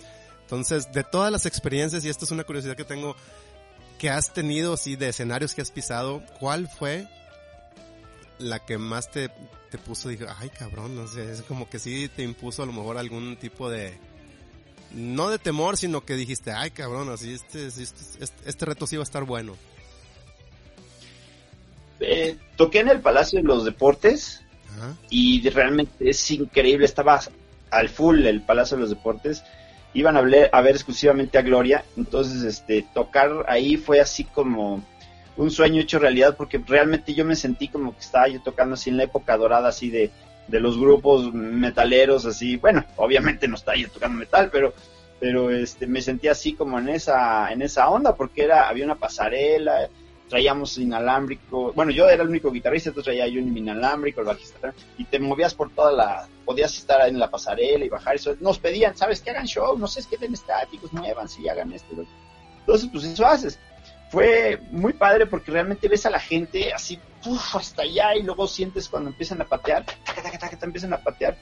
Entonces, 0.41 0.91
de 0.91 1.03
todas 1.03 1.31
las 1.31 1.45
experiencias, 1.45 2.05
y 2.05 2.09
esto 2.09 2.25
es 2.25 2.31
una 2.31 2.45
curiosidad 2.45 2.75
que 2.75 2.85
tengo, 2.85 3.15
que 3.97 4.09
has 4.09 4.33
tenido, 4.33 4.73
así, 4.73 4.95
de 4.95 5.09
escenarios 5.09 5.53
que 5.53 5.61
has 5.61 5.71
pisado, 5.71 6.23
¿cuál 6.39 6.69
fue 6.69 7.07
la 8.39 8.59
que 8.59 8.77
más 8.77 9.11
te, 9.11 9.29
te 9.69 9.77
puso? 9.77 10.09
Dije, 10.09 10.25
ay, 10.39 10.49
cabrón, 10.49 10.95
no 10.95 11.07
sé, 11.07 11.31
es 11.31 11.41
como 11.43 11.69
que 11.69 11.79
sí 11.79 12.09
te 12.15 12.23
impuso 12.23 12.63
a 12.63 12.65
lo 12.65 12.73
mejor 12.73 12.97
algún 12.97 13.37
tipo 13.37 13.69
de, 13.69 13.97
no 14.93 15.29
de 15.29 15.39
temor, 15.39 15.77
sino 15.77 16.01
que 16.01 16.15
dijiste, 16.15 16.51
ay, 16.51 16.71
cabrón, 16.71 17.09
así, 17.09 17.33
este, 17.33 17.67
este, 17.67 17.83
este, 18.19 18.49
este 18.49 18.65
reto 18.65 18.87
sí 18.87 18.95
va 18.95 19.03
a 19.03 19.03
estar 19.03 19.23
bueno. 19.23 19.55
Eh, 21.99 22.37
toqué 22.55 22.79
en 22.79 22.89
el 22.89 23.01
Palacio 23.01 23.39
de 23.39 23.47
los 23.47 23.65
Deportes 23.65 24.43
Ajá. 24.75 24.95
y 25.09 25.47
realmente 25.49 26.09
es 26.09 26.29
increíble, 26.31 26.85
estaba 26.85 27.19
al 27.71 27.89
full 27.89 28.25
el 28.25 28.41
Palacio 28.41 28.77
de 28.77 28.81
los 28.81 28.91
Deportes, 28.91 29.43
iban 29.93 30.15
a 30.15 30.21
ver, 30.21 30.49
a 30.53 30.61
ver 30.61 30.75
exclusivamente 30.75 31.37
a 31.37 31.41
Gloria, 31.41 31.83
entonces 31.97 32.43
este 32.43 32.85
tocar 32.93 33.45
ahí 33.47 33.77
fue 33.77 33.99
así 33.99 34.23
como 34.23 34.83
un 35.37 35.51
sueño 35.51 35.81
hecho 35.81 35.99
realidad 35.99 36.35
porque 36.35 36.61
realmente 36.65 37.13
yo 37.13 37.23
me 37.23 37.35
sentí 37.35 37.67
como 37.67 37.93
que 37.93 37.99
estaba 37.99 38.27
yo 38.27 38.41
tocando 38.41 38.73
así 38.73 38.89
en 38.89 38.97
la 38.97 39.03
época 39.03 39.37
dorada 39.37 39.69
así 39.69 39.89
de, 39.89 40.11
de 40.47 40.59
los 40.59 40.77
grupos 40.77 41.33
metaleros 41.33 42.25
así, 42.25 42.57
bueno, 42.57 42.83
obviamente 42.97 43.47
no 43.47 43.55
estaba 43.55 43.77
yo 43.77 43.89
tocando 43.89 44.19
metal, 44.19 44.49
pero 44.51 44.73
pero 45.19 45.49
este 45.49 45.87
me 45.87 46.01
sentí 46.01 46.27
así 46.27 46.53
como 46.53 46.77
en 46.77 46.89
esa 46.89 47.51
en 47.51 47.61
esa 47.61 47.89
onda 47.89 48.15
porque 48.15 48.43
era 48.43 48.67
había 48.69 48.85
una 48.85 48.95
pasarela 48.95 49.89
traíamos 50.27 50.77
inalámbrico, 50.77 51.71
bueno, 51.73 51.91
yo 51.91 52.09
era 52.09 52.23
el 52.23 52.29
único 52.29 52.51
guitarrista, 52.51 52.89
entonces 52.89 53.13
traía 53.13 53.27
yo 53.27 53.41
un 53.41 53.57
inalámbrico, 53.57 54.21
el 54.21 54.27
bajista, 54.27 54.73
y 54.97 55.05
te 55.05 55.19
movías 55.19 55.53
por 55.53 55.69
toda 55.71 55.91
la, 55.91 56.27
podías 56.45 56.77
estar 56.77 57.07
en 57.07 57.19
la 57.19 57.29
pasarela 57.29 57.85
y 57.85 57.89
bajar, 57.89 58.15
eso, 58.15 58.35
nos 58.39 58.59
pedían, 58.59 58.95
¿sabes? 58.97 59.21
Que 59.21 59.31
hagan 59.31 59.45
show, 59.45 59.77
no 59.77 59.87
sé, 59.87 60.01
es 60.01 60.07
que 60.07 60.17
den 60.17 60.33
estáticos, 60.33 60.91
muévanse 60.91 61.41
y 61.41 61.49
hagan 61.49 61.71
esto. 61.71 61.95
Entonces, 62.59 62.89
pues 62.91 63.05
eso 63.05 63.25
haces. 63.25 63.59
Fue 64.09 64.59
muy 64.71 64.93
padre 64.93 65.25
porque 65.25 65.51
realmente 65.51 65.87
ves 65.87 66.05
a 66.05 66.09
la 66.09 66.19
gente 66.19 66.73
así, 66.73 66.99
hasta 67.53 67.81
allá, 67.81 68.15
y 68.15 68.23
luego 68.23 68.47
sientes 68.47 68.87
cuando 68.87 69.09
empiezan 69.09 69.41
a 69.41 69.45
patear, 69.45 69.85
taca, 70.05 70.21
taca, 70.21 70.37
taca, 70.39 70.65
empiezan 70.65 70.93
a 70.93 70.99
patear, 70.99 71.37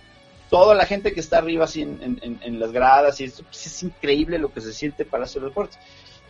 toda 0.50 0.74
la 0.74 0.86
gente 0.86 1.14
que 1.14 1.20
está 1.20 1.38
arriba 1.38 1.66
así 1.66 1.82
en, 1.82 2.60
las 2.60 2.72
gradas, 2.72 3.22
y 3.22 3.26
esto, 3.26 3.44
pues 3.44 3.68
es 3.68 3.84
increíble 3.84 4.40
lo 4.40 4.52
que 4.52 4.62
se 4.62 4.74
siente 4.74 5.06
para 5.06 5.26
hacer 5.26 5.44
deportes. 5.44 5.78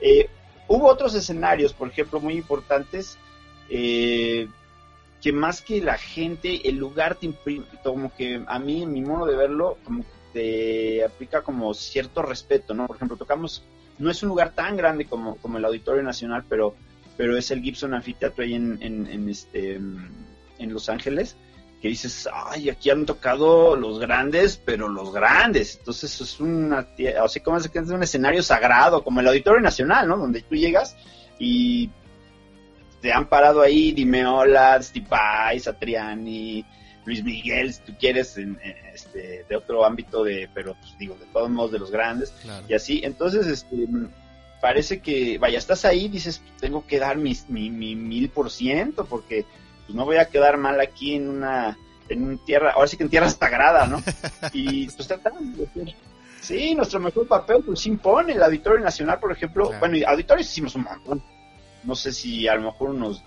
Eh, 0.01 0.29
Hubo 0.67 0.87
otros 0.87 1.13
escenarios, 1.13 1.73
por 1.73 1.89
ejemplo, 1.89 2.19
muy 2.19 2.33
importantes 2.33 3.17
eh, 3.69 4.47
que 5.21 5.31
más 5.31 5.61
que 5.61 5.81
la 5.81 5.97
gente, 5.97 6.67
el 6.67 6.77
lugar 6.77 7.15
te 7.15 7.27
imprime, 7.27 7.65
como 7.83 8.13
que 8.15 8.43
a 8.47 8.59
mí, 8.59 8.83
en 8.83 8.93
mi 8.93 9.01
modo 9.01 9.27
de 9.27 9.35
verlo, 9.35 9.77
como 9.83 10.03
que 10.03 10.09
te 10.33 11.05
aplica 11.05 11.43
como 11.43 11.73
cierto 11.73 12.21
respeto, 12.23 12.73
¿no? 12.73 12.87
Por 12.87 12.95
ejemplo, 12.95 13.15
tocamos, 13.15 13.63
no 13.97 14.11
es 14.11 14.23
un 14.23 14.29
lugar 14.29 14.51
tan 14.53 14.77
grande 14.77 15.05
como, 15.05 15.37
como 15.37 15.57
el 15.57 15.65
Auditorio 15.65 16.03
Nacional, 16.03 16.43
pero, 16.47 16.75
pero 17.17 17.37
es 17.37 17.51
el 17.51 17.61
Gibson 17.61 17.93
Anfiteatro 17.93 18.43
ahí 18.43 18.53
en, 18.53 18.77
en, 18.81 19.07
en 19.07 19.29
este, 19.29 19.75
en 19.75 20.73
Los 20.73 20.89
Ángeles, 20.89 21.37
que 21.81 21.89
dices, 21.89 22.27
ay, 22.33 22.69
aquí 22.69 22.89
han 22.89 23.05
tocado 23.05 23.75
los 23.75 23.99
grandes, 23.99 24.57
pero 24.57 24.87
los 24.87 25.13
grandes. 25.13 25.77
Entonces 25.77 26.19
es 26.19 26.39
una, 26.39 26.87
así 27.23 27.39
como 27.41 27.57
es 27.57 27.69
un 27.75 28.03
escenario 28.03 28.41
sagrado, 28.41 29.03
como 29.03 29.19
el 29.19 29.27
Auditorio 29.27 29.61
Nacional, 29.61 30.07
¿no? 30.07 30.17
Donde 30.17 30.41
tú 30.41 30.55
llegas 30.55 30.95
y 31.37 31.89
te 33.01 33.13
han 33.13 33.27
parado 33.27 33.61
ahí 33.61 33.91
Dimeola, 33.91 34.81
Stipay, 34.81 35.59
Satriani, 35.59 36.65
Luis 37.05 37.23
Miguel, 37.23 37.73
si 37.73 37.81
tú 37.81 37.93
quieres, 37.99 38.37
en, 38.37 38.59
este, 38.93 39.45
de 39.47 39.55
otro 39.55 39.85
ámbito, 39.85 40.23
de 40.23 40.49
pero 40.53 40.75
pues, 40.75 40.97
digo, 40.97 41.15
de 41.15 41.25
todos 41.27 41.49
modos 41.49 41.71
de 41.71 41.79
los 41.79 41.91
grandes, 41.91 42.33
y 42.67 42.73
así. 42.73 43.01
Entonces, 43.03 43.45
este, 43.47 43.87
parece 44.61 44.99
que, 44.99 45.37
vaya, 45.37 45.57
estás 45.57 45.85
ahí, 45.85 46.07
dices, 46.07 46.41
tengo 46.59 46.85
que 46.87 46.99
dar 46.99 47.17
mi, 47.17 47.37
mi, 47.47 47.69
mi 47.69 47.95
mil 47.95 48.29
por 48.29 48.49
ciento, 48.49 49.05
porque 49.05 49.45
pues 49.85 49.95
no 49.95 50.05
voy 50.05 50.17
a 50.17 50.29
quedar 50.29 50.57
mal 50.57 50.79
aquí 50.81 51.15
en 51.15 51.29
una, 51.29 51.77
en 52.09 52.23
un 52.23 52.43
tierra, 52.43 52.71
ahora 52.71 52.87
sí 52.87 52.97
que 52.97 53.03
en 53.03 53.09
tierra 53.09 53.29
sagrada, 53.29 53.85
¿no? 53.85 54.01
Y 54.53 54.87
pues 54.87 55.07
de 55.07 55.95
Sí, 56.41 56.75
nuestro 56.75 56.99
mejor 56.99 57.27
papel 57.27 57.63
pues 57.65 57.85
impone 57.87 58.33
el 58.33 58.43
Auditorio 58.43 58.79
Nacional, 58.79 59.19
por 59.19 59.31
ejemplo. 59.31 59.71
Bueno, 59.79 59.97
auditorios 60.07 60.47
hicimos 60.47 60.75
un 60.75 60.83
montón. 60.83 61.23
No 61.83 61.95
sé 61.95 62.11
si 62.11 62.47
a 62.47 62.53
lo 62.55 62.71
mejor 62.71 62.91
unos 62.91 63.23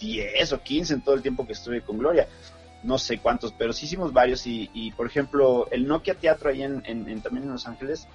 10 0.00 0.52
o 0.52 0.62
15 0.62 0.94
en 0.94 1.00
todo 1.02 1.14
el 1.14 1.22
tiempo 1.22 1.46
que 1.46 1.52
estuve 1.52 1.82
con 1.82 1.98
Gloria. 1.98 2.26
No 2.86 2.98
sé 2.98 3.18
cuántos, 3.18 3.52
pero 3.52 3.72
sí 3.72 3.86
hicimos 3.86 4.12
varios. 4.12 4.46
Y, 4.46 4.92
por 4.96 5.06
ejemplo, 5.06 5.68
el 5.70 5.86
Nokia 5.86 6.14
Teatro 6.14 6.50
ahí 6.50 6.62
en, 6.62 6.82
en, 6.86 7.20
también 7.20 7.44
en 7.44 7.52
Los 7.52 7.66
Ángeles, 7.66 8.06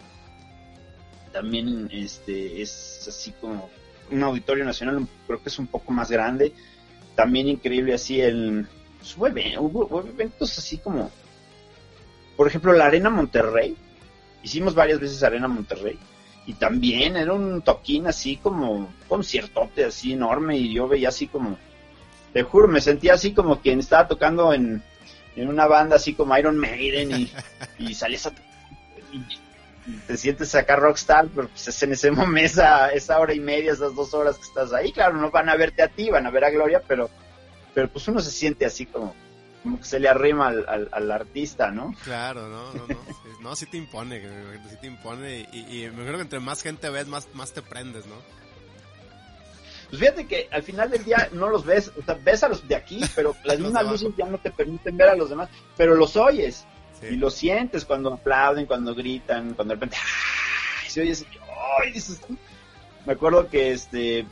también 1.32 1.90
este 1.92 2.62
es 2.62 3.06
así 3.08 3.32
como 3.40 3.70
un 4.10 4.24
auditorio 4.24 4.66
nacional, 4.66 5.08
creo 5.28 5.42
que 5.42 5.50
es 5.50 5.60
un 5.60 5.68
poco 5.68 5.92
más 5.92 6.10
grande 6.12 6.54
también 7.16 7.48
increíble 7.48 7.94
así 7.94 8.22
el 8.22 8.68
pues, 9.18 9.58
hubo, 9.58 10.04
eventos 10.08 10.58
así 10.58 10.78
como 10.78 11.12
por 12.38 12.48
ejemplo 12.48 12.74
la 12.74 12.86
arena 12.86 13.10
Monterrey 13.10 13.76
hicimos 14.44 14.74
varias 14.74 15.00
veces 15.00 15.24
arena 15.24 15.48
Monterrey 15.48 15.98
y 16.46 16.54
también 16.54 17.18
era 17.18 17.34
un 17.34 17.62
toquín 17.62 18.08
así 18.08 18.38
como 18.38 18.92
conciertote 19.08 19.86
así 19.86 20.14
enorme 20.14 20.58
y 20.58 20.74
yo 20.74 20.88
veía 20.88 21.10
así 21.10 21.28
como 21.28 21.58
te 22.34 22.44
juro 22.44 22.68
me 22.68 22.82
sentía 22.82 23.14
así 23.14 23.34
como 23.34 23.62
quien 23.62 23.80
estaba 23.80 24.08
tocando 24.08 24.54
en, 24.54 24.82
en 25.36 25.48
una 25.48 25.68
banda 25.68 25.96
así 25.98 26.14
como 26.14 26.38
Iron 26.38 26.58
Maiden 26.58 27.12
y, 27.12 27.32
y 27.80 27.94
salías 27.94 28.26
a 28.28 28.34
te 30.08 30.18
sientes 30.18 30.54
acá 30.56 30.76
rockstar, 30.76 31.28
pero 31.34 31.48
pues 31.48 31.68
es 31.68 31.84
en 31.84 31.94
ese 31.94 32.12
momento, 32.12 32.46
esa, 32.46 32.90
esa 32.90 33.20
hora 33.20 33.34
y 33.34 33.40
media, 33.40 33.72
esas 33.72 33.96
dos 33.96 34.14
horas 34.14 34.38
que 34.38 34.44
estás 34.44 34.74
ahí, 34.74 34.92
claro, 34.92 35.18
no 35.18 35.32
van 35.32 35.50
a 35.50 35.56
verte 35.56 35.82
a 35.82 35.88
ti, 35.88 36.10
van 36.10 36.26
a 36.28 36.32
ver 36.32 36.46
a 36.46 36.50
Gloria, 36.52 36.82
pero, 36.88 37.10
pero 37.74 37.90
pues 37.90 38.08
uno 38.08 38.20
se 38.20 38.32
siente 38.32 38.66
así 38.66 38.86
como, 38.86 39.16
como 39.64 39.80
que 39.80 39.84
se 39.84 40.00
le 40.00 40.08
arrima 40.08 40.50
al, 40.50 40.90
al, 40.92 41.12
artista, 41.12 41.72
¿no? 41.72 41.96
Claro, 42.04 42.48
no, 42.48 42.74
no, 42.74 42.88
no, 42.88 42.98
no, 43.42 43.56
sí 43.56 43.66
te 43.66 43.78
impone, 43.78 44.22
sí 44.70 44.76
te 44.80 44.88
impone, 44.88 45.50
y, 45.52 45.90
me 45.96 46.04
creo 46.04 46.16
que 46.16 46.24
entre 46.24 46.40
más 46.40 46.62
gente 46.62 46.90
ves, 46.90 47.08
más, 47.08 47.28
más 47.34 47.52
te 47.54 47.62
prendes, 47.62 48.06
¿no? 48.06 48.16
Pues 49.92 50.00
fíjate 50.00 50.26
que 50.26 50.48
al 50.52 50.64
final 50.64 50.90
del 50.90 51.04
día 51.04 51.28
no 51.34 51.50
los 51.50 51.66
ves, 51.66 51.92
o 52.00 52.02
sea, 52.02 52.18
ves 52.24 52.42
a 52.44 52.48
los 52.48 52.66
de 52.66 52.76
aquí, 52.76 53.02
pero 53.14 53.36
las 53.44 53.60
mismas 53.60 53.86
luces 53.86 54.14
ya 54.18 54.26
no 54.26 54.38
te 54.38 54.50
permiten 54.50 54.96
ver 54.96 55.10
a 55.10 55.16
los 55.16 55.30
demás, 55.30 55.50
pero 55.76 55.96
los 55.96 56.16
oyes. 56.16 56.66
Y 57.04 57.16
lo 57.16 57.30
sientes 57.30 57.84
cuando 57.84 58.14
aplauden, 58.14 58.68
cuando 58.68 58.96
gritan, 58.96 59.54
cuando 59.54 59.74
de 59.74 59.76
repente 59.76 59.98
¡ay! 59.98 60.90
se 60.90 61.02
oye 61.02 61.14
¡ay! 61.84 61.92
Dices, 61.92 62.22
me 63.06 63.14
acuerdo 63.14 63.50
que 63.50 63.72
este 63.72 64.26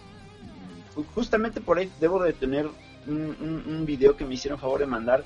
justamente 1.13 1.59
por 1.59 1.77
ahí 1.77 1.91
debo 1.99 2.23
de 2.23 2.31
tener 2.31 2.69
un, 3.07 3.63
un, 3.65 3.85
video 3.85 4.15
que 4.15 4.23
me 4.23 4.35
hicieron 4.35 4.59
favor 4.59 4.79
de 4.81 4.85
mandar 4.85 5.25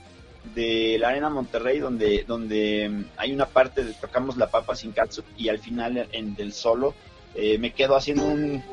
de 0.56 0.98
la 1.00 1.10
arena 1.10 1.30
Monterrey 1.30 1.80
donde 1.80 2.24
donde 2.26 3.06
hay 3.18 3.34
una 3.34 3.46
parte 3.46 3.84
de 3.84 3.94
tocamos 3.94 4.38
la 4.38 4.50
papa 4.50 4.76
sin 4.76 4.92
katsu 4.92 5.24
y 5.36 5.50
al 5.50 5.60
final 5.60 6.08
en 6.12 6.36
del 6.36 6.54
solo 6.54 6.94
eh, 7.36 7.58
me 7.58 7.74
quedo 7.74 7.96
haciendo 7.96 8.26
un, 8.26 8.64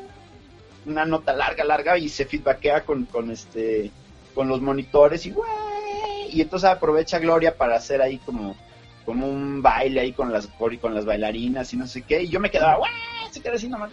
una 0.85 1.05
nota 1.05 1.33
larga 1.33 1.63
larga 1.63 1.97
y 1.97 2.09
se 2.09 2.25
feedbackea 2.25 2.83
con, 2.83 3.05
con 3.05 3.31
este 3.31 3.91
con 4.33 4.47
los 4.47 4.61
monitores 4.61 5.25
y 5.25 5.33
y 6.31 6.41
entonces 6.41 6.69
aprovecha 6.69 7.19
Gloria 7.19 7.57
para 7.57 7.75
hacer 7.75 8.01
ahí 8.01 8.17
como, 8.19 8.55
como 9.05 9.27
un 9.27 9.61
baile 9.61 9.99
ahí 10.01 10.13
con 10.13 10.31
las 10.31 10.47
con 10.47 10.95
las 10.95 11.05
bailarinas 11.05 11.73
y 11.73 11.77
no 11.77 11.87
sé 11.87 12.01
qué, 12.03 12.23
y 12.23 12.29
yo 12.29 12.39
me 12.39 12.49
quedaba, 12.49 12.79
¡Wey! 12.79 12.91
se 13.31 13.41
queda 13.41 13.55
así 13.55 13.67
nomás, 13.67 13.91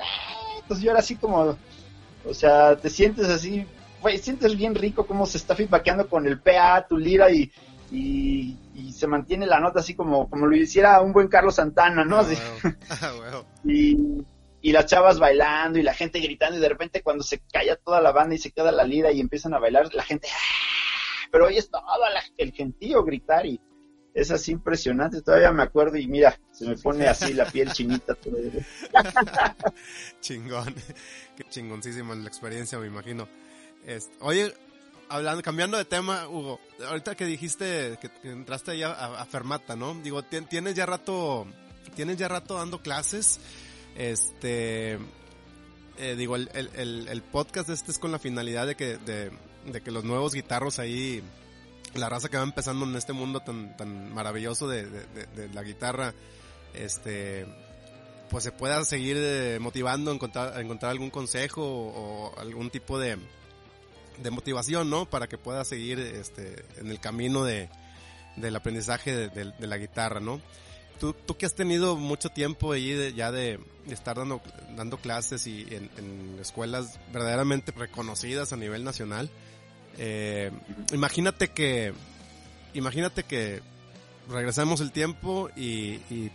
entonces 0.61 0.85
yo 0.85 0.91
era 0.91 1.01
así 1.01 1.17
como, 1.17 1.57
o 2.25 2.35
sea, 2.35 2.77
te 2.77 2.91
sientes 2.91 3.27
así, 3.29 3.67
güey, 4.01 4.19
sientes 4.19 4.57
bien 4.57 4.75
rico 4.75 5.07
cómo 5.07 5.27
se 5.27 5.39
está 5.39 5.55
feedbackeando 5.55 6.09
con 6.09 6.27
el 6.27 6.41
PA, 6.41 6.87
tu 6.89 6.97
lira 6.97 7.31
y, 7.31 7.51
y, 7.91 8.57
se 8.93 9.07
mantiene 9.07 9.47
la 9.47 9.61
nota 9.61 9.79
así 9.79 9.95
como, 9.95 10.29
como 10.29 10.47
lo 10.47 10.57
hiciera 10.57 11.01
un 11.01 11.13
buen 11.13 11.29
Carlos 11.29 11.55
Santana, 11.55 12.05
¿no? 12.05 12.19
Así. 12.19 12.35
Ah, 12.91 13.13
y, 13.65 14.25
y 14.69 14.73
las 14.73 14.85
chavas 14.85 15.19
bailando 15.19 15.79
y 15.79 15.83
la 15.83 15.95
gente 15.95 16.21
gritando 16.21 16.59
y 16.59 16.61
de 16.61 16.69
repente 16.69 17.03
cuando 17.03 17.25
se 17.25 17.41
calla 17.51 17.77
toda 17.77 18.03
la 18.03 18.13
banda 18.13 18.35
y 18.35 18.39
se 18.39 18.51
queda 18.51 18.71
la 18.71 18.85
lira 18.85 19.11
y 19.11 19.19
empiezan 19.19 19.55
a 19.55 19.59
bailar, 19.59 19.89
la 19.95 20.03
gente, 20.03 20.29
¡ah! 20.31 21.27
pero 21.33 21.47
hoy 21.47 21.57
es 21.57 21.71
todo 21.71 21.83
el 22.37 22.53
gentío 22.53 23.03
gritar 23.03 23.47
y 23.47 23.59
es 24.13 24.31
así 24.31 24.53
impresionante, 24.53 25.23
todavía 25.23 25.53
me 25.53 25.63
acuerdo 25.63 25.97
y 25.97 26.07
mira, 26.07 26.39
se 26.51 26.67
me 26.67 26.77
pone 26.77 27.07
así 27.07 27.33
la 27.33 27.47
piel 27.47 27.73
chinita. 27.73 28.15
Chingón, 30.21 30.75
qué 31.35 31.45
chingoncísima 31.49 32.15
la 32.15 32.29
experiencia, 32.29 32.79
me 32.79 32.89
imagino. 32.89 33.27
Oye, 34.21 34.53
hablando, 35.09 35.43
cambiando 35.43 35.79
de 35.79 35.87
tema, 35.87 36.29
Hugo, 36.29 36.61
ahorita 36.87 37.15
que 37.15 37.25
dijiste 37.25 37.99
que, 38.03 38.11
entraste 38.29 38.73
ahí 38.73 38.83
a, 38.83 39.25
Fermata, 39.31 39.77
¿no? 39.77 39.95
Digo, 39.95 40.23
tienes 40.25 40.75
ya 40.75 40.85
rato, 40.85 41.47
tienes 41.97 42.19
ya 42.19 42.29
rato 42.29 42.57
dando 42.57 42.83
clases, 42.83 43.41
este, 43.99 44.99
eh, 45.99 46.15
digo, 46.17 46.37
el, 46.37 46.49
el, 46.55 47.23
podcast 47.23 47.69
este 47.69 47.91
es 47.91 47.99
con 47.99 48.13
la 48.13 48.19
finalidad 48.19 48.67
de 48.67 48.77
que, 48.77 48.97
de, 48.97 49.33
de 49.67 49.81
que 49.81 49.91
los 49.91 50.05
nuevos 50.05 50.33
guitarros 50.33 50.79
ahí, 50.79 51.23
la 51.95 52.09
raza 52.09 52.29
que 52.29 52.37
va 52.37 52.45
empezando 52.45 52.87
en 52.87 52.95
este 52.95 53.13
mundo 53.13 53.41
tan, 53.41 53.77
tan 53.77 54.15
maravilloso 54.15 54.69
de, 54.69 54.87
la 55.53 55.63
guitarra, 55.65 56.15
este, 56.75 57.47
pues 58.31 58.45
se 58.45 58.53
pueda 58.53 58.85
seguir 58.85 59.17
eh, 59.19 59.59
motivando, 59.61 60.13
encontrar, 60.13 60.61
encontrar 60.61 60.93
algún 60.93 61.11
consejo 61.11 61.63
o, 61.63 62.39
algún 62.39 62.71
tipo 62.71 63.01
de, 63.01 63.19
de 64.23 64.31
motivación, 64.31 64.91
¿no? 64.91 65.07
Para 65.11 65.27
que 65.27 65.39
pueda 65.39 65.65
seguir 65.65 65.99
este, 65.99 66.65
en 66.77 66.89
el 66.89 67.01
camino 67.01 67.45
de, 67.45 67.69
del 68.37 68.55
aprendizaje 68.55 69.29
de, 69.29 69.67
la 69.67 69.77
guitarra, 69.77 70.21
¿no? 70.21 70.41
Tú, 70.99 71.13
tú 71.13 71.37
que 71.37 71.47
has 71.47 71.55
tenido 71.55 71.97
mucho 71.97 72.29
tiempo 72.29 72.73
ahí 72.73 73.13
ya 73.15 73.31
de, 73.31 73.61
estar 73.89 74.17
dando, 74.17 74.41
dando 74.77 74.97
clases 74.99 75.47
y 75.47 75.63
en, 75.71 75.91
en, 75.97 76.39
escuelas 76.41 76.99
verdaderamente 77.13 77.73
reconocidas 77.73 78.53
a 78.53 78.57
nivel 78.57 78.85
nacional, 78.85 79.31
eh, 79.99 80.51
imagínate 80.93 81.49
que, 81.49 81.93
imagínate 82.73 83.25
que 83.25 83.61
regresamos 84.29 84.81
el 84.81 84.93
tiempo 84.93 85.51
y, 85.57 86.31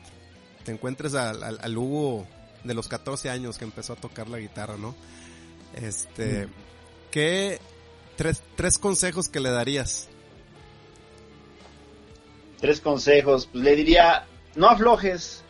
te 0.65 0.71
encuentres 0.71 1.13
al, 1.15 1.77
Hugo 1.77 2.25
de 2.63 2.73
los 2.73 2.87
14 2.87 3.29
años 3.29 3.57
que 3.57 3.65
empezó 3.65 3.93
a 3.93 3.95
tocar 3.97 4.29
la 4.29 4.39
guitarra, 4.39 4.77
¿no? 4.77 4.95
Este, 5.75 6.47
¿qué 7.11 7.59
tres, 8.15 8.41
tres 8.55 8.77
consejos 8.77 9.27
que 9.27 9.41
le 9.41 9.49
darías? 9.49 10.07
Tres 12.61 12.79
consejos, 12.79 13.49
pues 13.51 13.61
le 13.61 13.75
diría, 13.75 14.25
no 14.55 14.67
aflojes, 14.69 15.43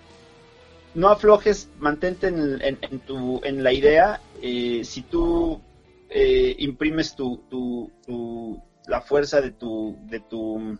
no 0.93 1.09
aflojes, 1.09 1.69
mantente 1.79 2.27
en, 2.27 2.99
tu, 2.99 3.41
en 3.43 3.63
la 3.63 3.73
idea. 3.73 4.21
Eh, 4.41 4.81
si 4.83 5.01
tú 5.01 5.61
eh, 6.09 6.55
imprimes 6.59 7.15
tu, 7.15 7.41
tu, 7.49 8.61
la 8.87 9.01
fuerza 9.01 9.41
de 9.41 9.51
tu, 9.51 9.97
de 10.03 10.19
tu, 10.19 10.77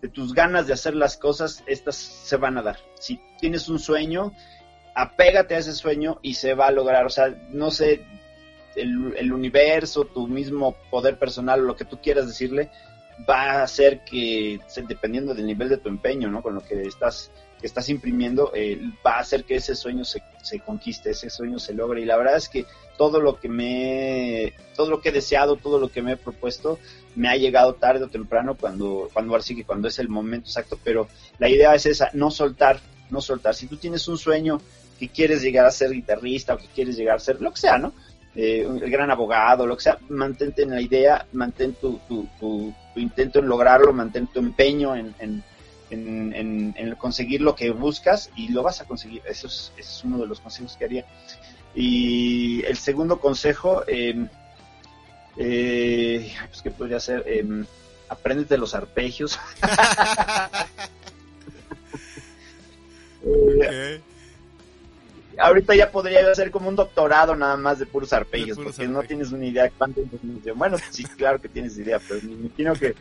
de 0.00 0.08
tus 0.08 0.32
ganas 0.32 0.66
de 0.66 0.74
hacer 0.74 0.94
las 0.94 1.16
cosas, 1.16 1.62
estas 1.66 1.96
se 1.96 2.36
van 2.36 2.58
a 2.58 2.62
dar. 2.62 2.78
Si 2.98 3.20
tienes 3.40 3.68
un 3.68 3.78
sueño, 3.78 4.32
apégate 4.94 5.54
a 5.54 5.58
ese 5.58 5.72
sueño 5.72 6.18
y 6.22 6.34
se 6.34 6.54
va 6.54 6.68
a 6.68 6.72
lograr. 6.72 7.04
O 7.06 7.10
sea, 7.10 7.28
no 7.50 7.70
sé, 7.70 8.04
el, 8.76 9.14
el 9.16 9.32
universo, 9.32 10.04
tu 10.04 10.28
mismo 10.28 10.76
poder 10.90 11.18
personal, 11.18 11.66
lo 11.66 11.76
que 11.76 11.84
tú 11.84 12.00
quieras 12.00 12.26
decirle, 12.26 12.70
va 13.28 13.52
a 13.52 13.62
hacer 13.62 14.00
que, 14.04 14.60
dependiendo 14.88 15.34
del 15.34 15.46
nivel 15.46 15.68
de 15.68 15.78
tu 15.78 15.88
empeño, 15.88 16.30
¿no? 16.30 16.42
Con 16.42 16.54
lo 16.54 16.60
que 16.60 16.82
estás, 16.82 17.30
que 17.60 17.66
estás 17.66 17.88
imprimiendo, 17.88 18.52
eh, 18.54 18.80
va 19.04 19.16
a 19.16 19.20
hacer 19.20 19.44
que 19.44 19.56
ese 19.56 19.74
sueño 19.74 20.04
se, 20.04 20.22
se 20.42 20.60
conquiste, 20.60 21.10
ese 21.10 21.30
sueño 21.30 21.58
se 21.58 21.74
logre. 21.74 22.02
Y 22.02 22.04
la 22.04 22.16
verdad 22.16 22.36
es 22.36 22.48
que 22.48 22.66
todo 22.96 23.20
lo 23.20 23.38
que 23.38 23.48
me, 23.48 24.52
todo 24.76 24.90
lo 24.90 25.00
que 25.00 25.10
he 25.10 25.12
deseado, 25.12 25.56
todo 25.56 25.78
lo 25.78 25.88
que 25.88 26.02
me 26.02 26.12
he 26.12 26.16
propuesto, 26.16 26.78
me 27.14 27.28
ha 27.28 27.36
llegado 27.36 27.74
tarde 27.74 28.04
o 28.04 28.08
temprano 28.08 28.56
cuando, 28.56 29.08
cuando 29.12 29.32
ahora 29.32 29.42
sí 29.42 29.54
que 29.54 29.64
cuando 29.64 29.88
es 29.88 29.98
el 29.98 30.08
momento 30.08 30.48
exacto. 30.48 30.78
Pero 30.82 31.08
la 31.38 31.48
idea 31.48 31.74
es 31.74 31.86
esa, 31.86 32.10
no 32.12 32.30
soltar, 32.30 32.80
no 33.10 33.20
soltar. 33.20 33.54
Si 33.54 33.66
tú 33.66 33.76
tienes 33.76 34.08
un 34.08 34.18
sueño 34.18 34.60
que 34.98 35.08
quieres 35.08 35.42
llegar 35.42 35.66
a 35.66 35.70
ser 35.70 35.90
guitarrista 35.90 36.54
o 36.54 36.58
que 36.58 36.68
quieres 36.74 36.96
llegar 36.96 37.16
a 37.16 37.20
ser 37.20 37.40
lo 37.40 37.50
que 37.52 37.60
sea, 37.60 37.78
¿no? 37.78 37.92
Eh, 38.34 38.66
el 38.66 38.90
gran 38.90 39.10
abogado, 39.10 39.66
lo 39.66 39.76
que 39.76 39.82
sea, 39.82 39.98
mantente 40.08 40.62
en 40.62 40.70
la 40.70 40.80
idea, 40.80 41.26
mantén 41.32 41.74
tu, 41.74 41.98
tu, 42.08 42.26
tu, 42.40 42.72
intento 42.96 43.40
en 43.40 43.46
lograrlo, 43.46 43.92
mantén 43.92 44.26
tu 44.26 44.38
empeño 44.38 44.96
en, 44.96 45.14
en, 45.18 45.42
en, 45.90 46.94
conseguir 46.96 47.42
lo 47.42 47.54
que 47.54 47.70
buscas 47.70 48.30
y 48.34 48.48
lo 48.48 48.62
vas 48.62 48.80
a 48.80 48.86
conseguir. 48.86 49.22
Eso 49.28 49.46
es, 49.48 49.72
es 49.76 50.02
uno 50.04 50.18
de 50.18 50.26
los 50.26 50.40
consejos 50.40 50.76
que 50.76 50.84
haría. 50.86 51.04
Y 51.74 52.64
el 52.64 52.76
segundo 52.76 53.20
consejo, 53.20 53.84
eh, 53.86 54.26
eh, 55.36 56.34
pues, 56.48 56.62
¿qué 56.62 56.70
podría 56.70 57.00
ser? 57.00 57.24
Eh, 57.26 57.44
apréndete 58.08 58.56
los 58.56 58.74
arpegios. 58.74 59.38
Eh, 63.24 64.00
ahorita 65.38 65.74
ya 65.74 65.90
podría 65.90 66.30
hacer 66.30 66.50
como 66.50 66.68
un 66.68 66.76
doctorado 66.76 67.34
nada 67.34 67.56
más 67.56 67.78
de 67.78 67.86
puros 67.86 68.12
arpegios, 68.12 68.58
porque 68.58 68.86
no 68.88 69.02
tienes 69.02 69.32
una 69.32 69.46
idea 69.46 69.64
de 69.64 69.70
cuánta 69.70 70.00
información. 70.00 70.58
Bueno, 70.58 70.76
sí, 70.90 71.04
claro 71.04 71.40
que 71.40 71.48
tienes 71.48 71.76
idea, 71.78 72.00
pero 72.06 72.20
me 72.22 72.32
imagino 72.32 72.74
que, 72.74 72.94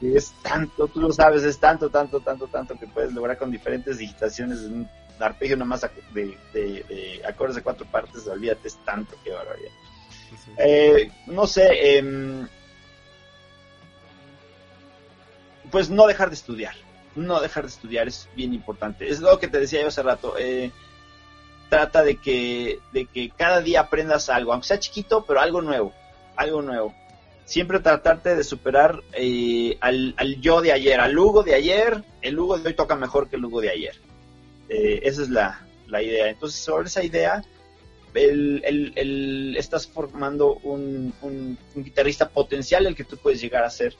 es 0.00 0.32
tanto, 0.42 0.88
tú 0.88 1.00
lo 1.00 1.12
sabes, 1.12 1.44
es 1.44 1.58
tanto, 1.58 1.88
tanto, 1.88 2.20
tanto, 2.20 2.48
tanto 2.48 2.76
que 2.78 2.88
puedes 2.88 3.12
lograr 3.12 3.38
con 3.38 3.52
diferentes 3.52 3.98
digitaciones 3.98 4.58
en 4.58 4.72
un 4.72 4.88
arpegio 5.20 5.56
nomás 5.56 5.86
de, 6.12 6.36
de, 6.52 7.22
acordes 7.26 7.56
de 7.56 7.62
cuatro 7.62 7.86
partes, 7.86 8.26
olvídate, 8.26 8.66
es 8.66 8.76
tanto 8.84 9.16
que 9.22 9.30
barbaridad. 9.30 9.70
Eh, 10.58 11.10
no 11.26 11.46
sé, 11.46 11.98
em, 11.98 12.48
pues 15.70 15.88
no 15.88 16.06
dejar 16.06 16.30
de 16.30 16.34
estudiar, 16.34 16.74
no 17.14 17.40
dejar 17.40 17.64
de 17.64 17.70
estudiar 17.70 18.08
es 18.08 18.28
bien 18.34 18.54
importante. 18.54 19.08
Es 19.08 19.20
lo 19.20 19.38
que 19.38 19.48
te 19.48 19.60
decía 19.60 19.82
yo 19.82 19.88
hace 19.88 20.02
rato. 20.02 20.34
Eh, 20.38 20.70
trata 21.72 22.04
de 22.04 22.16
que, 22.16 22.80
de 22.92 23.06
que 23.06 23.30
cada 23.30 23.62
día 23.62 23.80
aprendas 23.80 24.28
algo, 24.28 24.52
aunque 24.52 24.68
sea 24.68 24.78
chiquito, 24.78 25.24
pero 25.24 25.40
algo 25.40 25.62
nuevo, 25.62 25.94
algo 26.36 26.60
nuevo. 26.60 26.94
Siempre 27.46 27.80
tratarte 27.80 28.36
de 28.36 28.44
superar 28.44 29.00
eh, 29.14 29.78
al, 29.80 30.12
al, 30.18 30.38
yo 30.42 30.60
de 30.60 30.70
ayer, 30.70 31.00
al 31.00 31.18
Hugo 31.18 31.42
de 31.42 31.54
ayer, 31.54 32.04
el 32.20 32.38
Hugo 32.38 32.58
de 32.58 32.68
hoy 32.68 32.74
toca 32.74 32.94
mejor 32.94 33.30
que 33.30 33.36
el 33.36 33.44
Hugo 33.46 33.62
de 33.62 33.70
ayer. 33.70 33.98
Eh, 34.68 35.00
esa 35.04 35.22
es 35.22 35.30
la, 35.30 35.66
idea. 36.02 36.28
Entonces, 36.28 36.60
sobre 36.60 36.88
esa 36.88 37.02
idea, 37.02 37.42
el, 38.12 39.56
estás 39.56 39.86
formando 39.86 40.56
un, 40.56 41.56
guitarrista 41.74 42.28
potencial 42.28 42.84
el 42.84 42.94
que 42.94 43.04
tú 43.04 43.16
puedes 43.16 43.40
llegar 43.40 43.64
a 43.64 43.70
ser 43.70 43.94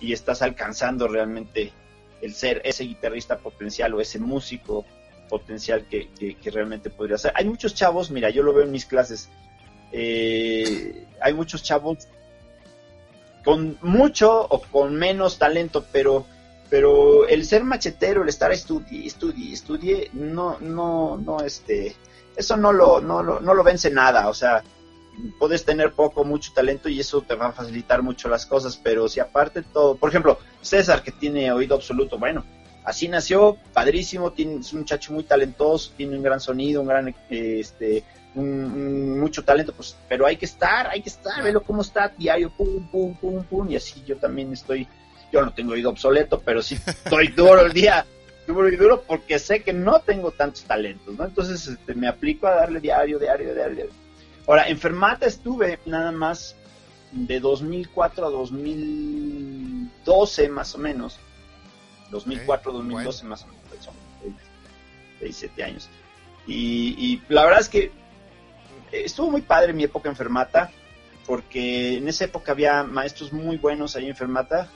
y 0.00 0.14
estás 0.14 0.40
alcanzando 0.40 1.08
realmente 1.08 1.74
el 2.22 2.32
ser 2.32 2.62
ese 2.64 2.84
guitarrista 2.84 3.36
potencial 3.36 3.92
o 3.92 4.00
ese 4.00 4.18
músico 4.18 4.86
potencial 5.28 5.86
que, 5.86 6.08
realmente 6.50 6.90
podría 6.90 7.18
ser. 7.18 7.32
Hay 7.34 7.44
muchos 7.44 7.74
chavos, 7.74 8.10
mira, 8.10 8.30
yo 8.30 8.42
lo 8.42 8.52
veo 8.52 8.64
en 8.64 8.72
mis 8.72 8.86
clases, 8.86 9.28
eh, 9.92 11.06
hay 11.20 11.34
muchos 11.34 11.62
chavos 11.62 12.08
con 13.44 13.78
mucho 13.82 14.46
o 14.48 14.60
con 14.60 14.94
menos 14.96 15.38
talento, 15.38 15.84
pero 15.92 16.26
pero 16.70 17.26
el 17.26 17.44
ser 17.44 17.64
machetero, 17.64 18.22
el 18.22 18.28
estar 18.28 18.52
estudie, 18.52 19.06
estudie, 19.06 19.52
estudie, 19.52 20.10
no, 20.12 20.58
no, 20.60 21.16
no, 21.16 21.40
este, 21.40 21.96
eso 22.36 22.56
no 22.56 22.72
lo, 22.72 23.00
no, 23.00 23.22
lo, 23.22 23.40
no 23.40 23.54
lo 23.54 23.64
vence 23.64 23.90
nada, 23.90 24.28
o 24.28 24.34
sea, 24.34 24.62
puedes 25.38 25.64
tener 25.64 25.92
poco, 25.92 26.24
mucho 26.24 26.52
talento 26.54 26.88
y 26.88 27.00
eso 27.00 27.22
te 27.22 27.34
va 27.34 27.48
a 27.48 27.52
facilitar 27.52 28.02
mucho 28.02 28.28
las 28.28 28.46
cosas, 28.46 28.76
pero 28.76 29.08
si 29.08 29.20
aparte 29.20 29.62
todo, 29.62 29.96
por 29.96 30.10
ejemplo, 30.10 30.38
César 30.60 31.02
que 31.02 31.12
tiene 31.12 31.50
oído 31.52 31.74
absoluto, 31.74 32.18
bueno, 32.18 32.44
así 32.88 33.06
nació, 33.06 33.58
padrísimo, 33.74 34.32
tiene, 34.32 34.60
es 34.60 34.72
un 34.72 34.80
muchacho 34.80 35.12
muy 35.12 35.24
talentoso, 35.24 35.92
tiene 35.96 36.16
un 36.16 36.22
gran 36.22 36.40
sonido, 36.40 36.80
un 36.80 36.88
gran, 36.88 37.14
este, 37.28 38.02
un, 38.34 39.20
mucho 39.20 39.44
talento, 39.44 39.74
pues, 39.74 39.94
pero 40.08 40.26
hay 40.26 40.36
que 40.36 40.46
estar, 40.46 40.88
hay 40.88 41.02
que 41.02 41.10
estar, 41.10 41.42
velo 41.42 41.62
cómo 41.62 41.82
está, 41.82 42.08
diario, 42.08 42.50
pum, 42.50 42.88
pum, 42.88 43.14
pum, 43.14 43.44
pum, 43.44 43.70
y 43.70 43.76
así 43.76 44.02
yo 44.06 44.16
también 44.16 44.50
estoy 44.52 44.88
yo 45.30 45.44
no 45.44 45.52
tengo 45.52 45.74
oído 45.74 45.90
obsoleto, 45.90 46.40
pero 46.40 46.62
sí 46.62 46.78
estoy 46.86 47.28
duro 47.36 47.60
el 47.60 47.74
día, 47.74 48.06
duro 48.46 48.70
y 48.70 48.76
duro 48.76 49.04
porque 49.06 49.38
sé 49.38 49.62
que 49.62 49.74
no 49.74 50.00
tengo 50.00 50.30
tantos 50.30 50.64
talentos, 50.64 51.14
¿no? 51.14 51.26
Entonces 51.26 51.68
este, 51.68 51.94
me 51.94 52.08
aplico 52.08 52.46
a 52.46 52.54
darle 52.54 52.80
diario, 52.80 53.18
diario, 53.18 53.54
diario. 53.54 53.88
Ahora, 54.46 54.66
enfermata 54.68 55.26
estuve 55.26 55.78
nada 55.84 56.10
más 56.10 56.56
de 57.12 57.38
2004 57.38 58.26
a 58.26 58.30
2012 58.30 60.48
más 60.48 60.74
o 60.74 60.78
menos. 60.78 61.18
2004 62.10 62.72
2012 62.72 63.24
más 63.24 63.42
o 63.42 63.46
menos, 63.46 63.84
son 63.84 63.94
17 65.20 65.64
años. 65.64 65.88
Y, 66.46 66.94
y 66.98 67.22
la 67.28 67.44
verdad 67.44 67.60
es 67.60 67.68
que 67.68 67.92
estuvo 68.92 69.30
muy 69.30 69.42
padre 69.42 69.72
mi 69.72 69.84
época 69.84 70.08
enfermata, 70.08 70.70
porque 71.26 71.98
en 71.98 72.08
esa 72.08 72.24
época 72.24 72.52
había 72.52 72.82
maestros 72.84 73.32
muy 73.32 73.56
buenos 73.58 73.96
ahí 73.96 74.04
en 74.04 74.10
enfermata, 74.10 74.70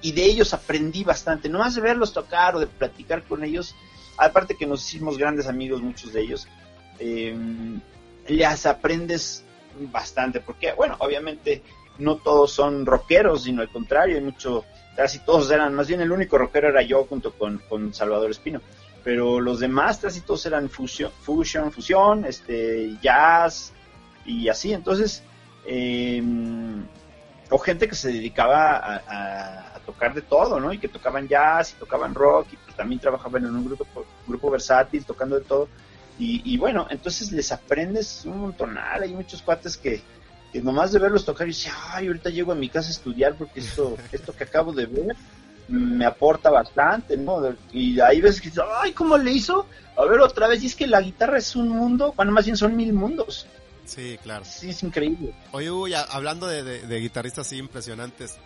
y 0.00 0.12
de 0.12 0.24
ellos 0.24 0.54
aprendí 0.54 1.02
bastante, 1.02 1.48
no 1.48 1.58
más 1.58 1.74
de 1.74 1.80
verlos 1.80 2.12
tocar 2.12 2.54
o 2.54 2.60
de 2.60 2.66
platicar 2.66 3.24
con 3.24 3.42
ellos, 3.42 3.74
aparte 4.16 4.56
que 4.56 4.66
nos 4.66 4.86
hicimos 4.86 5.18
grandes 5.18 5.46
amigos 5.46 5.82
muchos 5.82 6.12
de 6.12 6.20
ellos, 6.20 6.46
eh, 7.00 7.36
les 8.28 8.66
aprendes 8.66 9.44
bastante, 9.90 10.40
porque 10.40 10.72
bueno, 10.72 10.96
obviamente 11.00 11.62
no 11.98 12.16
todos 12.16 12.52
son 12.52 12.86
rockeros, 12.86 13.44
sino 13.44 13.62
al 13.62 13.70
contrario, 13.70 14.16
hay 14.16 14.22
mucho, 14.22 14.64
casi 14.98 15.20
todos 15.20 15.48
eran, 15.52 15.74
más 15.74 15.86
bien 15.86 16.00
el 16.00 16.10
único 16.10 16.36
rockero 16.36 16.70
era 16.70 16.82
yo 16.82 17.04
junto 17.04 17.32
con, 17.32 17.58
con 17.68 17.94
Salvador 17.94 18.32
Espino, 18.32 18.60
pero 19.04 19.40
los 19.40 19.60
demás 19.60 19.98
casi 19.98 20.22
todos 20.22 20.44
eran 20.46 20.68
fusion, 20.68 21.12
fusion, 21.22 21.70
fusión, 21.70 22.24
este, 22.24 22.96
jazz 23.00 23.72
y 24.26 24.48
así, 24.48 24.72
entonces, 24.72 25.22
eh, 25.66 26.20
o 27.48 27.58
gente 27.58 27.86
que 27.86 27.94
se 27.94 28.08
dedicaba 28.08 28.96
a, 29.06 29.78
tocar 29.86 30.12
de 30.12 30.22
todo, 30.22 30.58
¿no? 30.58 30.72
Y 30.72 30.78
que 30.78 30.88
tocaban 30.88 31.28
jazz 31.28 31.72
y 31.72 31.76
tocaban 31.76 32.12
rock 32.12 32.48
y 32.52 32.56
pues 32.56 32.76
también 32.76 33.00
trabajaban 33.00 33.46
en 33.46 33.54
un 33.54 33.64
grupo, 33.64 33.86
grupo 34.26 34.50
versátil 34.50 35.04
tocando 35.04 35.38
de 35.38 35.44
todo. 35.44 35.68
Y, 36.18 36.58
bueno, 36.58 36.88
entonces 36.90 37.30
les 37.30 37.52
aprendes 37.52 38.24
un 38.26 38.38
montonal. 38.40 39.04
Hay 39.04 39.14
muchos 39.14 39.40
cuates 39.40 39.76
que, 39.78 40.02
que 40.52 40.62
nomás 40.62 40.92
de 40.92 40.98
verlos 40.98 41.24
tocar 41.24 41.46
y 41.46 41.50
dicen, 41.50 41.72
ay, 41.92 42.06
ahorita 42.06 42.30
llego 42.30 42.52
a 42.52 42.56
mi 42.56 42.68
casa 42.68 42.88
a 42.88 42.92
estudiar 42.92 43.34
porque 43.36 43.60
esto, 43.60 43.96
esto 44.12 44.34
que 44.34 44.44
acabo 44.44 44.72
de 44.72 44.86
ver 44.86 45.16
me 45.68 46.06
aporta 46.06 46.50
bastante, 46.50 47.16
¿no? 47.16 47.54
Y 47.72 48.00
ahí 48.00 48.20
ves 48.20 48.40
que, 48.40 48.50
ay, 48.82 48.92
¿cómo 48.92 49.18
le 49.18 49.32
hizo? 49.32 49.66
A 49.96 50.04
ver 50.06 50.20
otra 50.20 50.48
vez, 50.48 50.62
y 50.62 50.66
es 50.66 50.74
que 50.74 50.86
la 50.86 51.00
guitarra 51.00 51.38
es 51.38 51.54
un 51.54 51.68
mundo, 51.68 52.14
bueno, 52.16 52.32
más 52.32 52.46
bien 52.46 52.56
son 52.56 52.74
mil 52.74 52.92
mundos. 52.92 53.46
Sí, 53.84 54.18
claro. 54.22 54.44
Sí, 54.44 54.70
es 54.70 54.82
increíble. 54.82 55.34
Oye, 55.52 55.70
Hugo, 55.70 55.86
hablando 56.10 56.46
de, 56.46 57.00
guitarristas 57.00 57.46
así 57.46 57.56
impresionantes, 57.56 58.36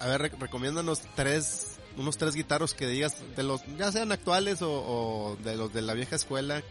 a 0.00 0.06
ver, 0.06 0.32
recomiéndanos 0.38 1.00
tres, 1.14 1.78
unos 1.96 2.16
tres 2.16 2.34
guitarros 2.34 2.74
que 2.74 2.86
digas, 2.86 3.16
de 3.36 3.42
los, 3.42 3.62
ya 3.78 3.90
sean 3.92 4.12
actuales 4.12 4.58
o, 4.62 5.36
de 5.44 5.56
los 5.56 5.72
de 5.72 5.82
la 5.82 5.94
vieja 5.94 6.16
escuela, 6.16 6.62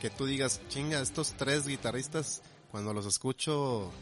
que 0.00 0.10
tú 0.10 0.26
digas, 0.26 0.60
chinga, 0.68 1.00
estos 1.00 1.34
tres 1.34 1.66
guitarristas, 1.66 2.42
cuando 2.70 2.92
los 2.92 3.06
escucho, 3.06 3.92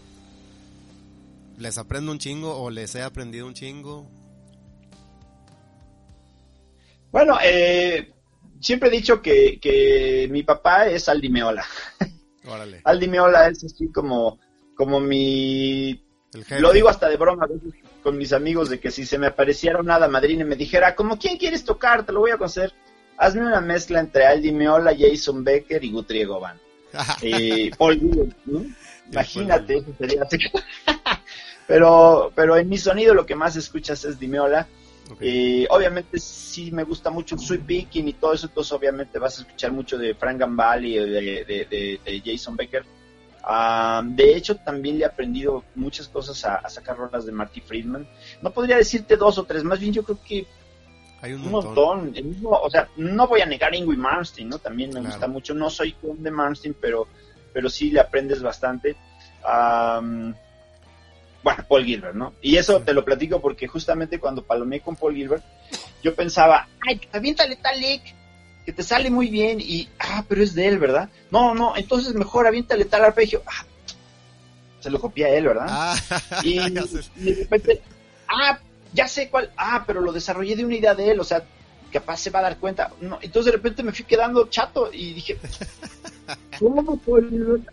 les 1.58 1.78
aprendo 1.78 2.12
un 2.12 2.18
chingo 2.18 2.56
o 2.56 2.70
les 2.70 2.94
he 2.94 3.02
aprendido 3.02 3.46
un 3.46 3.54
chingo. 3.54 4.08
Bueno, 7.10 7.38
eh, 7.44 8.12
siempre 8.60 8.88
he 8.88 8.92
dicho 8.92 9.20
que, 9.20 9.58
que 9.60 10.28
mi 10.30 10.42
papá 10.42 10.86
es 10.88 11.08
Aldi 11.08 11.28
Meola. 11.28 11.64
Aldi 12.84 13.08
Meola 13.08 13.48
es 13.48 13.64
así 13.64 13.88
como, 13.92 14.38
como 14.74 15.00
mi... 15.00 16.02
Lo 16.58 16.72
digo 16.72 16.88
hasta 16.88 17.10
de 17.10 17.18
broma 17.18 17.46
con 18.02 18.16
mis 18.16 18.32
amigos 18.32 18.70
de 18.70 18.80
que 18.80 18.90
si 18.90 19.04
se 19.04 19.18
me 19.18 19.26
apareciera 19.26 19.80
una 19.80 19.96
hada 19.96 20.08
madrina 20.08 20.42
y 20.42 20.46
me 20.46 20.56
dijera, 20.56 20.96
como 20.96 21.18
quién 21.18 21.36
quieres 21.36 21.64
tocar, 21.64 22.06
te 22.06 22.12
lo 22.12 22.20
voy 22.20 22.30
a 22.30 22.38
conocer. 22.38 22.72
Hazme 23.18 23.42
una 23.42 23.60
mezcla 23.60 24.00
entre 24.00 24.24
Aldi 24.24 24.50
Meola, 24.52 24.96
Jason 24.98 25.44
Becker 25.44 25.84
y 25.84 25.92
Guthrie 25.92 26.24
Govan. 26.24 26.58
y 27.20 27.70
Paul 27.76 28.32
Imagínate, 29.10 29.76
eso 29.76 29.94
sería 29.98 30.22
así. 30.22 30.38
pero, 31.72 32.30
pero 32.34 32.56
en 32.58 32.68
mi 32.68 32.76
sonido 32.76 33.14
lo 33.14 33.24
que 33.24 33.34
más 33.34 33.56
escuchas 33.56 34.04
es 34.04 34.18
Dimeola. 34.18 34.66
y 35.20 35.66
obviamente 35.70 36.18
sí 36.18 36.70
me 36.70 36.84
gusta 36.84 37.08
mucho 37.10 37.34
el 37.34 37.40
sweep 37.40 37.64
picking 37.66 38.08
y 38.08 38.12
todo 38.12 38.34
eso, 38.34 38.46
entonces 38.46 38.72
obviamente 38.72 39.18
vas 39.18 39.38
a 39.38 39.42
escuchar 39.42 39.72
mucho 39.72 39.96
de 39.96 40.14
Frank 40.14 40.38
Gambale 40.38 40.86
y 40.88 40.94
de, 40.96 41.98
de, 42.04 42.22
Jason 42.24 42.56
Becker. 42.56 42.84
Ah, 43.42 44.02
de 44.04 44.36
hecho, 44.36 44.56
también 44.56 44.98
le 44.98 45.04
he 45.04 45.06
aprendido 45.06 45.64
muchas 45.74 46.08
cosas 46.08 46.44
a, 46.44 46.56
a 46.56 46.68
sacar 46.68 46.96
rolas 46.98 47.24
de 47.24 47.32
Marty 47.32 47.60
Friedman. 47.62 48.06
No 48.42 48.50
podría 48.52 48.76
decirte 48.76 49.16
dos 49.16 49.38
o 49.38 49.44
tres, 49.44 49.64
más 49.64 49.80
bien 49.80 49.92
yo 49.94 50.02
creo 50.04 50.18
que 50.22 50.46
Hay 51.22 51.32
un 51.32 51.42
un 51.42 51.50
montón. 51.52 51.74
montón. 51.98 52.16
El 52.16 52.24
mismo, 52.26 52.50
o 52.50 52.68
sea, 52.70 52.86
no 52.96 53.26
voy 53.26 53.40
a 53.40 53.46
negar 53.46 53.74
Ingrid 53.74 53.98
Malmsteen, 53.98 54.48
¿no? 54.50 54.58
También 54.58 54.90
me 54.90 55.00
Claro. 55.00 55.08
gusta 55.08 55.26
mucho. 55.26 55.54
No 55.54 55.70
soy 55.70 55.92
fan 55.92 56.22
de 56.22 56.30
Malmsteen, 56.30 56.76
pero, 56.80 57.08
pero 57.54 57.68
sí 57.70 57.90
le 57.90 58.00
aprendes 58.00 58.42
bastante. 58.42 58.94
Bueno, 61.42 61.64
Paul 61.68 61.84
Gilbert, 61.84 62.14
¿no? 62.14 62.34
Y 62.40 62.56
eso 62.56 62.80
te 62.80 62.94
lo 62.94 63.04
platico 63.04 63.40
porque 63.40 63.66
justamente 63.66 64.18
cuando 64.18 64.44
palomeé 64.44 64.80
con 64.80 64.96
Paul 64.96 65.14
Gilbert, 65.14 65.42
yo 66.02 66.14
pensaba, 66.14 66.68
ay, 66.86 67.00
aviéntale 67.12 67.56
tal 67.56 67.80
lick, 67.80 68.02
que 68.64 68.72
te 68.72 68.82
sale 68.82 69.10
muy 69.10 69.28
bien, 69.28 69.60
y, 69.60 69.88
ah, 69.98 70.24
pero 70.28 70.42
es 70.42 70.54
de 70.54 70.68
él, 70.68 70.78
¿verdad? 70.78 71.08
No, 71.30 71.54
no, 71.54 71.76
entonces 71.76 72.14
mejor 72.14 72.46
aviéntale 72.46 72.84
tal 72.84 73.04
arpegio. 73.04 73.42
Ah, 73.46 73.64
se 74.80 74.90
lo 74.90 75.00
copié 75.00 75.26
a 75.26 75.28
él, 75.30 75.46
¿verdad? 75.46 75.66
Ah, 75.68 75.96
y, 76.44 76.72
ya 76.72 76.82
sé. 76.82 77.00
y 77.16 77.24
de 77.24 77.34
repente, 77.42 77.82
ah, 78.28 78.58
ya 78.92 79.08
sé 79.08 79.28
cuál, 79.28 79.50
ah, 79.56 79.84
pero 79.86 80.00
lo 80.00 80.12
desarrollé 80.12 80.54
de 80.54 80.64
una 80.64 80.76
idea 80.76 80.94
de 80.94 81.10
él, 81.10 81.20
o 81.20 81.24
sea, 81.24 81.44
capaz 81.92 82.18
se 82.18 82.30
va 82.30 82.40
a 82.40 82.42
dar 82.42 82.58
cuenta. 82.58 82.92
No, 83.00 83.18
entonces 83.20 83.52
de 83.52 83.56
repente 83.56 83.82
me 83.82 83.92
fui 83.92 84.04
quedando 84.04 84.48
chato 84.48 84.90
y 84.92 85.14
dije, 85.14 85.38
¿cómo 86.58 86.96
Paul 86.98 87.64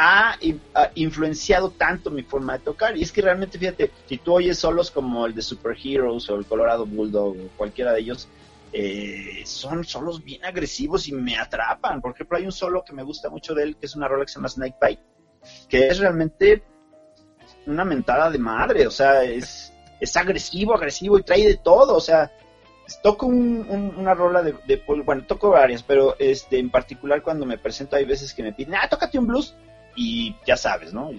ha, 0.00 0.36
in- 0.42 0.60
ha 0.74 0.90
influenciado 0.94 1.70
tanto 1.70 2.10
mi 2.10 2.22
forma 2.22 2.52
de 2.52 2.60
tocar? 2.60 2.96
Y 2.96 3.02
es 3.02 3.10
que 3.10 3.20
realmente, 3.20 3.58
fíjate, 3.58 3.90
si 4.06 4.18
tú 4.18 4.34
oyes 4.34 4.56
solos 4.56 4.92
como 4.92 5.26
el 5.26 5.34
de 5.34 5.42
Super 5.42 5.76
Heroes 5.82 6.30
o 6.30 6.36
el 6.36 6.46
Colorado 6.46 6.86
Bulldog 6.86 7.36
o 7.36 7.48
cualquiera 7.56 7.92
de 7.92 8.00
ellos, 8.00 8.28
eh, 8.72 9.42
son 9.44 9.84
solos 9.84 10.22
bien 10.22 10.44
agresivos 10.44 11.08
y 11.08 11.12
me 11.12 11.36
atrapan. 11.36 12.00
Por 12.00 12.14
ejemplo, 12.14 12.38
hay 12.38 12.44
un 12.44 12.52
solo 12.52 12.84
que 12.84 12.92
me 12.92 13.02
gusta 13.02 13.28
mucho 13.28 13.54
de 13.54 13.64
él, 13.64 13.76
que 13.76 13.86
es 13.86 13.96
una 13.96 14.06
rola 14.06 14.24
que 14.24 14.30
se 14.30 14.36
llama 14.38 14.48
Snake 14.48 14.76
Bite, 14.80 15.02
que 15.68 15.88
es 15.88 15.98
realmente 15.98 16.62
una 17.66 17.84
mentada 17.84 18.30
de 18.30 18.38
madre, 18.38 18.86
o 18.86 18.90
sea, 18.90 19.24
es, 19.24 19.72
es 20.00 20.16
agresivo, 20.16 20.74
agresivo 20.74 21.18
y 21.18 21.22
trae 21.24 21.46
de 21.46 21.56
todo, 21.56 21.96
o 21.96 22.00
sea, 22.00 22.30
toco 23.02 23.26
un- 23.26 23.66
un- 23.68 23.94
una 23.96 24.14
rola 24.14 24.42
de, 24.42 24.54
de 24.66 24.82
bueno, 25.04 25.24
toco 25.26 25.50
varias, 25.50 25.82
pero 25.82 26.14
este 26.18 26.58
en 26.58 26.70
particular 26.70 27.20
cuando 27.22 27.44
me 27.46 27.58
presento 27.58 27.96
hay 27.96 28.04
veces 28.04 28.32
que 28.32 28.42
me 28.42 28.52
piden, 28.52 28.76
ah, 28.76 28.88
tócate 28.88 29.18
un 29.18 29.26
blues, 29.26 29.54
y 29.96 30.36
ya 30.46 30.56
sabes, 30.56 30.92
¿no? 30.92 31.10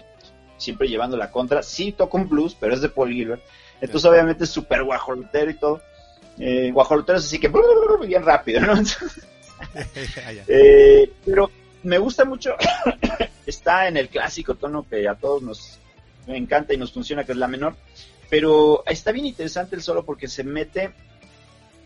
Siempre 0.58 0.88
llevando 0.88 1.18
la 1.18 1.32
contra, 1.32 1.64
sí 1.64 1.92
toco 1.92 2.18
un 2.18 2.28
blues, 2.28 2.56
pero 2.60 2.74
es 2.74 2.82
de 2.82 2.90
Paul 2.90 3.12
Gilbert, 3.12 3.42
entonces 3.82 4.02
Sí. 4.02 4.08
obviamente 4.08 4.44
es 4.44 4.50
súper 4.50 4.84
guajolotero 4.84 5.52
y 5.52 5.54
todo, 5.56 5.82
eh, 6.38 6.72
guajolotero 6.72 7.18
es 7.18 7.26
así 7.26 7.40
que 7.40 7.52
bien 8.06 8.24
rápido, 8.24 8.62
¿no? 8.62 8.74
Ah. 9.62 10.32
Eh, 10.48 11.12
pero 11.26 11.52
me 11.84 11.98
gusta 11.98 12.24
mucho, 12.24 12.56
está 13.46 13.90
en 13.90 13.98
el 13.98 14.08
clásico 14.08 14.56
tono 14.56 14.88
que 14.88 15.06
a 15.06 15.16
todos 15.16 15.42
nos 15.42 15.80
encanta 16.28 16.74
y 16.74 16.78
nos 16.78 16.94
funciona, 16.94 17.26
que 17.26 17.34
es 17.34 17.38
la 17.38 17.50
menor, 17.50 17.76
pero 18.30 18.84
está 18.86 19.12
bien 19.12 19.26
interesante 19.26 19.76
el 19.76 19.82
solo 19.82 20.06
porque 20.06 20.30
se 20.30 20.46
mete, 20.46 20.94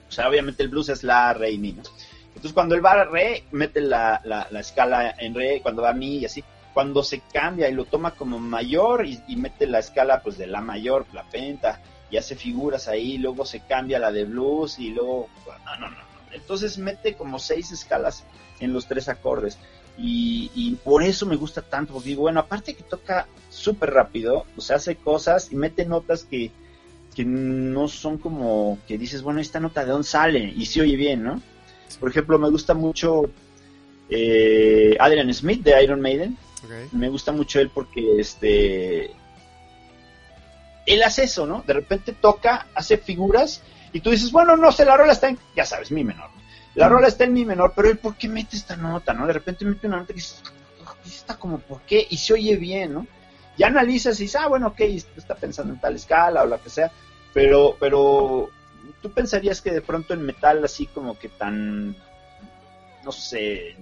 o 0.08 0.12
sea, 0.12 0.30
obviamente 0.30 0.62
el 0.62 0.70
blues 0.70 0.90
es 0.90 1.04
la, 1.04 1.34
re 1.34 1.52
y 1.52 1.58
mi, 1.58 1.74
¿no? 1.74 1.82
Entonces 2.28 2.54
cuando 2.54 2.76
él 2.76 2.86
va 2.86 2.92
a 2.94 3.06
re, 3.06 3.44
mete 3.52 3.82
la, 3.82 4.22
la, 4.24 4.48
la 4.50 4.60
escala 4.60 5.16
en 5.18 5.34
re, 5.34 5.62
cuando 5.62 5.82
va 5.82 5.92
a 5.92 5.94
mi 5.94 6.18
y 6.18 6.26
así, 6.26 6.44
cuando 6.74 7.04
se 7.04 7.22
cambia 7.32 7.70
y 7.70 7.74
lo 7.74 7.86
toma 7.86 8.12
como 8.12 8.40
mayor 8.40 9.06
y, 9.06 9.36
mete 9.36 9.68
la 9.68 9.80
escala 9.80 10.22
pues 10.22 10.38
de 10.38 10.48
la 10.48 10.62
mayor, 10.62 11.06
la 11.14 11.24
penta, 11.24 11.82
y 12.10 12.18
hace 12.18 12.36
figuras 12.36 12.88
ahí, 12.88 13.18
luego 13.18 13.46
se 13.46 13.62
cambia 13.62 14.00
la 14.00 14.12
de 14.12 14.26
blues 14.26 14.80
y 14.80 14.90
luego, 14.90 15.30
no, 15.66 15.76
no, 15.80 15.90
no, 15.90 15.98
no. 15.98 16.34
entonces 16.34 16.78
mete 16.78 17.16
como 17.16 17.40
seis 17.40 17.72
escalas 17.72 18.24
en 18.60 18.74
los 18.74 18.88
tres 18.88 19.10
acordes. 19.10 19.58
Y, 19.96 20.50
y 20.56 20.74
por 20.76 21.04
eso 21.04 21.28
me 21.28 21.36
gusta 21.36 21.62
tanto, 21.62 21.94
porque 21.94 22.10
digo, 22.10 22.24
bueno, 22.24 22.40
aparte 22.40 22.74
que 22.74 22.82
toca 22.82 23.28
súper 23.50 23.92
rápido, 23.92 24.46
o 24.58 24.62
sea, 24.62 24.78
hace 24.78 24.96
cosas 24.96 25.52
y 25.52 25.56
mete 25.56 25.86
notas 25.86 26.24
que, 26.24 26.52
que 27.14 27.24
no 27.26 27.88
son 27.88 28.18
como 28.18 28.80
que 28.88 28.98
dices, 28.98 29.22
bueno, 29.22 29.40
esta 29.40 29.60
nota 29.60 29.86
de 29.86 29.92
dónde 29.92 30.08
sale 30.08 30.40
y 30.56 30.66
se 30.66 30.82
oye 30.82 30.96
bien, 30.96 31.24
¿no? 31.24 31.42
Por 32.00 32.10
ejemplo, 32.10 32.40
me 32.40 32.50
gusta 32.50 32.74
mucho 32.74 33.30
eh, 34.10 34.98
Adrian 35.00 35.32
Smith 35.34 35.64
de 35.64 35.84
Iron 35.84 36.02
Maiden, 36.02 36.38
Me 36.92 37.10
gusta 37.10 37.32
mucho 37.32 37.60
él 37.60 37.70
porque 37.70 38.20
este 38.20 39.12
él 40.86 41.04
hace 41.04 41.24
eso, 41.24 41.46
¿no? 41.46 41.64
De 41.66 41.74
repente 41.74 42.14
toca, 42.14 42.68
hace 42.76 42.98
figuras 42.98 43.62
y 43.92 44.02
tú 44.02 44.10
dices, 44.10 44.32
bueno, 44.32 44.58
no 44.58 44.72
sé, 44.72 44.86
la 44.86 44.98
rola 44.98 45.14
está 45.14 45.30
en, 45.30 45.38
ya 45.56 45.66
sabes, 45.66 45.92
mi 45.92 46.04
menor. 46.04 46.30
La 46.76 46.90
rola 46.90 47.08
está 47.08 47.24
en 47.24 47.34
mi 47.34 47.46
menor, 47.46 47.74
pero 47.76 47.90
él, 47.90 47.98
¿por 47.98 48.16
qué 48.16 48.28
mete 48.28 48.58
esta 48.58 48.76
nota, 48.76 49.14
no? 49.14 49.28
De 49.28 49.34
repente 49.34 49.64
mete 49.64 49.88
una 49.88 49.98
nota 49.98 50.08
que 50.08 50.14
dices, 50.16 50.42
está 51.06 51.38
como, 51.38 51.60
¿por 51.60 51.82
qué? 51.82 52.06
Y 52.10 52.18
se 52.18 52.34
oye 52.34 52.56
bien, 52.56 52.94
¿no? 52.94 53.08
Ya 53.58 53.68
analizas 53.68 54.20
y 54.20 54.24
dices, 54.24 54.42
ah, 54.42 54.48
bueno, 54.48 54.68
ok, 54.68 54.82
está 55.16 55.36
pensando 55.36 55.74
en 55.74 55.80
tal 55.80 55.96
escala 55.96 56.42
o 56.44 56.48
la 56.48 56.58
que 56.58 56.72
sea, 56.72 56.92
pero, 57.34 57.78
pero 57.80 58.50
tú 59.02 59.12
pensarías 59.12 59.62
que 59.62 59.72
de 59.72 59.82
pronto 59.82 60.14
en 60.14 60.24
metal 60.24 60.64
así 60.64 60.88
como 60.88 61.18
que 61.20 61.30
tan, 61.30 61.96
no 63.04 63.12
sé, 63.12 63.76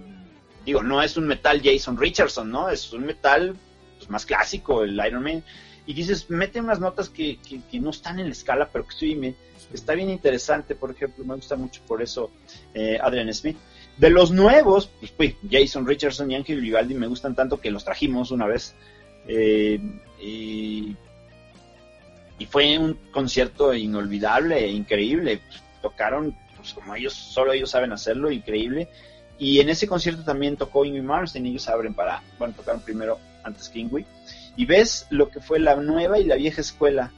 digo, 0.65 0.83
no 0.83 1.01
es 1.01 1.17
un 1.17 1.27
metal 1.27 1.61
Jason 1.63 1.97
Richardson, 1.97 2.49
¿no? 2.49 2.69
Es 2.69 2.91
un 2.93 3.05
metal 3.05 3.55
pues, 3.97 4.09
más 4.09 4.25
clásico, 4.25 4.83
el 4.83 4.99
Iron 5.05 5.23
Man. 5.23 5.43
Y 5.85 5.93
dices, 5.93 6.29
mete 6.29 6.61
unas 6.61 6.79
notas 6.79 7.09
que, 7.09 7.39
que, 7.39 7.79
no 7.79 7.89
están 7.89 8.19
en 8.19 8.27
la 8.27 8.31
escala, 8.31 8.69
pero 8.71 8.85
que 8.85 8.91
estoy 8.91 9.15
bien. 9.15 9.35
Está 9.73 9.93
bien 9.93 10.09
interesante, 10.09 10.75
por 10.75 10.91
ejemplo, 10.91 11.23
me 11.23 11.35
gusta 11.35 11.55
mucho 11.55 11.81
por 11.87 12.01
eso 12.01 12.29
eh, 12.73 12.99
Adrian 13.01 13.33
Smith. 13.33 13.57
De 13.97 14.09
los 14.09 14.31
nuevos, 14.31 14.89
pues, 14.99 15.11
pues, 15.11 15.35
Jason 15.49 15.87
Richardson 15.87 16.29
y 16.31 16.35
Ángel 16.35 16.61
Vivaldi 16.61 16.93
me 16.93 17.07
gustan 17.07 17.35
tanto 17.35 17.59
que 17.59 17.71
los 17.71 17.83
trajimos 17.83 18.31
una 18.31 18.45
vez. 18.45 18.75
Eh, 19.27 19.79
y, 20.21 20.95
y 22.37 22.45
fue 22.45 22.77
un 22.77 22.95
concierto 23.11 23.73
inolvidable, 23.73 24.65
e 24.65 24.71
increíble. 24.71 25.41
Tocaron, 25.81 26.35
pues 26.57 26.73
como 26.73 26.95
ellos, 26.95 27.13
solo 27.13 27.53
ellos 27.53 27.71
saben 27.71 27.91
hacerlo, 27.91 28.31
increíble. 28.31 28.87
Y 29.41 29.59
en 29.59 29.69
ese 29.69 29.87
concierto 29.87 30.23
también 30.23 30.55
tocó 30.55 30.85
Ingrid 30.85 31.01
Malmsteen, 31.01 31.47
ellos 31.47 31.67
abren 31.67 31.93
para, 31.95 32.21
bueno, 32.37 32.53
tocaron 32.55 32.81
primero 32.81 33.17
antes 33.43 33.69
que 33.69 33.79
Ingrid. 33.79 34.05
Y 34.55 34.65
ves 34.65 35.07
lo 35.09 35.29
que 35.29 35.39
fue 35.41 35.59
la 35.59 35.75
nueva 35.75 36.19
y 36.19 36.25
la 36.25 36.35
vieja 36.35 36.61
escuela, 36.61 37.11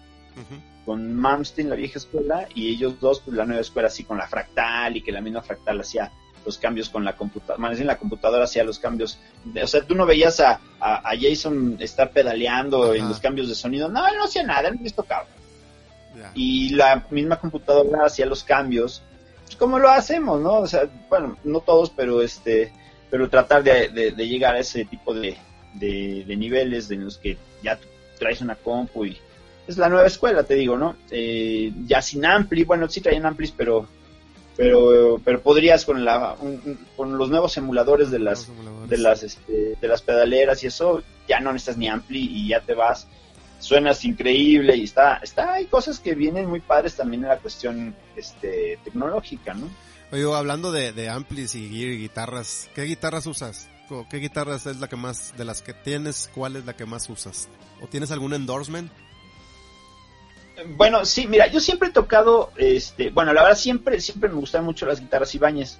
con 0.85 1.13
Malmsteen, 1.15 1.69
la 1.69 1.75
vieja 1.75 1.99
escuela, 1.99 2.47
y 2.55 2.69
ellos 2.69 2.99
dos, 3.01 3.19
pues 3.21 3.35
la 3.35 3.45
nueva 3.45 3.61
escuela 3.61 3.87
así 3.89 4.03
con 4.05 4.17
la 4.17 4.27
fractal, 4.27 4.95
y 4.95 5.01
que 5.01 5.11
la 5.11 5.19
misma 5.21 5.41
fractal 5.41 5.81
hacía 5.81 6.11
los 6.45 6.57
cambios 6.57 6.89
con 6.89 7.05
la 7.05 7.15
computadora, 7.15 7.57
más 7.57 7.75
bien 7.77 7.87
la 7.87 7.97
computadora 7.97 8.43
hacía 8.45 8.63
los 8.65 8.77
cambios, 8.79 9.17
de- 9.45 9.63
o 9.63 9.67
sea, 9.67 9.81
tú 9.81 9.95
no 9.95 10.05
veías 10.05 10.39
a, 10.41 10.59
a, 10.79 11.09
a 11.09 11.13
Jason 11.19 11.77
estar 11.79 12.11
pedaleando 12.11 12.93
en 12.93 13.07
los 13.07 13.19
cambios 13.19 13.47
de 13.47 13.55
sonido, 13.55 13.87
no, 13.89 14.05
él 14.07 14.15
no 14.17 14.25
hacía 14.25 14.43
nada, 14.43 14.67
él 14.69 14.77
no 14.81 14.89
tocaba 14.91 15.25
Ya. 16.17 16.31
y 16.35 16.69
la 16.69 17.05
misma 17.11 17.37
computadora 17.37 18.05
hacía 18.05 18.25
los 18.25 18.43
cambios 18.43 19.01
pues, 19.53 19.59
como 19.59 19.79
lo 19.79 19.89
hacemos 19.89 20.41
no 20.41 20.59
o 20.59 20.67
sea 20.67 20.87
bueno 21.09 21.37
no 21.43 21.59
todos 21.61 21.89
pero 21.89 22.21
este 22.21 22.71
pero 23.09 23.29
tratar 23.29 23.63
de, 23.63 23.89
de- 23.89 24.11
de 24.11 24.27
llegar 24.27 24.55
a 24.55 24.59
ese 24.59 24.85
tipo 24.85 25.13
de, 25.13 25.37
de, 25.73 26.23
de 26.27 26.35
niveles 26.35 26.89
en 26.91 27.05
los 27.05 27.17
que 27.17 27.37
ya 27.63 27.79
traes 28.19 28.41
una 28.41 28.55
compu 28.55 29.05
y 29.05 29.17
es 29.67 29.77
la 29.77 29.89
nueva 29.89 30.07
escuela 30.07 30.43
te 30.43 30.55
digo 30.55 30.77
no 30.77 30.95
Eh, 31.11 31.71
ya 31.85 32.01
sin 32.01 32.25
ampli 32.25 32.63
bueno 32.63 32.87
sí 32.89 33.01
traían 33.01 33.25
amplis 33.25 33.51
pero 33.51 33.87
pero 34.55 35.19
pero 35.23 35.41
podrías 35.41 35.83
con 35.85 36.05
la 36.05 36.35
un- 36.39 36.61
un- 36.65 36.79
con 36.95 37.17
los 37.17 37.29
nuevos 37.29 37.57
emuladores 37.57 38.11
de 38.11 38.19
las 38.19 38.47
emuladores. 38.47 38.89
de 38.89 38.97
las 38.97 39.23
este, 39.23 39.75
de 39.81 39.87
las 39.87 40.01
pedaleras 40.01 40.63
y 40.63 40.67
eso 40.67 41.01
ya 41.27 41.39
no 41.39 41.51
necesitas 41.53 41.77
ni 41.77 41.87
ampli 41.87 42.19
y 42.19 42.49
ya 42.49 42.59
te 42.61 42.73
vas 42.73 43.07
suenas 43.63 44.03
increíble 44.03 44.75
y 44.75 44.83
está 44.83 45.17
está 45.17 45.53
hay 45.53 45.65
cosas 45.65 45.99
que 45.99 46.15
vienen 46.15 46.47
muy 46.47 46.59
padres 46.59 46.95
también 46.95 47.23
en 47.23 47.29
la 47.29 47.37
cuestión 47.37 47.95
este 48.15 48.77
tecnológica 48.83 49.53
no 49.53 49.69
Oye, 50.11 50.31
hablando 50.31 50.71
de, 50.71 50.91
de 50.91 51.09
amplis 51.09 51.55
y 51.55 51.67
guitarras, 51.97 52.69
¿qué 52.75 52.83
guitarras 52.83 53.25
usas? 53.25 53.67
¿O 53.89 54.07
¿Qué 54.07 54.17
guitarras 54.17 54.67
es 54.67 54.79
la 54.79 54.87
que 54.87 54.95
más, 54.95 55.35
de 55.35 55.43
las 55.43 55.63
que 55.63 55.73
tienes, 55.73 56.29
cuál 56.35 56.55
es 56.55 56.65
la 56.65 56.75
que 56.75 56.85
más 56.85 57.09
usas? 57.09 57.49
¿O 57.81 57.87
tienes 57.87 58.11
algún 58.11 58.35
endorsement? 58.35 58.91
bueno 60.77 61.03
sí 61.03 61.27
mira 61.27 61.47
yo 61.47 61.59
siempre 61.59 61.89
he 61.89 61.91
tocado 61.91 62.51
este 62.57 63.09
bueno 63.09 63.33
la 63.33 63.41
verdad 63.41 63.57
siempre 63.57 63.99
siempre 63.99 64.29
me 64.29 64.35
gustan 64.35 64.63
mucho 64.63 64.85
las 64.85 64.99
guitarras 64.99 65.33
Ibáñez 65.33 65.79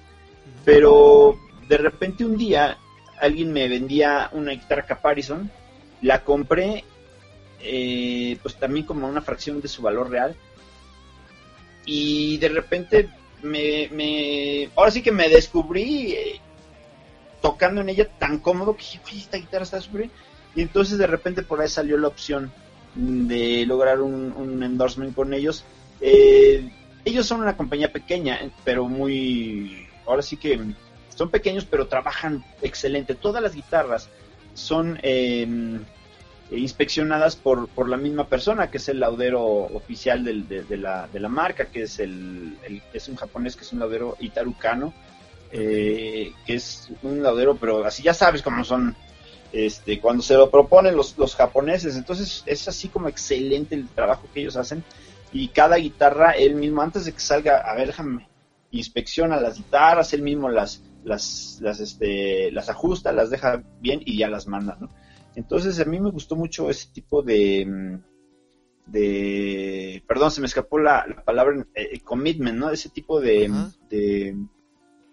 pero 0.64 1.38
de 1.68 1.78
repente 1.78 2.24
un 2.24 2.36
día 2.36 2.76
alguien 3.20 3.52
me 3.52 3.68
vendía 3.68 4.30
una 4.32 4.50
guitarra 4.50 4.84
Caparison 4.84 5.50
la 6.02 6.24
compré 6.24 6.84
eh, 7.64 8.38
pues 8.42 8.56
también 8.56 8.86
como 8.86 9.08
una 9.08 9.22
fracción 9.22 9.60
de 9.60 9.68
su 9.68 9.82
valor 9.82 10.10
real 10.10 10.36
y 11.86 12.38
de 12.38 12.48
repente 12.48 13.08
me, 13.42 14.70
ahora 14.76 14.90
sí 14.90 15.02
que 15.02 15.12
me 15.12 15.28
descubrí 15.28 16.12
eh, 16.12 16.40
tocando 17.42 17.80
en 17.80 17.90
ella 17.90 18.08
tan 18.18 18.38
cómodo 18.38 18.76
que 18.76 18.82
dije, 18.82 19.00
oye, 19.06 19.18
esta 19.18 19.36
guitarra 19.36 19.64
está 19.64 19.80
súper. 19.80 20.08
Y 20.54 20.62
entonces 20.62 20.98
de 20.98 21.06
repente 21.06 21.42
por 21.42 21.60
ahí 21.60 21.68
salió 21.68 21.98
la 21.98 22.08
opción 22.08 22.52
de 22.94 23.66
lograr 23.66 24.00
un, 24.00 24.32
un 24.32 24.62
endorsement 24.62 25.14
con 25.14 25.34
ellos. 25.34 25.64
Eh, 26.00 26.70
ellos 27.04 27.26
son 27.26 27.42
una 27.42 27.56
compañía 27.56 27.92
pequeña, 27.92 28.40
pero 28.64 28.88
muy, 28.88 29.86
ahora 30.06 30.22
sí 30.22 30.36
que 30.36 30.58
son 31.14 31.30
pequeños, 31.30 31.66
pero 31.66 31.86
trabajan 31.86 32.44
excelente. 32.62 33.14
Todas 33.14 33.42
las 33.42 33.54
guitarras 33.54 34.08
son 34.54 34.98
eh, 35.02 35.80
inspeccionadas 36.58 37.36
por, 37.36 37.68
por 37.68 37.88
la 37.88 37.96
misma 37.96 38.26
persona, 38.28 38.70
que 38.70 38.78
es 38.78 38.88
el 38.88 39.00
laudero 39.00 39.42
oficial 39.44 40.24
del- 40.24 40.46
de, 40.48 40.76
la, 40.76 41.08
de 41.12 41.20
la 41.20 41.28
marca, 41.28 41.66
que 41.66 41.82
es 41.82 41.98
el, 41.98 42.56
es 42.92 43.08
un 43.08 43.16
japonés 43.16 43.56
que 43.56 43.62
es 43.64 43.72
un 43.72 43.80
laudero 43.80 44.16
itarucano, 44.20 44.92
eh, 45.52 46.32
que 46.46 46.54
es 46.54 46.88
un 47.02 47.22
laudero, 47.22 47.56
pero 47.56 47.84
así 47.84 48.02
ya 48.02 48.14
sabes 48.14 48.42
cómo 48.42 48.64
son 48.64 48.96
este, 49.52 50.00
cuando 50.00 50.22
se 50.22 50.34
lo 50.34 50.50
proponen 50.50 50.96
los, 50.96 51.16
los 51.16 51.36
japoneses. 51.36 51.96
Entonces 51.96 52.42
es 52.46 52.66
así 52.68 52.88
como 52.88 53.08
excelente 53.08 53.74
el 53.74 53.88
trabajo 53.88 54.28
que 54.34 54.40
ellos 54.40 54.56
hacen. 54.56 54.82
Y 55.32 55.48
cada 55.48 55.76
guitarra, 55.76 56.32
él 56.32 56.54
mismo, 56.54 56.82
antes 56.82 57.04
de 57.04 57.12
que 57.12 57.20
salga, 57.20 57.58
a 57.58 57.74
ver, 57.74 57.92
inspecciona 58.70 59.40
las 59.40 59.56
guitarras, 59.56 60.12
él 60.12 60.22
mismo 60.22 60.48
las, 60.48 60.82
las, 61.04 61.58
las, 61.60 61.80
este, 61.80 62.50
las 62.50 62.68
ajusta, 62.68 63.12
las 63.12 63.30
deja 63.30 63.62
bien 63.80 64.00
y 64.04 64.18
ya 64.18 64.28
las 64.28 64.46
manda, 64.46 64.76
¿no? 64.80 64.90
Entonces 65.36 65.80
a 65.80 65.84
mí 65.84 65.98
me 66.00 66.10
gustó 66.10 66.36
mucho 66.36 66.70
ese 66.70 66.88
tipo 66.92 67.22
de, 67.22 67.66
mm, 67.66 67.98
de 68.86 70.02
perdón, 70.06 70.30
se 70.30 70.40
me 70.40 70.46
escapó 70.46 70.78
la, 70.78 71.04
la 71.08 71.24
palabra 71.24 71.64
eh, 71.74 72.00
commitment, 72.00 72.58
¿no? 72.58 72.70
Ese 72.70 72.88
tipo 72.90 73.20
de, 73.20 73.46
Ajá. 73.46 73.70
de 73.90 74.36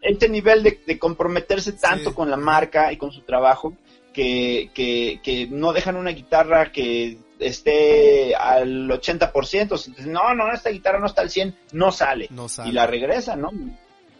este 0.01 0.29
nivel 0.29 0.63
de, 0.63 0.79
de 0.85 0.99
comprometerse 0.99 1.73
tanto 1.73 2.09
Sí. 2.09 2.15
con 2.15 2.29
la 2.29 2.37
marca 2.37 2.91
y 2.91 2.97
con 2.97 3.11
su 3.11 3.21
trabajo 3.21 3.75
que, 4.13 4.69
que, 4.73 5.21
que 5.23 5.47
no 5.47 5.71
dejan 5.73 5.95
una 5.95 6.11
guitarra 6.11 6.71
que 6.71 7.17
esté 7.39 8.35
al 8.35 8.89
80%, 8.89 9.61
entonces, 9.61 10.05
no, 10.05 10.35
no, 10.35 10.51
esta 10.51 10.69
guitarra 10.69 10.99
no 10.99 11.05
está 11.07 11.21
al 11.21 11.29
100, 11.29 11.55
no 11.73 11.91
sale 11.91 12.27
No 12.29 12.47
sale. 12.49 12.69
y 12.69 12.73
la 12.73 12.85
regresa, 12.87 13.35
¿no? 13.35 13.51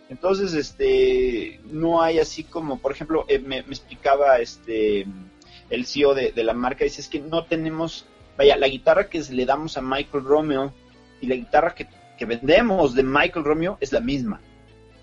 Entonces, 0.09 0.53
este, 0.53 1.59
no 1.65 2.01
hay 2.01 2.19
así 2.19 2.43
como, 2.43 2.79
por 2.79 2.91
ejemplo, 2.93 3.25
eh, 3.27 3.39
me, 3.39 3.63
me 3.63 3.69
explicaba 3.73 4.37
este 4.39 5.05
el 5.71 5.85
CEO 5.87 6.13
de, 6.13 6.31
de 6.31 6.43
la 6.43 6.53
marca, 6.53 6.83
dice, 6.83 7.01
es 7.01 7.07
que 7.07 7.19
no 7.19 7.45
tenemos, 7.45 8.05
vaya, 8.37 8.57
la 8.57 8.67
guitarra 8.67 9.09
que 9.09 9.19
le 9.19 9.45
damos 9.45 9.77
a 9.77 9.81
Michael 9.81 10.23
Romeo 10.23 10.73
y 11.21 11.27
la 11.27 11.35
guitarra 11.35 11.73
que, 11.73 11.87
que 12.17 12.25
vendemos 12.25 12.93
de 12.93 13.03
Michael 13.03 13.45
Romeo 13.45 13.77
es 13.79 13.91
la 13.91 14.01
misma. 14.01 14.41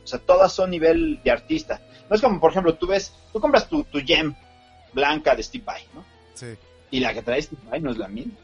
O 0.05 0.07
sea, 0.07 0.19
todas 0.21 0.53
son 0.53 0.71
nivel 0.71 1.21
de 1.25 1.31
artista. 1.31 1.81
No 2.09 2.17
es 2.17 2.23
como, 2.23 2.39
por 2.39 2.51
ejemplo, 2.51 2.75
tú 2.75 2.87
ves, 2.87 3.13
tú 3.33 3.41
compras 3.41 3.69
tu, 3.69 3.83
tu 3.85 3.99
gem 4.01 4.35
blanca 4.93 5.35
de 5.35 5.43
Steve 5.43 5.65
Vai, 5.65 5.83
¿no? 5.95 6.05
Sí. 6.35 6.47
y 6.91 7.01
la 7.01 7.13
que 7.13 7.23
trae 7.23 7.43
Steve 7.43 7.61
Vai 7.69 7.81
no 7.81 7.91
es 7.91 7.99
la 7.99 8.09
misma. 8.09 8.35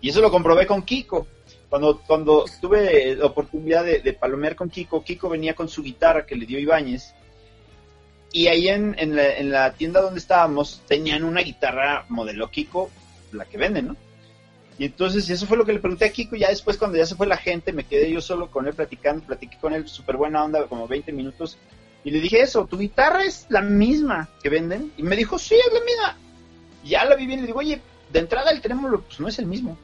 Y 0.00 0.10
eso 0.10 0.20
lo 0.20 0.30
comprobé 0.30 0.66
con 0.66 0.82
Kiko. 0.82 1.26
Cuando, 1.68 2.00
cuando 2.06 2.44
tuve 2.60 3.16
la 3.16 3.26
oportunidad 3.26 3.84
de, 3.84 4.00
de 4.00 4.12
palomear 4.12 4.54
con 4.54 4.70
Kiko, 4.70 5.02
Kiko 5.02 5.28
venía 5.28 5.54
con 5.54 5.68
su 5.68 5.82
guitarra 5.82 6.24
que 6.24 6.36
le 6.36 6.46
dio 6.46 6.58
Ibáñez. 6.58 7.14
Y 8.32 8.48
ahí 8.48 8.68
en, 8.68 8.94
en, 8.98 9.16
la, 9.16 9.36
en 9.36 9.50
la 9.50 9.72
tienda 9.72 10.00
donde 10.00 10.20
estábamos 10.20 10.82
tenían 10.86 11.24
una 11.24 11.40
guitarra 11.40 12.04
modelo 12.08 12.50
Kiko, 12.50 12.90
la 13.32 13.44
que 13.46 13.58
venden, 13.58 13.88
¿no? 13.88 13.96
Y 14.78 14.84
entonces 14.84 15.28
eso 15.28 15.46
fue 15.46 15.56
lo 15.56 15.64
que 15.64 15.72
le 15.72 15.80
pregunté 15.80 16.04
a 16.04 16.12
Kiko. 16.12 16.36
Ya 16.36 16.48
después, 16.48 16.76
cuando 16.76 16.96
ya 16.96 17.04
se 17.04 17.16
fue 17.16 17.26
la 17.26 17.36
gente, 17.36 17.72
me 17.72 17.84
quedé 17.84 18.12
yo 18.12 18.20
solo 18.20 18.48
con 18.50 18.66
él 18.66 18.74
platicando. 18.74 19.24
Platiqué 19.24 19.58
con 19.58 19.74
él, 19.74 19.88
súper 19.88 20.16
buena 20.16 20.44
onda, 20.44 20.66
como 20.66 20.86
20 20.86 21.12
minutos. 21.12 21.58
Y 22.04 22.12
le 22.12 22.20
dije 22.20 22.40
eso, 22.40 22.64
¿tu 22.66 22.78
guitarra 22.78 23.24
es 23.24 23.46
la 23.48 23.60
misma 23.60 24.28
que 24.40 24.48
venden? 24.48 24.92
Y 24.96 25.02
me 25.02 25.16
dijo, 25.16 25.36
sí, 25.36 25.56
es 25.56 25.72
la 25.72 25.84
misma. 25.84 26.16
Ya 26.84 27.04
la 27.04 27.16
vi 27.16 27.26
bien 27.26 27.40
le 27.40 27.46
digo, 27.46 27.58
oye, 27.58 27.80
de 28.12 28.18
entrada 28.20 28.52
el 28.52 28.60
trémolo 28.60 29.00
pues 29.02 29.18
no 29.18 29.26
es 29.26 29.38
el 29.40 29.46
mismo. 29.46 29.76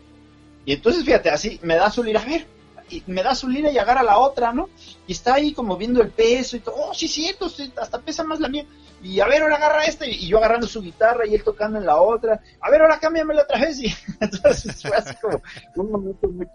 Y 0.64 0.72
entonces, 0.72 1.05
fíjate, 1.05 1.28
así 1.28 1.59
me 1.62 1.74
da 1.74 1.90
su 1.90 2.03
lira, 2.03 2.20
a 2.20 2.24
ver, 2.24 2.47
y 2.91 3.03
me 3.07 3.22
da 3.22 3.35
su 3.35 3.49
lira 3.49 3.70
y 3.70 3.78
agarra 3.78 4.03
la 4.03 4.18
otra, 4.18 4.53
¿no? 4.53 4.68
Y 5.07 5.12
está 5.12 5.35
ahí 5.35 5.53
como 5.53 5.76
viendo 5.76 6.03
el 6.03 6.11
peso 6.11 6.57
y 6.57 6.61
todo, 6.61 6.74
oh, 6.76 6.95
sí, 6.95 7.09
cierto, 7.09 7.49
sí, 7.49 7.72
hasta 7.76 8.01
pesa 8.01 8.24
más 8.24 8.41
la 8.41 8.49
mía. 8.49 8.66
Y 9.03 9.20
a 9.20 9.26
ver, 9.26 9.43
ahora 9.43 9.57
agarra 9.57 9.85
esta, 9.85 10.07
y 10.07 10.26
yo 10.26 10.39
agarrando 10.39 10.66
su 10.66 10.80
guitarra 10.80 11.26
y 11.26 11.35
él 11.35 11.45
tocando 11.45 11.78
en 11.78 11.85
la 11.85 12.01
otra. 12.01 12.41
A 12.61 12.70
ver, 12.70 12.80
ahora 12.80 12.99
cámbiamela 12.99 13.43
otra 13.43 13.61
vez. 13.61 13.78
Y 13.80 13.95
entonces 14.20 14.80
fue 14.80 14.97
así 14.97 15.14
como 15.20 15.43
un 15.76 15.91
momento 15.91 16.28
muy, 16.28 16.47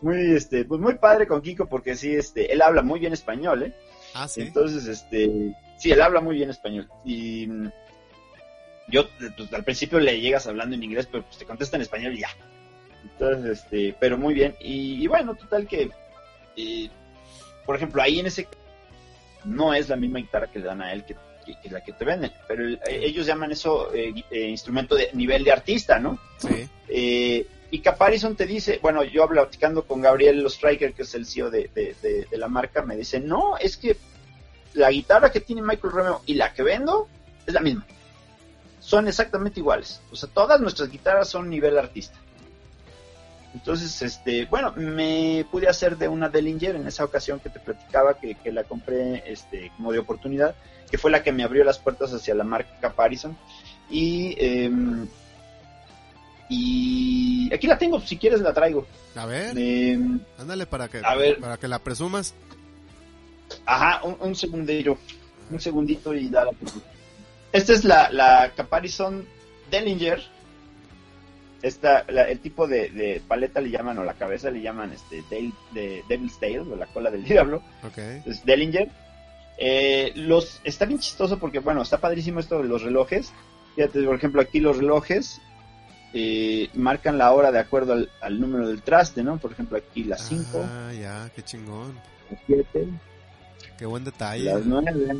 muy, 0.00 0.36
este, 0.36 0.64
pues 0.64 0.80
muy 0.80 0.94
padre 0.94 1.26
con 1.26 1.42
Kiko, 1.42 1.66
porque 1.66 1.96
sí, 1.96 2.14
este, 2.14 2.52
él 2.52 2.62
habla 2.62 2.82
muy 2.82 3.00
bien 3.00 3.12
español, 3.12 3.64
¿eh? 3.64 3.74
Ah, 4.14 4.28
sí. 4.28 4.42
Entonces, 4.42 4.86
este, 4.86 5.54
sí, 5.78 5.90
él 5.90 6.00
habla 6.00 6.20
muy 6.20 6.36
bien 6.36 6.50
español. 6.50 6.88
Y 7.04 7.48
mm, 7.48 7.70
yo, 8.88 9.08
pues, 9.36 9.52
al 9.52 9.64
principio 9.64 9.98
le 9.98 10.20
llegas 10.20 10.46
hablando 10.46 10.76
en 10.76 10.84
inglés, 10.84 11.08
pero 11.10 11.24
pues 11.24 11.38
te 11.38 11.44
contesta 11.44 11.76
en 11.76 11.82
español 11.82 12.14
y 12.14 12.20
ya. 12.20 12.28
Entonces, 13.18 13.60
este, 13.60 13.96
pero 13.98 14.18
muy 14.18 14.34
bien. 14.34 14.54
Y, 14.60 15.02
y 15.02 15.06
bueno, 15.06 15.34
total 15.34 15.66
que, 15.66 15.90
eh, 16.56 16.90
por 17.64 17.76
ejemplo, 17.76 18.02
ahí 18.02 18.20
en 18.20 18.26
ese 18.26 18.46
no 19.44 19.72
es 19.74 19.88
la 19.88 19.96
misma 19.96 20.18
guitarra 20.18 20.48
que 20.50 20.58
le 20.58 20.66
dan 20.66 20.82
a 20.82 20.92
él 20.92 21.04
que, 21.04 21.14
que- 21.44 21.58
que 21.62 21.70
la 21.70 21.82
que 21.82 21.92
te 21.92 22.04
venden, 22.04 22.32
pero 22.48 22.64
el- 22.64 22.74
eh, 22.88 23.00
ellos 23.04 23.24
llaman 23.26 23.52
eso 23.52 23.92
eh, 23.94 24.12
eh, 24.30 24.48
instrumento 24.48 24.94
de 24.96 25.10
nivel 25.14 25.44
de 25.44 25.52
artista, 25.52 25.98
¿no? 25.98 26.18
Sí. 26.38 26.68
Y 27.68 27.80
Caparison 27.80 28.36
te 28.36 28.46
dice, 28.46 28.78
bueno, 28.80 29.02
yo 29.02 29.26
platicando 29.26 29.84
con 29.84 30.00
Gabriel 30.00 30.44
Striker, 30.46 30.92
que 30.94 31.02
es 31.02 31.14
el 31.14 31.26
CEO 31.26 31.50
de, 31.50 31.68
de- 31.74 31.96
de- 32.00 32.26
de 32.30 32.38
la 32.38 32.46
marca, 32.48 32.82
me 32.82 32.96
dice, 32.96 33.18
no, 33.18 33.56
es 33.58 33.76
que 33.76 33.96
la 34.74 34.90
guitarra 34.90 35.30
que 35.32 35.40
tiene 35.40 35.62
Michael 35.62 35.92
Romeo 35.92 36.22
y 36.26 36.34
la 36.34 36.52
que 36.52 36.62
vendo 36.62 37.08
es 37.46 37.52
la 37.54 37.60
misma. 37.60 37.84
Son 38.80 39.08
exactamente 39.08 39.58
iguales. 39.58 40.00
O 40.12 40.16
sea, 40.16 40.28
todas 40.32 40.60
nuestras 40.60 40.90
guitarras 40.90 41.28
son 41.28 41.50
nivel 41.50 41.76
artista. 41.76 42.16
Entonces, 43.56 44.02
este, 44.02 44.44
bueno, 44.44 44.74
me 44.76 45.46
pude 45.50 45.66
hacer 45.66 45.96
de 45.96 46.08
una 46.08 46.28
Dellinger 46.28 46.76
en 46.76 46.86
esa 46.86 47.04
ocasión 47.04 47.40
que 47.40 47.48
te 47.48 47.58
platicaba 47.58 48.18
que, 48.18 48.34
que 48.34 48.52
la 48.52 48.64
compré 48.64 49.24
este, 49.26 49.72
como 49.78 49.92
de 49.92 49.98
oportunidad, 49.98 50.54
que 50.90 50.98
fue 50.98 51.10
la 51.10 51.22
que 51.22 51.32
me 51.32 51.42
abrió 51.42 51.64
las 51.64 51.78
puertas 51.78 52.12
hacia 52.12 52.34
la 52.34 52.44
marca 52.44 52.76
Caparison. 52.82 53.34
Y, 53.88 54.36
em, 54.38 55.08
y 56.50 57.52
aquí 57.52 57.66
la 57.66 57.78
tengo, 57.78 57.98
si 58.00 58.18
quieres 58.18 58.40
la 58.42 58.52
traigo. 58.52 58.86
A 59.14 59.24
ver, 59.24 59.56
Em, 59.58 60.20
ándale 60.38 60.66
para 60.66 60.88
que, 60.88 61.00
a 61.02 61.14
ver. 61.14 61.40
para 61.40 61.56
que 61.56 61.66
la 61.66 61.78
presumas. 61.78 62.34
Ajá, 63.64 64.04
un, 64.04 64.16
un 64.20 64.34
segundillo. 64.36 64.98
Un 65.50 65.60
segundito 65.60 66.12
y 66.12 66.28
da 66.28 66.44
la 66.44 66.50
Esta 67.52 67.72
es 67.72 67.84
la, 67.84 68.10
la 68.10 68.52
Caparison 68.54 69.24
Dellinger. 69.70 70.22
Esta, 71.62 72.04
la- 72.08 72.28
el 72.28 72.38
tipo 72.40 72.66
de, 72.68 72.90
de 72.90 73.22
paleta 73.26 73.60
le 73.60 73.70
llaman, 73.70 73.98
o 73.98 74.04
la 74.04 74.14
cabeza 74.14 74.50
le 74.50 74.60
llaman 74.60 74.92
este 74.92 75.22
tail, 75.30 75.52
de 75.72 76.04
Devil's 76.08 76.38
Tail, 76.38 76.60
o 76.60 76.76
la 76.76 76.86
cola 76.86 77.10
del 77.10 77.24
diablo. 77.28 77.62
Ok. 77.82 77.98
Es 78.26 78.44
Dellinger. 78.44 78.88
Eh, 79.58 80.12
los, 80.16 80.60
está 80.64 80.84
bien 80.84 80.98
chistoso 81.00 81.38
porque, 81.38 81.60
bueno, 81.60 81.80
está 81.82 81.98
padrísimo 81.98 82.40
esto 82.40 82.58
de 82.62 82.68
los 82.68 82.82
relojes. 82.82 83.32
Fíjate, 83.74 84.02
por 84.04 84.14
ejemplo, 84.16 84.40
aquí 84.42 84.60
los 84.60 84.76
relojes 84.76 85.40
eh, 86.12 86.68
marcan 86.74 87.16
la 87.18 87.32
hora 87.32 87.50
de 87.52 87.58
acuerdo 87.58 87.94
al, 87.94 88.10
al 88.20 88.40
número 88.40 88.68
del 88.68 88.82
traste, 88.82 89.22
¿no? 89.22 89.38
Por 89.38 89.52
ejemplo, 89.52 89.78
aquí 89.78 90.04
las 90.04 90.22
5, 90.28 90.62
Ah, 90.62 90.92
ya, 90.92 91.30
qué 91.34 91.42
chingón. 91.42 91.94
las 92.30 92.40
7, 92.46 92.86
Qué 93.78 93.86
buen 93.86 94.04
detalle. 94.04 94.44
las 94.44 94.64
9. 94.64 95.16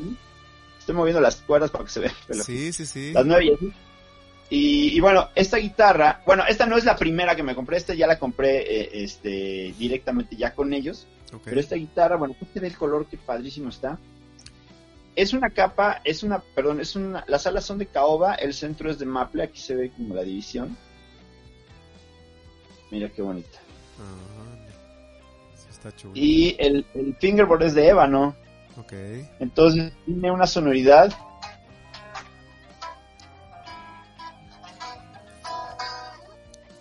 Estoy 0.78 0.94
moviendo 0.94 1.20
las 1.20 1.36
cuerdas 1.36 1.70
para 1.70 1.84
que 1.84 1.90
se 1.90 2.00
vea. 2.00 2.12
pero- 2.26 2.44
Sí, 2.44 2.72
sí, 2.72 2.86
sí. 2.86 3.12
Las 3.12 3.26
9 3.26 3.44
y 3.46 3.52
así. 3.54 3.72
Y, 4.48 4.96
y 4.96 5.00
bueno, 5.00 5.28
esta 5.34 5.56
guitarra, 5.56 6.22
bueno, 6.24 6.44
esta 6.48 6.66
no 6.66 6.76
es 6.76 6.84
la 6.84 6.96
primera 6.96 7.34
que 7.34 7.42
me 7.42 7.54
compré, 7.54 7.76
esta 7.78 7.94
ya 7.94 8.06
la 8.06 8.18
compré 8.18 8.58
eh, 8.60 8.90
este, 9.02 9.74
directamente 9.78 10.36
ya 10.36 10.54
con 10.54 10.72
ellos. 10.72 11.06
Pero 11.44 11.58
esta 11.60 11.74
guitarra, 11.74 12.16
bueno, 12.16 12.36
ve 12.54 12.66
el 12.66 12.76
color, 12.76 13.06
que 13.06 13.16
padrísimo 13.16 13.68
está. 13.68 13.98
Es 15.16 15.32
una 15.32 15.50
capa, 15.50 16.00
es 16.04 16.22
una, 16.22 16.38
perdón, 16.38 16.80
es 16.80 16.94
una, 16.94 17.24
las 17.26 17.46
alas 17.46 17.64
son 17.64 17.78
de 17.78 17.86
caoba, 17.86 18.34
el 18.34 18.54
centro 18.54 18.90
es 18.90 18.98
de 18.98 19.06
maple, 19.06 19.42
aquí 19.42 19.58
se 19.58 19.74
ve 19.74 19.90
como 19.90 20.14
la 20.14 20.22
división. 20.22 20.76
Mira 22.90 23.08
qué 23.08 23.22
bonita. 23.22 23.58
Ah, 23.98 25.56
sí 25.56 25.66
está 25.70 25.94
chulo. 25.96 26.12
Y 26.14 26.54
el, 26.58 26.86
el 26.94 27.16
fingerboard 27.16 27.64
es 27.64 27.74
de 27.74 27.88
ébano, 27.88 28.36
Ok. 28.78 28.92
entonces 29.40 29.92
tiene 30.04 30.30
una 30.30 30.46
sonoridad. 30.46 31.12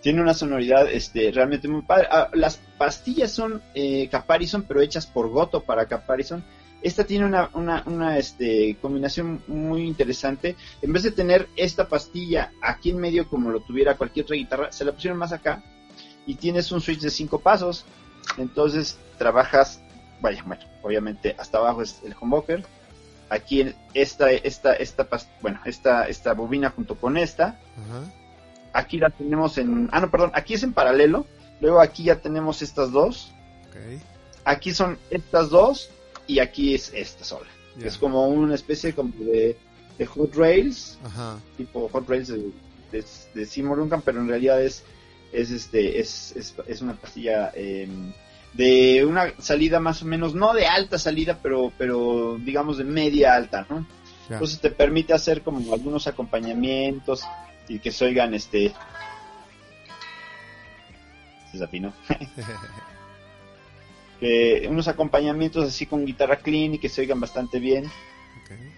Tiene 0.06 0.22
una 0.22 0.34
sonoridad 0.34 0.88
este, 0.88 1.32
realmente 1.32 1.66
muy 1.66 1.82
padre. 1.82 2.06
Ah, 2.12 2.28
las 2.32 2.58
pastillas 2.78 3.32
son 3.32 3.60
eh, 3.74 4.06
Caparison, 4.08 4.62
pero 4.62 4.80
hechas 4.80 5.04
por 5.04 5.28
Goto 5.30 5.64
para 5.64 5.86
Caparison. 5.86 6.44
Esta 6.80 7.02
tiene 7.02 7.24
una, 7.24 7.50
una, 7.54 7.82
una 7.86 8.16
este, 8.16 8.76
combinación 8.80 9.42
muy 9.48 9.82
interesante. 9.82 10.54
En 10.80 10.92
vez 10.92 11.02
de 11.02 11.10
tener 11.10 11.48
esta 11.56 11.88
pastilla 11.88 12.52
aquí 12.62 12.90
en 12.90 12.98
medio 12.98 13.28
como 13.28 13.50
lo 13.50 13.58
tuviera 13.62 13.96
cualquier 13.96 14.26
otra 14.26 14.36
guitarra, 14.36 14.70
se 14.70 14.84
la 14.84 14.92
pusieron 14.92 15.18
más 15.18 15.32
acá. 15.32 15.64
Y 16.24 16.36
tienes 16.36 16.70
un 16.70 16.80
switch 16.80 17.00
de 17.00 17.10
cinco 17.10 17.40
pasos. 17.40 17.84
Entonces 18.38 19.00
trabajas, 19.18 19.82
vaya, 20.20 20.40
bueno, 20.46 20.62
obviamente 20.82 21.34
hasta 21.36 21.58
abajo 21.58 21.82
es 21.82 22.00
el 22.04 22.14
humbucker. 22.20 22.64
Aquí 23.28 23.74
esta, 23.92 24.30
esta, 24.30 24.72
esta, 24.74 25.10
pas- 25.10 25.26
bueno, 25.42 25.58
esta, 25.64 26.06
esta 26.06 26.32
bobina 26.32 26.70
junto 26.70 26.94
con 26.94 27.16
esta. 27.16 27.58
Ajá. 27.76 28.04
Aquí 28.76 28.98
la 28.98 29.10
tenemos 29.10 29.58
en, 29.58 29.88
ah 29.92 30.00
no, 30.00 30.10
perdón, 30.10 30.30
aquí 30.34 30.54
es 30.54 30.62
en 30.62 30.72
paralelo. 30.72 31.26
Luego 31.60 31.80
aquí 31.80 32.04
ya 32.04 32.16
tenemos 32.20 32.62
estas 32.62 32.92
dos. 32.92 33.32
Ok. 33.68 34.00
Aquí 34.44 34.72
son 34.74 34.98
estas 35.10 35.50
dos 35.50 35.90
y 36.26 36.38
aquí 36.40 36.74
es 36.74 36.92
esta 36.94 37.24
sola. 37.24 37.46
Es 37.80 37.98
como 37.98 38.28
una 38.28 38.54
especie 38.54 38.94
como 38.94 39.12
de 39.18 39.56
de 39.98 40.06
Hot 40.06 40.34
Rails, 40.34 40.98
Ajá. 41.04 41.38
tipo 41.56 41.88
Hot 41.88 42.08
Rails 42.08 42.28
de, 42.28 42.50
de, 42.92 43.04
de 43.34 43.46
Seymour 43.46 43.78
Duncan, 43.78 44.02
pero 44.02 44.20
en 44.20 44.28
realidad 44.28 44.62
es, 44.62 44.84
es, 45.32 45.50
este, 45.50 46.00
es, 46.00 46.34
es, 46.36 46.54
es 46.66 46.82
una 46.82 46.94
pastilla 46.94 47.50
eh, 47.54 47.88
de 48.52 49.04
una 49.04 49.32
salida 49.38 49.80
más 49.80 50.02
o 50.02 50.06
menos, 50.06 50.34
no 50.34 50.52
de 50.52 50.66
alta 50.66 50.98
salida, 50.98 51.38
pero, 51.42 51.72
pero 51.78 52.38
digamos 52.44 52.78
de 52.78 52.84
media 52.84 53.34
alta, 53.34 53.66
¿no? 53.68 53.86
Entonces 54.28 54.60
te 54.60 54.70
permite 54.70 55.12
hacer 55.14 55.42
como 55.42 55.72
algunos 55.72 56.06
acompañamientos 56.08 57.22
y 57.68 57.78
que 57.78 57.90
se 57.90 58.04
oigan 58.06 58.34
este... 58.34 58.72
Se 61.50 61.58
desafinó. 61.58 61.92
que 64.20 64.66
unos 64.70 64.88
acompañamientos 64.88 65.64
así 65.68 65.86
con 65.86 66.04
guitarra 66.06 66.36
clean 66.36 66.74
y 66.74 66.78
que 66.78 66.88
se 66.88 67.02
oigan 67.02 67.20
bastante 67.20 67.58
bien. 67.58 67.90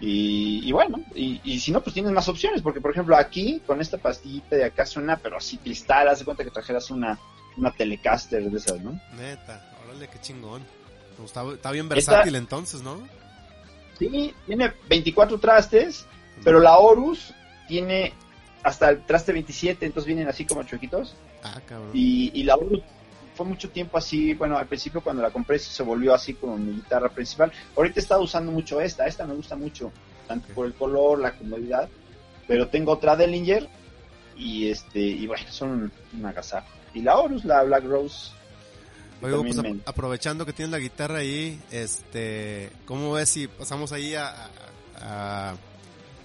Y, 0.01 0.67
y 0.67 0.73
bueno, 0.73 1.01
y, 1.15 1.41
y 1.45 1.61
si 1.61 1.73
no, 1.73 1.83
pues 1.83 1.93
tienes 1.93 2.13
más 2.13 2.29
opciones, 2.29 2.63
porque 2.63 2.81
por 2.81 2.93
ejemplo 2.93 3.17
aquí, 3.17 3.61
con 3.67 3.81
esta 3.81 3.99
pastillita 3.99 4.57
de 4.57 4.65
acá 4.65 4.87
suena, 4.87 5.17
pero 5.17 5.37
así 5.37 5.59
cristal, 5.59 6.09
haz 6.09 6.21
de 6.21 6.25
cuenta 6.25 6.45
que 6.45 6.51
trajeras 6.51 6.91
una, 6.91 7.19
una 7.57 7.73
Telecaster 7.73 8.43
de 8.51 8.57
esas, 8.57 8.81
¿no? 8.81 8.93
Neta, 9.17 9.69
órale, 9.85 10.09
qué 10.09 10.21
chingón. 10.21 10.65
Pues 11.17 11.31
Está, 11.31 11.43
está 11.53 11.71
bien 11.73 11.87
Esta- 11.93 12.13
versátil 12.13 12.37
entonces, 12.37 12.83
¿no? 12.83 13.01
Sí, 13.99 14.33
tiene 14.47 14.73
24 14.89 15.39
trastes, 15.41 16.07
pero 16.45 16.61
la 16.61 16.79
Horus 16.79 17.35
tiene 17.67 18.15
hasta 18.63 18.91
el 18.91 19.05
traste 19.05 19.33
27, 19.33 19.87
entonces 19.87 20.07
vienen 20.07 20.29
así 20.29 20.45
como 20.45 20.63
chuequitos. 20.65 21.15
Ah, 21.43 21.61
cabrón. 21.67 21.91
Y, 21.95 22.31
y 22.39 22.43
la 22.45 22.57
Horus 22.57 22.81
fue 23.35 23.47
mucho 23.47 23.71
tiempo 23.71 23.97
así, 23.99 24.35
bueno, 24.35 24.59
al 24.59 24.67
principio 24.67 25.01
cuando 25.01 25.23
la 25.23 25.31
compré 25.31 25.59
se 25.61 25.83
volvió 25.85 26.13
así 26.13 26.35
como 26.35 26.57
mi 26.59 26.73
guitarra 26.75 27.09
principal. 27.09 27.53
Ahorita 27.77 28.01
he 28.01 28.03
estado 28.03 28.23
usando 28.23 28.51
mucho 28.51 28.81
esta, 28.81 29.07
esta 29.07 29.27
me 29.27 29.35
gusta 29.35 29.55
mucho, 29.57 29.93
tanto 30.27 30.49
por 30.55 30.67
el 30.67 30.75
color, 30.75 31.21
la 31.21 31.37
comodidad, 31.37 31.89
pero 32.49 32.67
tengo 32.69 32.93
otra 32.93 33.15
Dellinger 33.15 33.69
y 34.37 34.69
este 34.69 35.01
y 35.01 35.27
bueno, 35.27 35.45
son 35.51 35.93
un 36.13 36.27
agasajo. 36.27 36.67
Y 36.95 37.03
la 37.03 37.17
Horus, 37.17 37.45
la 37.45 37.63
Black 37.63 37.85
Rose. 37.85 38.33
pues 39.21 39.57
me- 39.57 39.81
aprovechando 39.87 40.45
que 40.47 40.53
tienes 40.53 40.73
la 40.73 40.79
guitarra 40.79 41.19
ahí, 41.19 41.61
este, 41.71 42.71
¿cómo 42.87 43.13
ves 43.13 43.29
si 43.29 43.47
pasamos 43.47 43.93
ahí 43.93 44.15
a, 44.15 44.29
a, 44.29 45.51
a- 45.51 45.55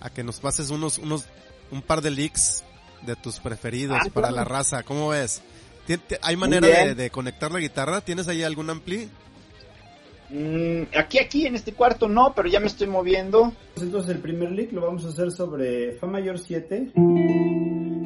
a 0.01 0.09
que 0.09 0.23
nos 0.23 0.39
pases 0.39 0.69
unos, 0.69 0.97
unos, 0.97 1.25
un 1.73 1.81
par 1.81 2.01
de 2.01 2.11
leaks 2.11 2.63
de 3.05 3.15
tus 3.17 3.39
preferidos 3.39 3.97
Ah, 3.99 4.05
para 4.13 4.29
claro. 4.29 4.35
la 4.35 4.43
raza? 4.45 4.83
¿Cómo 4.83 5.09
ves? 5.09 5.41
¿Tien- 5.87 5.99
te- 6.07 6.19
¿Hay 6.21 6.37
manera 6.37 6.67
de, 6.67 6.95
de 6.95 7.09
conectar 7.09 7.51
la 7.51 7.59
guitarra? 7.59 7.99
¿Tienes 8.01 8.27
ahí 8.29 8.43
algún 8.43 8.69
ampli? 8.69 9.09
Mm, 10.29 10.83
aquí, 10.97 11.19
aquí, 11.19 11.45
en 11.45 11.55
este 11.55 11.73
cuarto 11.73 12.07
no, 12.07 12.33
pero 12.35 12.47
ya 12.47 12.59
me 12.59 12.67
estoy 12.67 12.87
moviendo. 12.87 13.53
Entonces 13.79 14.15
el 14.15 14.21
primer 14.21 14.51
lick 14.51 14.71
lo 14.71 14.81
vamos 14.81 15.03
a 15.05 15.09
hacer 15.09 15.31
sobre 15.31 15.93
Fa 15.97 16.07
mayor 16.07 16.39
7. 16.39 16.91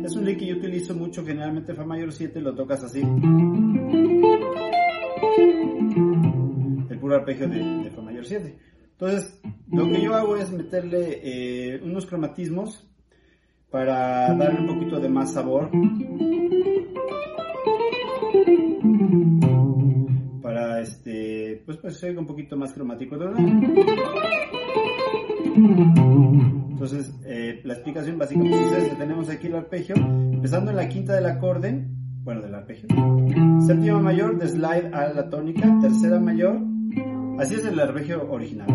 Es 0.04 0.16
un 0.16 0.26
lick 0.26 0.40
que 0.40 0.48
yo 0.48 0.56
utilizo 0.56 0.94
mucho, 0.96 1.24
generalmente 1.26 1.74
Fa 1.76 1.86
mayor 1.86 2.12
7 2.12 2.42
lo 2.42 2.56
tocas 2.56 2.84
así. 2.84 3.02
El 6.90 7.00
puro 7.00 7.16
arpegio 7.16 7.48
de, 7.48 7.60
de 7.84 7.92
Fa 7.92 8.02
mayor 8.02 8.26
7. 8.26 8.58
Entonces, 8.94 9.40
lo 9.72 9.88
que 9.90 10.02
yo 10.02 10.16
hago 10.16 10.38
es 10.38 10.50
meterle 10.52 11.20
eh, 11.24 11.80
unos 11.84 12.06
cromatismos 12.08 12.87
para 13.70 14.34
darle 14.36 14.62
un 14.62 14.68
poquito 14.68 15.00
de 15.00 15.10
más 15.10 15.34
sabor. 15.34 15.70
Para 20.42 20.82
este, 20.82 21.62
pues, 21.66 21.78
pues 21.78 21.98
se 21.98 22.10
oiga 22.10 22.22
un 22.22 22.28
poquito 22.28 22.56
más 22.56 22.74
cromático. 22.74 23.18
Entonces, 26.70 27.14
eh, 27.26 27.62
la 27.64 27.74
explicación 27.74 28.18
básicamente 28.18 28.58
es 28.58 28.72
esta. 28.84 28.98
Tenemos 28.98 29.30
aquí 29.30 29.48
el 29.48 29.56
arpegio, 29.56 29.96
empezando 29.96 30.72
en 30.72 30.78
la 30.78 30.88
quinta 30.88 31.16
del 31.16 31.26
acorde, 31.26 31.86
bueno, 32.24 32.42
del 32.42 32.56
arpegio. 32.56 32.88
Séptima 33.66 34.00
mayor 34.00 34.38
de 34.38 34.48
slide 34.48 34.94
a 34.94 35.12
la 35.14 35.30
tónica, 35.30 35.78
tercera 35.82 36.20
mayor. 36.20 36.62
Así 37.40 37.56
es 37.56 37.66
el 37.66 37.80
arpegio 37.80 38.30
original. 38.32 38.68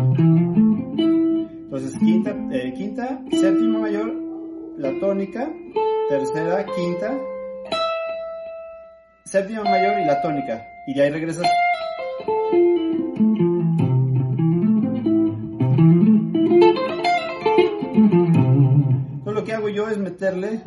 Entonces, 0.97 1.97
quinta, 1.97 2.35
eh, 2.51 2.73
quinta, 2.77 3.21
séptima 3.31 3.79
mayor, 3.79 4.22
la 4.77 4.99
tónica, 4.99 5.51
tercera, 6.09 6.65
quinta, 6.65 7.17
séptima 9.23 9.63
mayor 9.63 9.99
y 10.01 10.05
la 10.05 10.21
tónica. 10.21 10.67
Y 10.87 10.93
de 10.93 11.03
ahí 11.03 11.09
regresas 11.09 11.45
Entonces 19.13 19.33
lo 19.33 19.43
que 19.43 19.53
hago 19.53 19.69
yo 19.69 19.87
es 19.87 19.97
meterle 19.97 20.61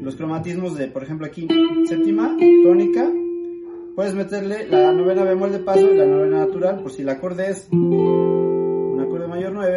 los 0.00 0.16
cromatismos 0.16 0.76
de, 0.76 0.88
por 0.88 1.02
ejemplo, 1.02 1.26
aquí, 1.26 1.48
séptima, 1.86 2.36
tónica. 2.62 3.10
Puedes 3.94 4.14
meterle 4.14 4.66
la 4.68 4.92
novena 4.92 5.22
bemol 5.22 5.52
de 5.52 5.60
paso 5.60 5.92
y 5.92 5.96
la 5.96 6.06
novena 6.06 6.38
natural, 6.40 6.82
por 6.82 6.90
si 6.90 7.02
el 7.02 7.08
acorde 7.08 7.50
es 7.50 7.68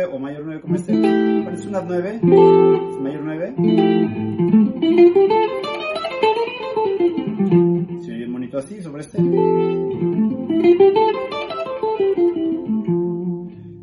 9 0.07 0.09
o 0.13 0.19
mayor 0.19 0.43
9 0.45 0.61
como 0.61 0.75
este. 0.75 0.93
Pones 0.93 1.65
una 1.65 1.81
9, 1.81 2.15
es 2.15 2.99
mayor 2.99 3.21
9. 3.23 3.55
Se 8.03 8.13
oye 8.13 8.27
bonito 8.27 8.57
así 8.57 8.81
sobre 8.81 9.01
este. 9.01 9.17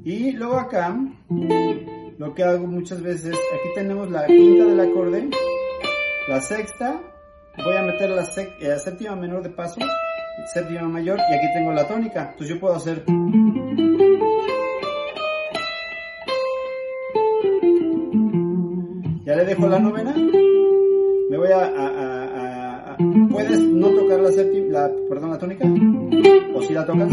Y 0.04 0.32
luego 0.32 0.56
acá, 0.56 0.98
lo 2.18 2.34
que 2.34 2.42
hago 2.42 2.66
muchas 2.66 3.02
veces, 3.02 3.34
aquí 3.34 3.68
tenemos 3.74 4.10
la 4.10 4.26
quinta 4.26 4.64
del 4.64 4.80
acorde, 4.80 5.28
la 6.28 6.40
sexta, 6.40 7.00
voy 7.56 7.76
a 7.76 7.82
meter 7.82 8.10
la, 8.10 8.22
eh, 8.22 8.78
séptima 8.78 9.16
menor 9.16 9.42
de 9.42 9.50
paso, 9.50 9.80
séptima 10.52 10.88
mayor, 10.88 11.18
y 11.18 11.34
aquí 11.34 11.46
tengo 11.54 11.72
la 11.72 11.86
tónica. 11.88 12.30
Entonces 12.32 12.48
yo 12.48 12.60
puedo 12.60 12.74
hacer... 12.74 13.04
dejo 19.54 19.68
la 19.68 19.78
novena, 19.78 20.12
me 21.30 21.36
voy 21.38 21.48
a... 21.52 22.96
puedes 23.30 23.60
no 23.60 23.88
tocar 23.90 24.20
la 24.20 24.32
séptima, 24.32 24.90
perdón, 25.08 25.30
la 25.30 25.38
tónica, 25.38 25.64
o 26.54 26.62
si 26.62 26.72
la 26.72 26.84
tocas. 26.84 27.12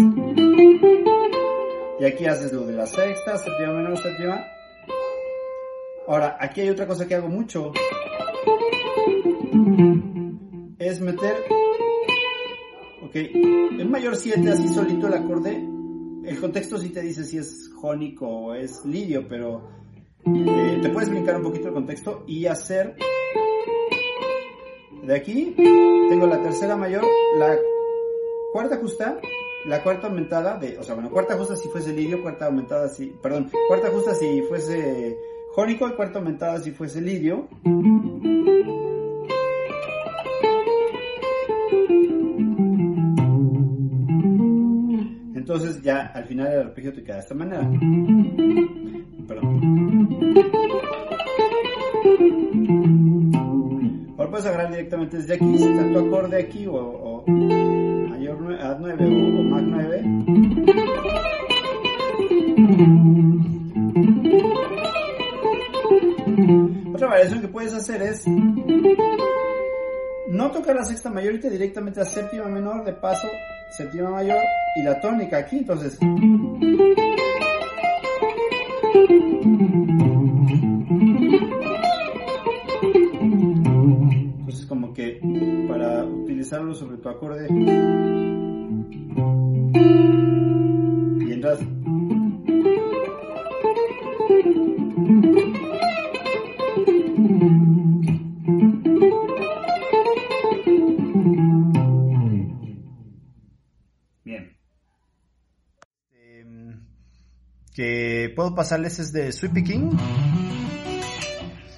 Y 1.99 2.05
aquí 2.05 2.25
haces 2.25 2.51
lo 2.51 2.65
de 2.65 2.73
la 2.73 2.87
sexta, 2.87 3.37
séptima 3.37 3.73
menor, 3.73 3.95
séptima. 3.97 4.43
Ahora, 6.07 6.35
aquí 6.39 6.61
hay 6.61 6.69
otra 6.69 6.87
cosa 6.87 7.07
que 7.07 7.13
hago 7.13 7.27
mucho. 7.27 7.71
Es 10.79 10.99
meter... 10.99 11.35
Ok, 13.05 13.15
en 13.15 13.91
mayor 13.91 14.15
7, 14.15 14.49
así 14.49 14.67
solito 14.67 15.07
el 15.07 15.13
acorde. 15.13 15.63
El 16.23 16.39
contexto 16.39 16.77
sí 16.77 16.89
te 16.89 17.01
dice 17.01 17.23
si 17.23 17.37
es 17.37 17.69
jónico 17.75 18.27
o 18.27 18.55
es 18.55 18.83
lidio, 18.85 19.27
pero 19.27 19.80
eh, 20.25 20.79
te 20.81 20.89
puedes 20.89 21.09
brincar 21.09 21.37
un 21.37 21.43
poquito 21.43 21.67
el 21.67 21.73
contexto 21.73 22.23
y 22.27 22.45
hacer... 22.45 22.95
De 25.03 25.15
aquí 25.15 25.55
tengo 25.57 26.27
la 26.27 26.41
tercera 26.43 26.77
mayor, 26.77 27.03
la 27.37 27.57
cuarta 28.53 28.77
justa, 28.77 29.19
la 29.65 29.81
cuarta 29.81 30.07
aumentada 30.07 30.57
de, 30.57 30.77
o 30.77 30.83
sea, 30.83 30.93
bueno, 30.93 31.09
cuarta 31.09 31.35
justa 31.37 31.55
si 31.55 31.69
fuese 31.69 31.91
lidio, 31.91 32.21
cuarta 32.21 32.45
aumentada 32.45 32.87
si, 32.87 33.07
perdón, 33.07 33.49
cuarta 33.67 33.89
justa 33.89 34.13
si 34.13 34.43
fuese 34.43 35.17
jónico 35.49 35.87
y 35.87 35.93
cuarta 35.93 36.19
aumentada 36.19 36.59
si 36.59 36.71
fuese 36.71 37.01
lidio. 37.01 37.47
Entonces 45.35 45.81
ya 45.81 46.11
al 46.13 46.25
final 46.25 46.47
el 46.47 46.59
arpegio 46.59 46.93
te 46.93 47.03
queda 47.03 47.15
de 47.15 47.21
esta 47.21 47.35
manera. 47.35 47.69
Perdón. 49.31 49.47
Ahora 54.17 54.29
puedes 54.29 54.45
agarrar 54.45 54.71
directamente 54.71 55.17
desde 55.17 55.35
aquí, 55.35 55.57
si 55.57 55.63
está 55.63 55.89
tu 55.93 55.99
acorde 55.99 56.37
aquí 56.37 56.67
o, 56.67 56.75
o 56.75 57.23
mayor 57.27 58.37
9, 58.41 58.61
a 58.61 58.77
9 58.77 59.05
o, 59.05 59.09
o 59.39 59.43
Mac 59.43 59.63
9. 59.63 60.03
Otra 66.93 67.07
variación 67.07 67.39
que 67.39 67.47
puedes 67.47 67.73
hacer 67.73 68.01
es 68.01 68.27
no 70.27 70.51
tocar 70.51 70.75
la 70.75 70.83
sexta 70.83 71.09
mayor, 71.09 71.35
irte 71.35 71.49
directamente 71.49 72.01
a 72.01 72.05
séptima 72.05 72.49
menor, 72.49 72.83
de 72.83 72.91
paso, 72.93 73.29
séptima 73.77 74.09
mayor 74.09 74.43
y 74.75 74.83
la 74.83 74.99
tónica 74.99 75.37
aquí, 75.37 75.59
entonces. 75.59 75.97
Entonces 84.39 84.65
como 84.67 84.93
que 84.93 85.19
para 85.67 86.03
utilizarlo 86.05 86.73
sobre 86.73 86.97
tu 86.97 87.09
acorde 87.09 87.47
puedo 108.51 108.55
pasarles 108.55 108.99
es 108.99 109.13
de 109.13 109.31
Sweepy 109.31 109.63
King. 109.63 109.89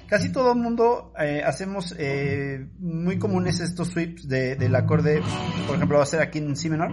Casi 0.08 0.30
todo 0.32 0.52
el 0.52 0.58
mundo 0.58 1.12
eh, 1.18 1.42
hacemos 1.44 1.94
eh, 1.98 2.66
muy 2.78 3.18
comunes 3.18 3.60
estos 3.60 3.88
sweeps 3.88 4.28
de- 4.28 4.56
del 4.56 4.74
acorde, 4.74 5.22
por 5.66 5.76
ejemplo, 5.76 5.98
va 5.98 6.02
a 6.04 6.06
ser 6.06 6.20
aquí 6.20 6.38
en 6.38 6.56
Si 6.56 6.68
menor. 6.68 6.92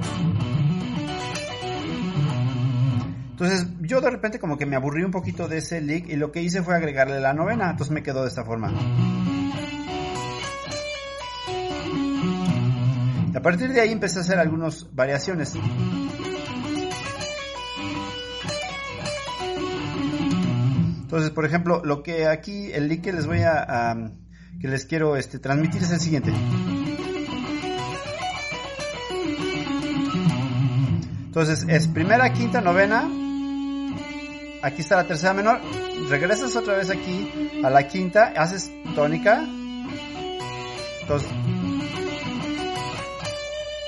Entonces 3.31 3.67
yo 3.81 4.01
de 4.01 4.09
repente 4.11 4.39
como 4.39 4.57
que 4.57 4.65
me 4.67 4.75
aburrí 4.75 5.03
un 5.03 5.11
poquito 5.11 5.47
de 5.47 5.57
ese 5.57 5.81
lick 5.81 6.07
y 6.09 6.15
lo 6.15 6.31
que 6.31 6.41
hice 6.43 6.61
fue 6.61 6.75
agregarle 6.75 7.19
la 7.19 7.33
novena, 7.33 7.71
entonces 7.71 7.91
me 7.91 8.03
quedó 8.03 8.21
de 8.21 8.27
esta 8.29 8.45
forma. 8.45 8.71
A 13.35 13.39
partir 13.41 13.69
de 13.73 13.81
ahí 13.81 13.91
empecé 13.91 14.19
a 14.19 14.21
hacer 14.21 14.37
algunas 14.37 14.87
variaciones. 14.93 15.53
Entonces, 21.11 21.31
por 21.31 21.43
ejemplo, 21.43 21.81
lo 21.83 22.03
que 22.03 22.25
aquí, 22.25 22.71
el 22.71 22.87
link 22.87 23.01
que 23.01 23.11
les 23.11 23.27
voy 23.27 23.41
a, 23.41 23.97
que 24.61 24.67
les 24.69 24.85
quiero 24.85 25.17
este, 25.17 25.39
transmitir 25.39 25.83
es 25.83 25.91
el 25.91 25.99
siguiente. 25.99 26.33
Entonces, 31.25 31.65
es 31.67 31.89
primera, 31.89 32.31
quinta, 32.31 32.61
novena. 32.61 33.09
Aquí 34.63 34.79
está 34.79 34.95
la 34.95 35.05
tercera 35.05 35.33
menor. 35.33 35.59
Regresas 36.07 36.55
otra 36.55 36.77
vez 36.77 36.89
aquí 36.89 37.29
a 37.61 37.69
la 37.69 37.89
quinta, 37.89 38.31
haces 38.37 38.71
tónica. 38.95 39.45
Entonces, 41.01 41.29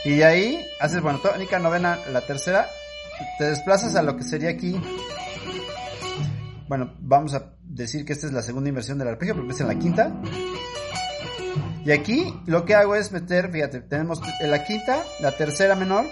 y 0.03 0.21
ahí 0.23 0.59
haces, 0.81 1.01
bueno, 1.01 1.19
tónica, 1.19 1.57
novena, 1.57 1.99
la 2.11 2.19
tercera. 2.19 2.67
Te 3.37 3.45
desplazas 3.45 3.95
a 3.95 4.01
lo 4.01 4.17
que 4.17 4.23
sería 4.25 4.49
aquí 4.49 4.75
bueno, 6.75 6.91
vamos 7.01 7.35
a 7.35 7.53
decir 7.61 8.03
que 8.03 8.13
esta 8.13 8.25
es 8.25 8.33
la 8.33 8.41
segunda 8.41 8.67
inversión 8.67 8.97
del 8.97 9.07
arpegio 9.07 9.35
porque 9.35 9.51
es 9.51 9.61
en 9.61 9.67
la 9.67 9.77
quinta. 9.77 10.11
Y 11.85 11.91
aquí 11.91 12.33
lo 12.47 12.65
que 12.65 12.73
hago 12.73 12.95
es 12.95 13.11
meter, 13.11 13.51
fíjate, 13.51 13.81
tenemos 13.81 14.19
en 14.41 14.49
la 14.49 14.63
quinta, 14.65 15.03
la 15.19 15.31
tercera 15.33 15.75
menor, 15.75 16.07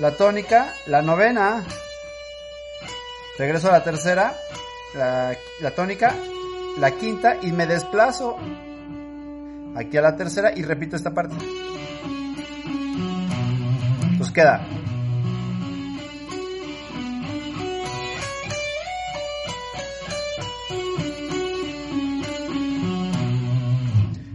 la 0.00 0.10
tónica, 0.16 0.74
la 0.88 1.00
novena, 1.00 1.62
regreso 3.38 3.68
a 3.68 3.72
la 3.74 3.84
tercera, 3.84 4.34
la, 4.96 5.36
la 5.60 5.70
tónica, 5.70 6.12
la 6.80 6.90
quinta 6.90 7.36
y 7.40 7.52
me 7.52 7.68
desplazo 7.68 8.36
aquí 9.76 9.96
a 9.96 10.02
la 10.02 10.16
tercera 10.16 10.50
y 10.56 10.64
repito 10.64 10.96
esta 10.96 11.14
parte. 11.14 11.36
Pues 14.18 14.32
queda. 14.32 14.66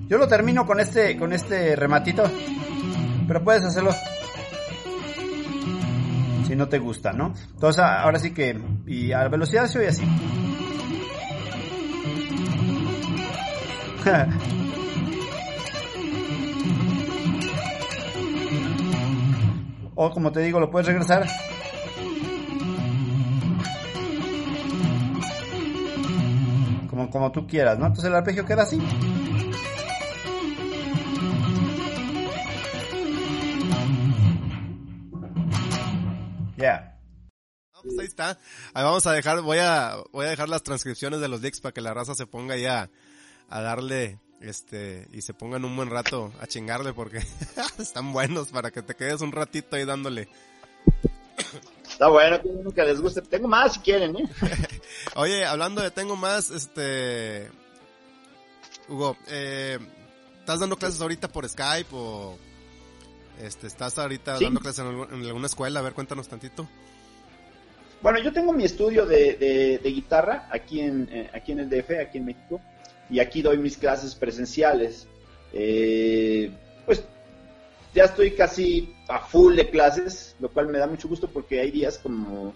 Yo 0.10 0.18
lo 0.18 0.28
termino 0.28 0.66
con 0.66 0.80
este, 0.80 1.16
con 1.16 1.32
este 1.34 1.76
rematito. 1.76 2.24
Pero 3.28 3.44
puedes 3.44 3.64
hacerlo 3.64 3.94
si 6.48 6.56
no 6.56 6.68
te 6.68 6.80
gusta, 6.80 7.14
¿no? 7.14 7.36
Entonces 7.54 7.84
ahora 7.84 8.18
sí 8.18 8.34
que, 8.34 8.60
y 8.88 9.12
a 9.12 9.20
la 9.20 9.30
velocidad 9.30 9.68
se 9.68 9.78
oye 9.78 9.90
así. 9.90 10.04
o 19.94 20.10
como 20.10 20.32
te 20.32 20.40
digo, 20.40 20.60
lo 20.60 20.72
puedes 20.72 20.88
regresar. 20.88 21.28
Como, 26.90 27.12
como 27.12 27.32
tú 27.32 27.46
quieras, 27.46 27.78
¿no? 27.78 27.86
Entonces 27.86 28.10
el 28.10 28.16
arpegio 28.16 28.44
queda 28.44 28.64
así. 28.64 28.82
Está. 38.20 38.40
Ahí 38.74 38.84
vamos 38.84 39.06
a 39.08 39.14
dejar, 39.14 39.42
voy 39.42 39.60
a, 39.60 39.96
voy 40.12 40.26
a 40.26 40.30
dejar 40.30 40.50
las 40.50 40.64
transcripciones 40.64 41.20
de 41.22 41.28
los 41.28 41.42
leaks 41.42 41.62
para 41.62 41.74
que 41.74 41.82
la 41.82 41.94
raza 41.94 42.16
se 42.16 42.26
ponga 42.26 42.56
ya 42.58 42.90
a 43.50 43.62
darle, 43.62 44.20
este, 44.42 45.08
y 45.12 45.22
se 45.22 45.34
pongan 45.34 45.66
un 45.66 45.76
buen 45.76 45.90
rato 45.90 46.32
a 46.40 46.48
chingarle 46.48 46.94
porque 46.94 47.20
están 47.80 48.12
buenos 48.14 48.50
para 48.50 48.72
que 48.72 48.82
te 48.82 48.96
quedes 48.96 49.22
un 49.22 49.32
ratito 49.32 49.76
ahí 49.76 49.86
dándole. 49.86 50.28
Está 51.90 52.08
bueno, 52.08 52.40
que 52.74 52.84
les 52.84 53.02
guste. 53.02 53.22
Tengo 53.22 53.48
más 53.48 53.74
si 53.74 53.80
quieren, 53.80 54.16
¿eh? 54.16 54.30
Oye, 55.16 55.46
hablando 55.46 55.82
de 55.82 55.92
tengo 55.92 56.16
más, 56.16 56.50
este, 56.52 57.50
Hugo, 58.88 59.18
eh, 59.28 59.80
¿estás 60.40 60.60
dando 60.60 60.78
clases 60.78 61.02
ahorita 61.02 61.28
por 61.30 61.48
Skype 61.48 61.90
o, 61.92 62.38
este, 63.42 63.68
estás 63.68 63.98
ahorita 63.98 64.38
Sí. 64.38 64.44
dando 64.46 64.60
clases 64.60 64.86
en, 64.86 65.00
en 65.14 65.26
alguna 65.26 65.48
escuela? 65.48 65.80
A 65.80 65.84
ver, 65.84 65.94
cuéntanos 65.94 66.28
tantito. 66.28 66.68
Bueno, 68.02 68.20
yo 68.20 68.32
tengo 68.32 68.54
mi 68.54 68.64
estudio 68.64 69.06
de, 69.06 69.80
de- 69.82 69.90
guitarra 69.92 70.48
aquí 70.52 70.80
en, 70.80 71.10
eh, 71.12 71.30
aquí 71.34 71.52
en 71.52 71.60
el 71.60 71.70
DF, 71.70 72.00
aquí 72.00 72.18
en 72.18 72.26
México, 72.26 72.62
y 73.10 73.20
aquí 73.20 73.42
doy 73.42 73.58
mis 73.58 73.78
clases 73.78 74.16
presenciales. 74.16 75.06
Eh, 75.52 76.52
pues 76.86 77.04
ya 77.94 78.06
estoy 78.06 78.32
casi 78.32 78.94
a 79.10 79.20
full 79.20 79.56
de 79.56 79.70
clases, 79.70 80.36
lo 80.40 80.50
cual 80.50 80.68
me 80.68 80.78
da 80.78 80.88
mucho 80.88 81.08
gusto 81.10 81.28
porque 81.28 81.60
hay 81.60 81.72
días 81.72 81.98
como 81.98 82.54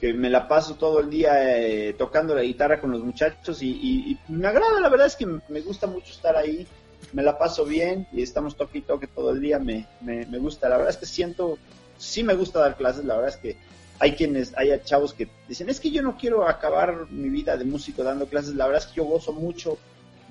que 0.00 0.14
me 0.14 0.30
la 0.30 0.48
paso 0.48 0.76
todo 0.76 1.00
el 1.00 1.10
día 1.10 1.58
eh, 1.60 1.92
tocando 1.92 2.34
la 2.34 2.42
guitarra 2.42 2.80
con 2.80 2.90
los 2.90 3.02
muchachos 3.04 3.62
y 3.62 4.18
me 4.28 4.48
agrada, 4.48 4.80
la 4.80 4.88
verdad 4.88 5.06
es 5.06 5.14
que 5.14 5.26
me 5.26 5.60
gusta 5.60 5.86
mucho 5.86 6.10
estar 6.12 6.34
ahí, 6.36 6.66
me 7.12 7.22
la 7.22 7.36
paso 7.36 7.66
bien 7.66 8.06
y 8.10 8.22
estamos 8.22 8.56
toque 8.56 8.78
y 8.78 8.82
toque 8.82 9.06
todo 9.06 9.30
el 9.32 9.42
día, 9.42 9.58
me, 9.58 9.86
me, 10.00 10.24
me 10.24 10.38
gusta, 10.38 10.70
la 10.70 10.76
verdad 10.78 10.94
es 10.94 10.96
que 10.96 11.04
siento, 11.06 11.58
sí 11.98 12.22
me 12.22 12.34
gusta 12.34 12.60
dar 12.60 12.76
clases, 12.78 13.04
la 13.04 13.16
verdad 13.16 13.34
es 13.34 13.36
que 13.36 13.56
hay 14.00 14.12
quienes, 14.12 14.52
hay 14.56 14.70
chavos 14.82 15.12
que 15.12 15.28
dicen, 15.46 15.68
es 15.68 15.78
que 15.78 15.90
yo 15.90 16.02
no 16.02 16.16
quiero 16.16 16.48
acabar 16.48 17.08
mi 17.10 17.28
vida 17.28 17.56
de 17.56 17.64
músico 17.66 18.02
dando 18.02 18.26
clases, 18.26 18.54
la 18.54 18.66
verdad 18.66 18.82
es 18.82 18.88
que 18.88 18.96
yo 18.96 19.04
gozo 19.04 19.32
mucho 19.32 19.76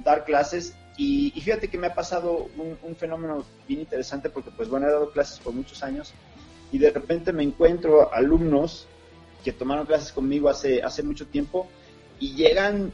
dar 0.03 0.25
clases 0.25 0.73
y, 0.97 1.31
y 1.35 1.41
fíjate 1.41 1.67
que 1.69 1.77
me 1.77 1.87
ha 1.87 1.93
pasado 1.93 2.49
un, 2.57 2.95
fenómeno 2.95 3.45
bien 3.67 3.81
interesante 3.81 4.29
porque 4.29 4.49
pues 4.51 4.67
bueno, 4.69 4.87
he 4.87 4.91
dado 4.91 5.11
clases 5.11 5.39
por 5.39 5.53
muchos 5.53 5.83
años 5.83 6.13
y 6.71 6.79
de 6.79 6.89
repente 6.89 7.31
me 7.31 7.43
encuentro 7.43 8.11
alumnos 8.13 8.87
que 9.43 9.53
tomaron 9.53 9.85
clases 9.85 10.11
conmigo 10.11 10.49
hace, 10.49 10.81
hace 10.81 11.03
mucho 11.03 11.27
tiempo 11.27 11.67
y 12.19 12.33
llegan 12.33 12.91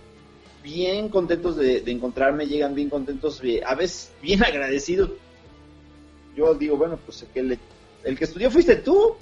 bien 0.62 1.10
contentos 1.10 1.56
de, 1.56 1.82
de 1.82 1.92
encontrarme, 1.92 2.48
llegan 2.48 2.76
bien 2.76 2.90
contentos, 2.90 3.40
eh, 3.44 3.62
a 3.66 3.76
veces 3.76 4.12
bien 4.22 4.44
agradecidos. 4.44 5.12
Yo 6.36 6.54
digo, 6.54 6.76
bueno, 6.76 7.00
pues 7.06 7.22
el 7.22 7.30
que, 7.30 7.44
le- 7.44 7.60
el 8.04 8.18
que 8.18 8.26
estudió 8.26 8.52
fuiste 8.52 8.76
tú, 8.78 9.16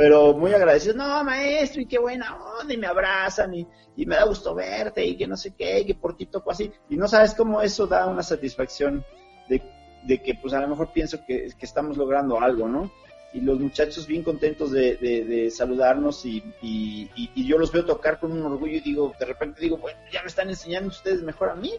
pero 0.00 0.32
muy 0.32 0.50
agradecidos, 0.54 0.96
no, 0.96 1.22
maestro, 1.24 1.82
y 1.82 1.86
qué 1.86 1.98
buena 1.98 2.34
onda, 2.58 2.72
y 2.72 2.78
me 2.78 2.86
abrazan, 2.86 3.52
y, 3.52 3.66
y 3.96 4.06
me 4.06 4.16
da 4.16 4.24
gusto 4.24 4.54
verte, 4.54 5.04
y 5.04 5.14
que 5.14 5.26
no 5.26 5.36
sé 5.36 5.52
qué, 5.54 5.80
y 5.80 5.84
que 5.84 5.94
por 5.94 6.16
ti 6.16 6.24
toco 6.24 6.50
así, 6.50 6.72
y 6.88 6.96
no 6.96 7.06
sabes 7.06 7.34
cómo 7.34 7.60
eso 7.60 7.86
da 7.86 8.06
una 8.06 8.22
satisfacción 8.22 9.04
de, 9.50 9.60
de 10.04 10.22
que 10.22 10.36
pues 10.36 10.54
a 10.54 10.60
lo 10.62 10.68
mejor 10.68 10.90
pienso 10.94 11.18
que, 11.26 11.50
estamos 11.60 11.98
logrando 11.98 12.40
algo, 12.40 12.66
¿no? 12.66 12.90
Y 13.34 13.42
los 13.42 13.60
muchachos 13.60 14.06
bien 14.06 14.22
contentos 14.22 14.70
de, 14.72 14.96
de- 14.96 15.22
de 15.26 15.50
saludarnos 15.50 16.24
y, 16.24 16.42
y- 16.62 17.10
y- 17.14 17.46
yo 17.46 17.58
los 17.58 17.70
veo 17.70 17.84
tocar 17.84 18.18
con 18.20 18.32
un 18.32 18.42
orgullo 18.42 18.76
y 18.78 18.80
digo, 18.80 19.12
de 19.20 19.26
repente 19.26 19.60
digo, 19.60 19.76
bueno, 19.76 20.00
ya 20.10 20.22
me 20.22 20.28
están 20.28 20.48
enseñando 20.48 20.88
ustedes 20.88 21.20
mejor 21.20 21.50
a 21.50 21.56
mí. 21.56 21.72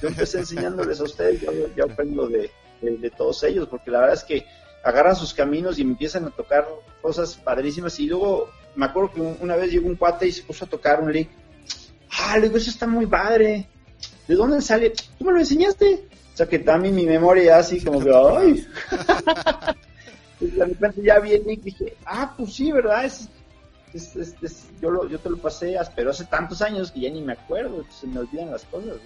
Yo 0.00 0.08
empecé 0.08 0.38
enseñándoles 0.38 1.00
a 1.00 1.04
ustedes, 1.04 1.42
yo, 1.76 1.84
aprendo 1.84 2.28
de 2.28 3.10
todos 3.14 3.42
ellos, 3.44 3.68
porque 3.68 3.90
la 3.90 4.00
verdad 4.00 4.14
es 4.14 4.24
que 4.24 4.46
agarran 4.84 5.16
sus 5.16 5.32
caminos 5.34 5.78
y 5.78 5.82
empiezan 5.82 6.24
a 6.26 6.30
tocar 6.30 6.66
cosas 7.00 7.36
padrísimas. 7.36 7.98
Y 8.00 8.06
luego 8.06 8.48
me 8.74 8.86
acuerdo 8.86 9.12
que 9.12 9.20
un- 9.20 9.36
una 9.40 9.56
vez 9.56 9.70
llegó 9.70 9.86
un 9.88 9.96
cuate 9.96 10.26
y 10.26 10.32
se 10.32 10.42
puso 10.42 10.64
a 10.64 10.68
tocar 10.68 11.00
un 11.00 11.12
lick. 11.12 11.28
Ah, 12.20 12.36
le 12.36 12.48
digo, 12.48 12.56
eso 12.58 12.70
está 12.70 12.86
muy 12.86 13.06
padre. 13.06 13.68
¿De 14.28 14.34
dónde 14.34 14.60
sale? 14.60 14.92
¿Tú 15.18 15.24
me 15.24 15.32
lo 15.32 15.38
enseñaste? 15.38 16.04
O 16.32 16.36
sea 16.36 16.46
que 16.46 16.58
también 16.58 16.94
mi 16.94 17.04
memoria 17.06 17.58
así 17.58 17.82
como 17.84 18.00
que, 18.02 18.10
¡ay! 18.14 18.66
de 20.40 20.64
repente 20.64 21.02
ya 21.02 21.18
vi 21.20 21.32
el 21.34 21.44
lick 21.44 21.60
y 21.60 21.64
dije, 21.64 21.96
ah, 22.06 22.34
pues 22.36 22.54
sí, 22.54 22.72
¿verdad? 22.72 23.04
Es, 23.04 23.28
es- 23.94 24.16
es- 24.16 24.34
es- 24.42 24.64
yo, 24.80 24.90
lo, 24.90 25.08
yo 25.08 25.18
te 25.18 25.30
lo 25.30 25.36
pasé, 25.36 25.76
pero 25.94 26.10
hace 26.10 26.24
tantos 26.24 26.62
años 26.62 26.90
que 26.90 27.00
ya 27.00 27.10
ni 27.10 27.20
me 27.22 27.34
acuerdo, 27.34 27.84
se 27.90 28.06
me 28.06 28.18
olvidan 28.20 28.50
las 28.50 28.64
cosas. 28.64 28.96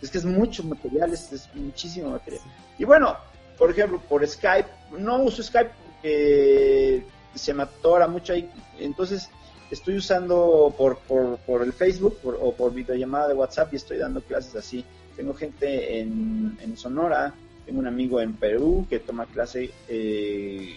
Es 0.00 0.10
que 0.10 0.18
es 0.18 0.24
mucho 0.24 0.62
material, 0.64 1.12
es 1.12 1.48
muchísimo 1.54 2.10
material. 2.10 2.42
Y 2.78 2.84
bueno, 2.84 3.16
por 3.58 3.70
ejemplo, 3.70 4.00
por 4.08 4.26
Skype, 4.26 4.68
no 4.96 5.22
uso 5.22 5.42
Skype 5.42 5.70
porque 6.00 7.02
se 7.34 7.54
me 7.54 7.64
atora 7.64 8.06
mucho 8.06 8.32
ahí. 8.32 8.48
Entonces, 8.78 9.28
estoy 9.70 9.96
usando 9.96 10.74
por, 10.76 10.98
por, 10.98 11.38
por 11.38 11.62
el 11.62 11.72
Facebook 11.72 12.18
por- 12.22 12.38
o 12.40 12.52
por 12.52 12.72
videollamada 12.72 13.28
de 13.28 13.34
WhatsApp 13.34 13.72
y 13.72 13.76
estoy 13.76 13.98
dando 13.98 14.20
clases 14.22 14.54
así. 14.56 14.84
Tengo 15.16 15.34
gente 15.34 15.98
en, 16.00 16.56
en 16.62 16.76
Sonora, 16.76 17.34
tengo 17.66 17.80
un 17.80 17.86
amigo 17.86 18.20
en 18.20 18.34
Perú 18.34 18.86
que 18.88 19.00
toma 19.00 19.26
clase 19.26 19.70
eh, 19.88 20.76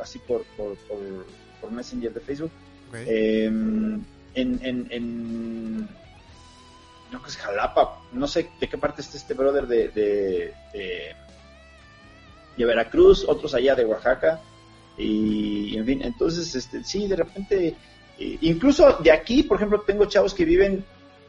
así 0.00 0.18
por, 0.18 0.44
por, 0.56 0.76
por, 0.76 1.70
Messenger 1.72 2.12
de 2.12 2.20
Facebook. 2.20 2.50
Ok. 2.90 2.94
Eh, 3.06 3.46
en, 3.46 4.04
en, 4.34 4.86
en 4.90 5.88
no 7.10 7.22
que 7.22 7.28
es 7.30 7.36
Jalapa, 7.38 8.00
no 8.12 8.28
sé 8.28 8.48
de 8.60 8.68
qué 8.68 8.76
parte 8.78 9.00
está 9.00 9.16
este 9.16 9.34
brother 9.34 9.66
de, 9.66 9.88
de, 9.88 10.52
de, 10.72 11.16
de 12.58 12.64
Veracruz, 12.66 13.24
otros 13.26 13.54
allá 13.54 13.74
de 13.74 13.84
Oaxaca, 13.84 14.40
y 14.96 15.76
en 15.76 15.86
fin, 15.86 16.02
entonces 16.02 16.54
este, 16.54 16.82
sí, 16.82 17.06
de 17.06 17.16
repente, 17.16 17.76
eh, 18.18 18.38
incluso 18.40 18.98
de 18.98 19.12
aquí, 19.12 19.44
por 19.44 19.56
ejemplo, 19.56 19.82
tengo 19.86 20.06
chavos 20.06 20.34
que 20.34 20.44
viven, 20.44 20.84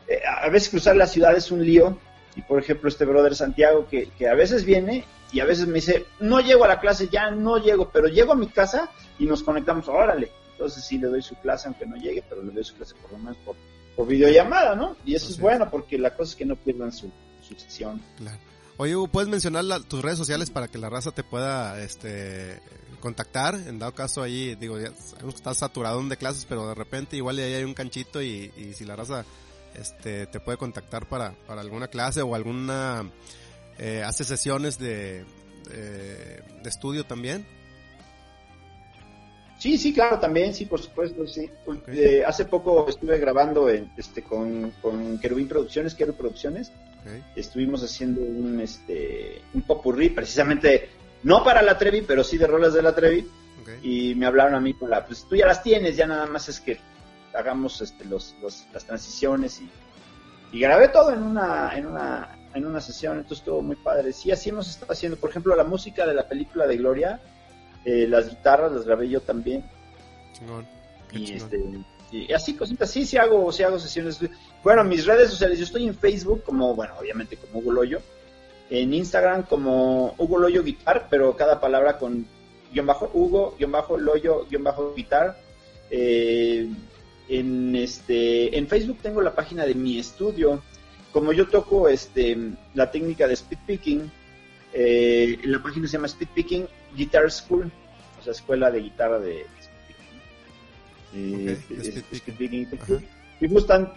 eh, 0.07 0.21
a 0.25 0.49
veces 0.49 0.69
cruzar 0.69 0.95
la 0.95 1.07
ciudad 1.07 1.35
es 1.37 1.51
un 1.51 1.63
lío, 1.63 1.97
y 2.35 2.41
por 2.41 2.59
ejemplo 2.59 2.89
este 2.89 3.05
brother 3.05 3.35
Santiago 3.35 3.87
que, 3.89 4.09
que 4.17 4.27
a 4.27 4.33
veces 4.33 4.63
viene 4.63 5.03
y 5.31 5.39
a 5.39 5.45
veces 5.45 5.67
me 5.67 5.75
dice, 5.75 6.05
no 6.19 6.39
llego 6.39 6.63
a 6.63 6.67
la 6.67 6.79
clase, 6.79 7.09
ya 7.09 7.31
no 7.31 7.57
llego, 7.57 7.89
pero 7.89 8.07
llego 8.07 8.33
a 8.33 8.35
mi 8.35 8.47
casa 8.47 8.89
y 9.17 9.25
nos 9.25 9.43
conectamos, 9.43 9.87
órale. 9.87 10.31
Entonces 10.51 10.83
sí 10.83 10.97
le 10.97 11.07
doy 11.07 11.21
su 11.21 11.35
clase, 11.35 11.67
aunque 11.67 11.85
no 11.85 11.95
llegue, 11.95 12.23
pero 12.27 12.41
le 12.41 12.51
doy 12.51 12.63
su 12.63 12.75
clase 12.75 12.95
por 13.01 13.11
lo 13.11 13.19
menos 13.19 13.37
por, 13.37 13.55
por 13.95 14.07
videollamada, 14.07 14.75
¿no? 14.75 14.95
Y 15.05 15.15
eso 15.15 15.29
es. 15.29 15.39
bueno 15.39 15.69
porque 15.69 15.97
la 15.97 16.15
cosa 16.15 16.31
es 16.31 16.35
que 16.35 16.45
no 16.45 16.55
pierdan 16.55 16.91
su, 16.91 17.11
su 17.41 17.55
sesión. 17.55 18.01
Claro. 18.17 18.39
Oye, 18.81 18.95
Hugo, 18.95 19.09
¿puedes 19.09 19.27
mencionar 19.27 19.65
la- 19.65 19.81
tus 19.81 20.01
redes 20.01 20.17
sociales 20.17 20.49
para 20.51 20.69
que 20.69 20.77
la 20.77 20.89
raza 20.89 21.11
te 21.11 21.21
pueda 21.21 21.83
este, 21.83 22.61
contactar? 23.01 23.55
En 23.55 23.77
dado 23.77 23.93
caso 23.93 24.21
ahí, 24.21 24.55
digo, 24.55 24.79
ya 24.79 24.93
sabemos 24.95 25.33
que 25.33 25.39
estás 25.39 25.57
saturado 25.57 26.01
de 26.01 26.15
clases, 26.15 26.45
pero 26.47 26.65
de 26.65 26.75
repente 26.75 27.17
igual 27.17 27.37
ahí 27.39 27.55
hay 27.55 27.65
un 27.65 27.73
canchito 27.73 28.21
y, 28.21 28.53
y 28.55 28.73
si 28.73 28.85
la 28.85 28.95
raza 28.95 29.25
este, 29.75 30.27
te 30.27 30.39
puede 30.39 30.57
contactar 30.57 31.09
para, 31.09 31.33
para 31.45 31.59
alguna 31.59 31.89
clase 31.89 32.21
o 32.21 32.33
alguna... 32.33 33.11
Eh, 33.79 34.01
hace 34.05 34.23
sesiones 34.23 34.79
de, 34.79 35.25
estudio 36.63 37.05
también. 37.05 37.45
Sí, 39.57 39.77
sí, 39.77 39.93
claro, 39.93 40.19
también, 40.19 40.53
sí, 40.53 40.65
por 40.65 40.81
supuesto, 40.81 41.27
sí. 41.27 41.49
Eh, 41.87 42.23
hace 42.25 42.45
poco 42.45 42.87
estuve 42.87 43.19
grabando 43.19 43.69
en, 43.69 43.91
este, 43.97 44.23
con, 44.23 44.71
con 44.81 45.19
Querubín 45.19 45.49
Producciones, 45.49 45.95
Querub 45.95 46.15
Producciones, 46.15 46.71
Estuvimos 47.35 47.83
haciendo 47.83 48.21
un, 48.21 48.59
este, 48.59 49.41
un 49.53 49.61
popurrí, 49.63 50.09
precisamente, 50.09 50.89
no 51.23 51.43
para 51.43 51.61
la 51.61 51.77
Trevi, 51.77 52.01
pero 52.01 52.23
sí 52.23 52.37
de 52.37 52.47
rolas 52.47 52.73
de 52.73 52.81
la 52.81 52.93
Trevi, 52.95 53.27
y 53.83 54.15
me 54.15 54.25
hablaron 54.25 54.55
a 54.55 54.59
mí 54.59 54.73
para, 54.73 55.05
pues 55.05 55.25
tú 55.29 55.35
ya 55.35 55.45
las 55.45 55.61
tienes, 55.63 55.95
ya 55.95 56.07
nada 56.07 56.25
más 56.25 56.49
es 56.49 56.59
que 56.59 56.79
hagamos 57.33 57.81
este, 57.81 58.05
los, 58.05 58.35
los- 58.41 58.65
las 58.73 58.85
transiciones 58.85 59.61
y, 59.61 59.69
y 60.55 60.59
grabé 60.59 60.89
todo 60.89 61.11
en 61.13 61.21
una, 61.21 61.71
en 61.77 61.85
una, 61.85 62.35
en 62.53 62.65
una 62.65 62.81
sesión, 62.81 63.17
entonces 63.17 63.39
estuvo 63.39 63.61
muy 63.61 63.75
padre. 63.75 64.11
Sí, 64.13 64.31
así 64.31 64.49
hemos 64.49 64.67
estado 64.69 64.91
haciendo, 64.93 65.17
por 65.17 65.29
ejemplo, 65.29 65.55
la 65.55 65.63
música 65.63 66.05
de 66.07 66.13
la 66.15 66.27
película 66.27 66.65
de 66.67 66.77
Gloria, 66.77 67.19
eh, 67.85 68.07
las 68.07 68.29
guitarras 68.29 68.71
las 68.71 68.85
grabé 68.85 69.07
yo 69.09 69.21
también, 69.21 69.63
Chingón. 70.33 70.65
Y 71.11 71.25
chingón. 71.25 71.43
este 71.43 71.63
y 72.11 72.33
así 72.33 72.55
cositas, 72.55 72.89
sí, 72.89 73.05
sí 73.05 73.17
hago, 73.17 73.51
sí 73.51 73.61
hago 73.61 73.77
sesiones. 73.77 74.19
Bueno, 74.63 74.83
mis 74.83 75.05
redes 75.05 75.29
sociales, 75.29 75.57
yo 75.57 75.63
estoy 75.65 75.87
en 75.87 75.95
Facebook 75.95 76.43
como, 76.43 76.75
bueno, 76.75 76.93
obviamente 76.99 77.37
como 77.37 77.59
Hugo 77.59 77.71
Loyo, 77.73 78.01
en 78.69 78.93
Instagram 78.93 79.43
como 79.43 80.13
Hugo 80.17 80.37
Loyo 80.37 80.63
Guitar, 80.63 81.07
pero 81.09 81.35
cada 81.35 81.59
palabra 81.59 81.97
con 81.97 82.25
guion 82.71 82.85
bajo 82.85 83.09
Hugo, 83.13 83.55
guion 83.57 83.71
bajo 83.71 83.97
Loyo, 83.97 84.45
guion 84.49 84.63
bajo 84.63 84.93
Guitar. 84.93 85.39
Eh, 85.89 86.69
en 87.29 87.75
este, 87.75 88.57
en 88.57 88.67
Facebook 88.67 88.99
tengo 89.01 89.21
la 89.21 89.33
página 89.33 89.65
de 89.65 89.75
mi 89.75 89.97
estudio. 89.99 90.61
Como 91.11 91.31
yo 91.33 91.47
toco 91.47 91.87
este 91.89 92.37
la 92.75 92.91
técnica 92.91 93.27
de 93.27 93.33
speed 93.33 93.57
picking, 93.65 94.11
eh, 94.73 95.39
la 95.45 95.63
página 95.63 95.87
se 95.87 95.93
llama 95.93 96.05
Speed 96.07 96.27
Picking 96.35 96.67
Guitar 96.95 97.31
School, 97.31 97.71
o 98.19 98.23
sea, 98.23 98.33
escuela 98.33 98.69
de 98.69 98.81
guitarra 98.81 99.17
de 99.19 99.41
speed 99.59 99.85
picking. 99.87 101.47
Eh, 101.49 101.57
Ok, 101.63 101.69
de 101.69 101.81
es- 101.81 101.87
speed 101.87 102.03
picking. 102.03 102.33
speed 102.35 102.37
picking. 102.37 102.79
Ajá. 102.79 103.05
Si 103.39 103.47
gustan, 103.47 103.93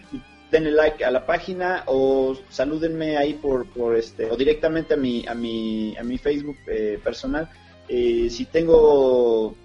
denle 0.53 0.71
like 0.71 1.03
a 1.03 1.09
la 1.09 1.25
página 1.25 1.83
o 1.87 2.37
salúdenme 2.49 3.17
ahí 3.17 3.33
por, 3.33 3.65
por 3.65 3.95
este 3.95 4.29
o 4.29 4.37
directamente 4.37 4.93
a 4.93 4.97
mi 4.97 5.25
a 5.27 5.33
mi 5.33 5.97
a 5.97 6.03
mi 6.03 6.17
Facebook 6.19 6.57
eh, 6.67 6.99
personal. 7.03 7.49
Eh, 7.89 8.29
si 8.29 8.45
tengo 8.45 9.55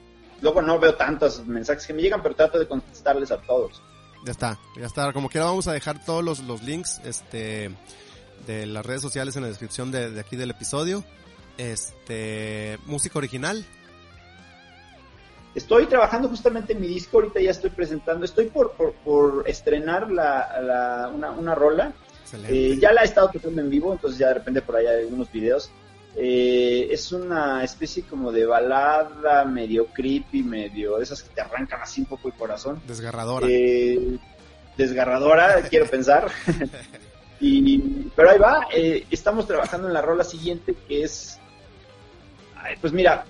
luego 0.40 0.62
no 0.62 0.78
veo 0.80 0.94
tantos 0.94 1.46
mensajes 1.46 1.86
que 1.86 1.92
me 1.92 2.00
llegan, 2.00 2.22
pero 2.22 2.34
trato 2.34 2.58
de 2.58 2.66
contestarles 2.66 3.30
a 3.30 3.36
todos. 3.42 3.82
Ya 4.24 4.32
está, 4.32 4.58
ya 4.76 4.86
está. 4.86 5.12
Como 5.12 5.28
quiera 5.28 5.46
vamos 5.46 5.68
a 5.68 5.72
dejar 5.72 6.02
todos 6.04 6.24
los, 6.24 6.40
los 6.40 6.62
links 6.62 7.00
este, 7.04 7.70
de 8.46 8.66
las 8.66 8.84
redes 8.84 9.02
sociales 9.02 9.36
en 9.36 9.42
la 9.42 9.48
descripción 9.48 9.92
de, 9.92 10.10
de 10.10 10.20
aquí 10.20 10.36
del 10.36 10.50
episodio. 10.50 11.04
Este, 11.58 12.78
música 12.86 13.18
original. 13.18 13.64
Estoy 15.58 15.86
trabajando 15.86 16.28
justamente 16.28 16.72
en 16.72 16.80
mi 16.80 16.86
disco, 16.86 17.18
ahorita 17.18 17.40
ya 17.40 17.50
estoy 17.50 17.70
presentando, 17.70 18.24
estoy 18.24 18.46
por, 18.46 18.72
por, 18.74 18.92
por 18.92 19.42
estrenar 19.48 20.08
la, 20.08 20.60
la- 20.62 21.10
una, 21.12 21.32
una 21.32 21.54
rola. 21.56 21.92
Eh, 22.48 22.78
ya 22.80 22.92
la 22.92 23.02
he 23.02 23.06
estado 23.06 23.28
tocando 23.32 23.60
en 23.60 23.68
vivo, 23.68 23.92
entonces 23.92 24.18
ya 24.20 24.28
de 24.28 24.34
repente 24.34 24.62
por 24.62 24.76
ahí 24.76 24.86
hay 24.86 25.00
algunos 25.02 25.32
videos. 25.32 25.68
Eh, 26.14 26.86
es 26.92 27.10
una 27.10 27.64
especie 27.64 28.04
como 28.04 28.30
de 28.30 28.46
balada 28.46 29.44
medio 29.46 29.86
creepy, 29.86 30.44
medio 30.44 30.96
de 30.98 31.02
esas 31.02 31.22
que 31.24 31.34
te 31.34 31.40
arrancan 31.40 31.80
así 31.82 32.02
un 32.02 32.06
poco 32.06 32.28
el 32.28 32.34
corazón. 32.34 32.80
Desgarradora. 32.86 33.46
Eh, 33.50 34.16
desgarradora, 34.76 35.62
quiero 35.70 35.86
pensar. 35.86 36.30
y, 37.40 37.78
pero 38.14 38.30
ahí 38.30 38.38
va, 38.38 38.66
eh, 38.72 39.06
estamos 39.10 39.46
trabajando 39.48 39.88
en 39.88 39.94
la 39.94 40.02
rola 40.02 40.22
siguiente 40.22 40.74
que 40.86 41.02
es, 41.02 41.38
ay, 42.56 42.76
pues 42.80 42.92
mira, 42.92 43.24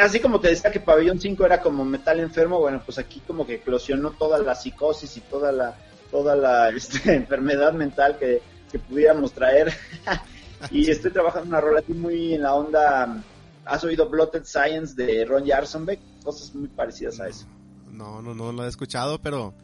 así 0.00 0.20
como 0.20 0.40
te 0.40 0.48
decía 0.48 0.70
que 0.70 0.80
Pabellón 0.80 1.20
5 1.20 1.44
era 1.44 1.60
como 1.60 1.84
metal 1.84 2.20
enfermo, 2.20 2.58
bueno, 2.58 2.82
pues 2.84 2.98
aquí 2.98 3.20
como 3.26 3.46
que 3.46 3.54
eclosionó 3.54 4.10
toda 4.10 4.38
la 4.38 4.54
psicosis 4.54 5.16
y 5.16 5.20
toda 5.20 5.52
la 5.52 5.76
toda 6.10 6.36
la 6.36 6.68
este, 6.76 7.14
enfermedad 7.14 7.72
mental 7.72 8.18
que, 8.18 8.40
que 8.70 8.78
pudiéramos 8.78 9.32
traer. 9.32 9.72
y 10.70 10.88
estoy 10.90 11.10
trabajando 11.10 11.48
una 11.48 11.60
rola 11.60 11.82
muy 11.88 12.34
en 12.34 12.42
la 12.42 12.54
onda, 12.54 13.24
¿has 13.64 13.82
oído 13.82 14.08
Blotted 14.08 14.44
Science 14.44 14.94
de 14.94 15.24
Ron 15.24 15.46
Jarsonbeck? 15.46 15.98
Cosas 16.22 16.54
muy 16.54 16.68
parecidas 16.68 17.18
a 17.18 17.28
eso. 17.28 17.46
No, 17.90 18.22
no, 18.22 18.34
no 18.34 18.52
lo 18.52 18.64
he 18.64 18.68
escuchado, 18.68 19.20
pero, 19.20 19.54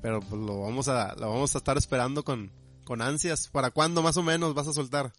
pero 0.00 0.20
pues 0.20 0.40
lo 0.40 0.60
vamos 0.60 0.88
a, 0.88 1.14
lo 1.16 1.30
vamos 1.30 1.54
a 1.54 1.58
estar 1.58 1.76
esperando 1.76 2.22
con, 2.22 2.52
con 2.84 3.02
ansias. 3.02 3.48
¿Para 3.48 3.70
cuándo 3.70 4.02
más 4.02 4.16
o 4.16 4.22
menos 4.22 4.54
vas 4.54 4.68
a 4.68 4.72
soltar? 4.72 5.12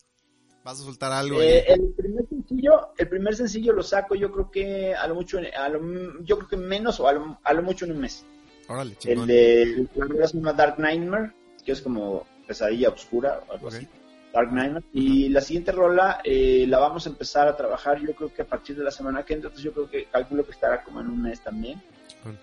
Vas 0.70 0.82
a 0.82 0.84
soltar 0.84 1.12
algo. 1.12 1.42
Eh, 1.42 1.66
el 1.68 1.82
primer 1.98 2.28
sencillo, 2.30 2.90
el 2.96 3.10
primer 3.10 3.36
sencillo 3.36 3.74
lo 3.74 3.82
saco 3.82 4.14
yo 4.14 4.32
creo 4.32 4.52
que 4.52 4.94
a 4.94 5.08
lo 5.08 5.16
mucho, 5.16 5.40
a 5.40 5.68
lo- 5.68 6.24
yo 6.24 6.38
creo 6.38 6.48
que 6.48 6.58
menos 6.58 7.00
o 7.00 7.08
a 7.08 7.14
lo, 7.14 7.40
a 7.44 7.54
lo 7.54 7.64
mucho 7.64 7.86
en 7.86 7.94
un 7.94 8.02
mes. 8.02 8.24
Órale, 8.68 8.92
El 8.92 8.98
chingón. 9.00 9.28
de 9.28 9.88
la 10.20 10.28
se 10.28 10.38
llama 10.38 10.54
Dark 10.54 10.78
Nightmare, 10.78 11.32
que 11.66 11.72
es 11.72 11.82
como 11.82 12.28
pesadilla 12.46 12.90
oscura 12.90 13.40
o 13.50 13.54
algo 13.54 13.70
así. 13.70 13.88
Dark 14.32 14.54
Nightmare. 14.54 14.86
Y 14.94 15.30
la 15.30 15.42
siguiente 15.42 15.72
rola 15.72 16.22
eh, 16.24 16.66
la 16.68 16.78
vamos 16.78 17.08
a 17.08 17.10
empezar 17.10 17.48
a 17.48 17.58
trabajar 17.58 18.00
yo 18.00 18.14
creo 18.14 18.32
que 18.32 18.44
a 18.44 18.46
partir 18.46 18.78
de 18.78 18.84
la 18.84 18.92
semana 18.92 19.24
que 19.26 19.34
entra, 19.34 19.48
entonces 19.48 19.64
yo 19.66 19.74
creo 19.74 19.90
que 19.90 20.06
calculo 20.06 20.46
que 20.46 20.52
estará 20.52 20.84
como 20.84 21.02
en 21.02 21.08
un 21.08 21.20
mes 21.20 21.42
también. 21.44 21.82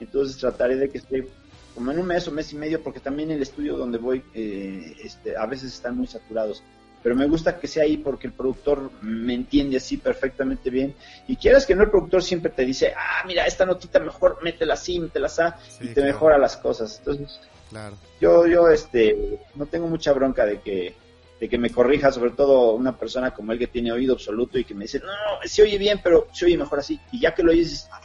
Entonces 0.00 0.36
trataré 0.36 0.74
de 0.74 0.90
que 0.90 0.98
esté 0.98 1.28
como 1.76 1.92
en 1.92 2.00
un 2.00 2.06
mes 2.08 2.26
o 2.26 2.32
mes 2.32 2.52
y 2.52 2.56
medio, 2.56 2.82
porque 2.82 2.98
también 2.98 3.30
el 3.30 3.40
estudio 3.40 3.76
donde 3.76 3.98
voy 3.98 4.24
eh, 4.34 4.96
este, 5.04 5.36
a 5.36 5.46
veces 5.46 5.72
están 5.74 5.96
muy 5.96 6.08
saturados. 6.08 6.60
Pero 7.02 7.14
me 7.14 7.26
gusta 7.28 7.58
que 7.58 7.68
sea 7.68 7.84
ahí 7.84 7.98
porque 7.98 8.26
el 8.26 8.32
productor 8.32 8.90
me 9.00 9.34
entiende 9.34 9.76
así 9.76 9.96
perfectamente 9.96 10.70
bien. 10.70 10.94
Y 11.28 11.36
quieras 11.36 11.64
que 11.64 11.74
no, 11.74 11.84
el 11.84 11.90
productor 11.90 12.22
siempre 12.22 12.50
te 12.50 12.64
dice, 12.64 12.92
ah, 12.96 13.22
mira, 13.26 13.46
esta 13.46 13.64
notita 13.64 14.00
mejor, 14.00 14.38
métela 14.42 14.74
así, 14.74 14.98
métela 14.98 15.26
así, 15.26 15.42
Sí, 15.68 15.76
y 15.84 15.86
te 15.88 15.94
claro, 15.94 16.08
mejora 16.12 16.38
las 16.38 16.56
cosas. 16.56 16.98
Entonces, 16.98 17.38
Claro. 17.70 17.96
yo, 18.20 18.46
yo, 18.46 18.68
este, 18.68 19.38
no 19.54 19.66
tengo 19.66 19.86
mucha 19.86 20.12
bronca 20.12 20.44
de 20.46 20.60
que, 20.60 20.94
de 21.38 21.48
que 21.48 21.58
me 21.58 21.70
corrija, 21.70 22.10
sobre 22.10 22.30
todo 22.30 22.72
una 22.72 22.96
persona 22.96 23.32
como 23.32 23.52
él 23.52 23.58
que 23.58 23.66
tiene 23.68 23.92
oído 23.92 24.14
absoluto 24.14 24.58
y 24.58 24.64
que 24.64 24.74
me 24.74 24.84
dice, 24.86 24.98
no, 25.00 25.06
no, 25.06 25.12
se 25.48 25.62
oye 25.62 25.78
bien, 25.78 26.00
pero 26.02 26.26
se 26.32 26.46
oye 26.46 26.56
mejor 26.58 26.80
así. 26.80 26.98
Y 27.12 27.20
ya 27.20 27.34
que 27.34 27.42
lo 27.44 27.52
oyes, 27.52 27.86
ah, 27.92 28.00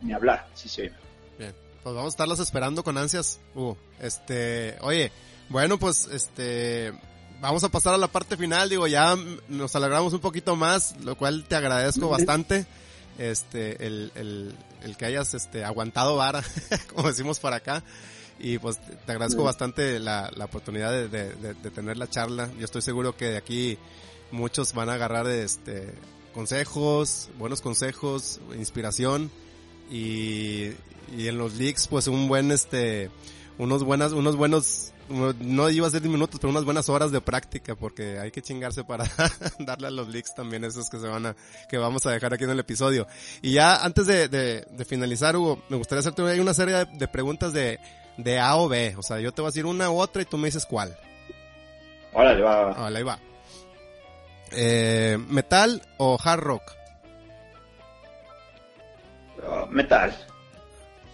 ni 0.00 0.12
hablar, 0.14 0.46
sí 0.54 0.68
se 0.68 0.82
oye 0.82 0.90
mejor. 0.92 1.06
Bien, 1.38 1.54
pues 1.82 1.94
vamos 1.94 2.06
a 2.12 2.14
estarlas 2.14 2.40
esperando 2.40 2.82
con 2.84 2.96
ansias, 2.96 3.38
Hugo. 3.54 3.76
Este, 4.00 4.76
oye, 4.80 5.10
bueno, 5.50 5.78
pues, 5.78 6.06
este, 6.12 6.92
vamos 7.40 7.64
a 7.64 7.68
pasar 7.68 7.94
a 7.94 7.98
la 7.98 8.08
parte 8.08 8.36
final, 8.36 8.68
digo, 8.68 8.86
ya 8.86 9.16
nos 9.48 9.74
alegramos 9.76 10.12
un 10.12 10.20
poquito 10.20 10.56
más, 10.56 10.94
lo 11.04 11.16
cual 11.16 11.44
te 11.44 11.56
agradezco 11.56 12.08
bastante, 12.08 12.66
este, 13.18 13.86
el, 13.86 14.12
el, 14.14 14.54
el 14.82 14.96
que 14.96 15.06
hayas, 15.06 15.34
este, 15.34 15.64
aguantado 15.64 16.16
vara, 16.16 16.42
como 16.94 17.08
decimos 17.08 17.38
por 17.38 17.52
acá, 17.52 17.82
y 18.38 18.58
pues 18.58 18.78
te 19.06 19.12
agradezco 19.12 19.42
bastante 19.44 19.98
la, 19.98 20.30
la 20.36 20.44
oportunidad 20.46 20.90
de, 20.92 21.08
de, 21.08 21.32
de- 21.34 21.54
de 21.54 21.70
tener 21.70 21.96
la 21.96 22.08
charla, 22.08 22.50
yo 22.58 22.64
estoy 22.64 22.82
seguro 22.82 23.16
que 23.16 23.26
de 23.26 23.36
aquí 23.38 23.78
muchos 24.30 24.72
van 24.74 24.88
a 24.90 24.94
agarrar, 24.94 25.26
este, 25.28 25.94
consejos, 26.34 27.28
buenos 27.38 27.60
consejos, 27.62 28.40
inspiración, 28.58 29.30
y, 29.90 30.72
y 31.16 31.28
en 31.28 31.38
los 31.38 31.54
leaks, 31.54 31.86
pues 31.88 32.08
un 32.08 32.28
buen, 32.28 32.50
este, 32.50 33.10
unos 33.58 33.84
buenas, 33.84 34.12
unos 34.12 34.36
buenos, 34.36 34.92
no 35.08 35.70
iba 35.70 35.86
a 35.86 35.90
ser 35.90 36.02
minutos, 36.02 36.40
pero 36.40 36.50
unas 36.50 36.64
buenas 36.64 36.88
horas 36.88 37.12
de 37.12 37.20
práctica, 37.20 37.74
porque 37.74 38.18
hay 38.18 38.30
que 38.30 38.42
chingarse 38.42 38.84
para 38.84 39.04
darle 39.58 39.88
a 39.88 39.90
los 39.90 40.08
leaks 40.08 40.34
también 40.34 40.64
esos 40.64 40.90
que 40.90 40.98
se 40.98 41.08
van 41.08 41.26
a, 41.26 41.36
que 41.68 41.78
vamos 41.78 42.06
a 42.06 42.10
dejar 42.10 42.34
aquí 42.34 42.44
en 42.44 42.50
el 42.50 42.58
episodio. 42.58 43.06
Y 43.42 43.52
ya 43.52 43.76
antes 43.84 44.06
de, 44.06 44.28
de, 44.28 44.66
de 44.70 44.84
finalizar, 44.84 45.36
Hugo, 45.36 45.62
me 45.68 45.76
gustaría 45.76 46.00
hacerte 46.00 46.22
una 46.22 46.54
serie 46.54 46.74
de, 46.74 46.84
de, 46.86 47.08
preguntas 47.08 47.52
de, 47.52 47.78
de 48.16 48.38
A 48.38 48.56
o 48.56 48.68
B. 48.68 48.94
O 48.96 49.02
sea, 49.02 49.20
yo 49.20 49.32
te 49.32 49.42
voy 49.42 49.48
a 49.48 49.50
decir 49.50 49.66
una 49.66 49.90
u 49.90 49.98
otra 49.98 50.22
y 50.22 50.24
tú 50.24 50.38
me 50.38 50.48
dices 50.48 50.66
cuál. 50.66 50.96
Órale, 52.12 52.42
va, 52.42 52.56
va. 52.64 52.70
Órale, 52.72 52.98
ahí 52.98 53.04
va. 53.04 53.18
Eh, 54.52 55.18
¿Metal 55.28 55.82
o 55.98 56.18
hard 56.22 56.40
rock? 56.40 56.62
Uh, 59.38 59.66
metal. 59.70 60.16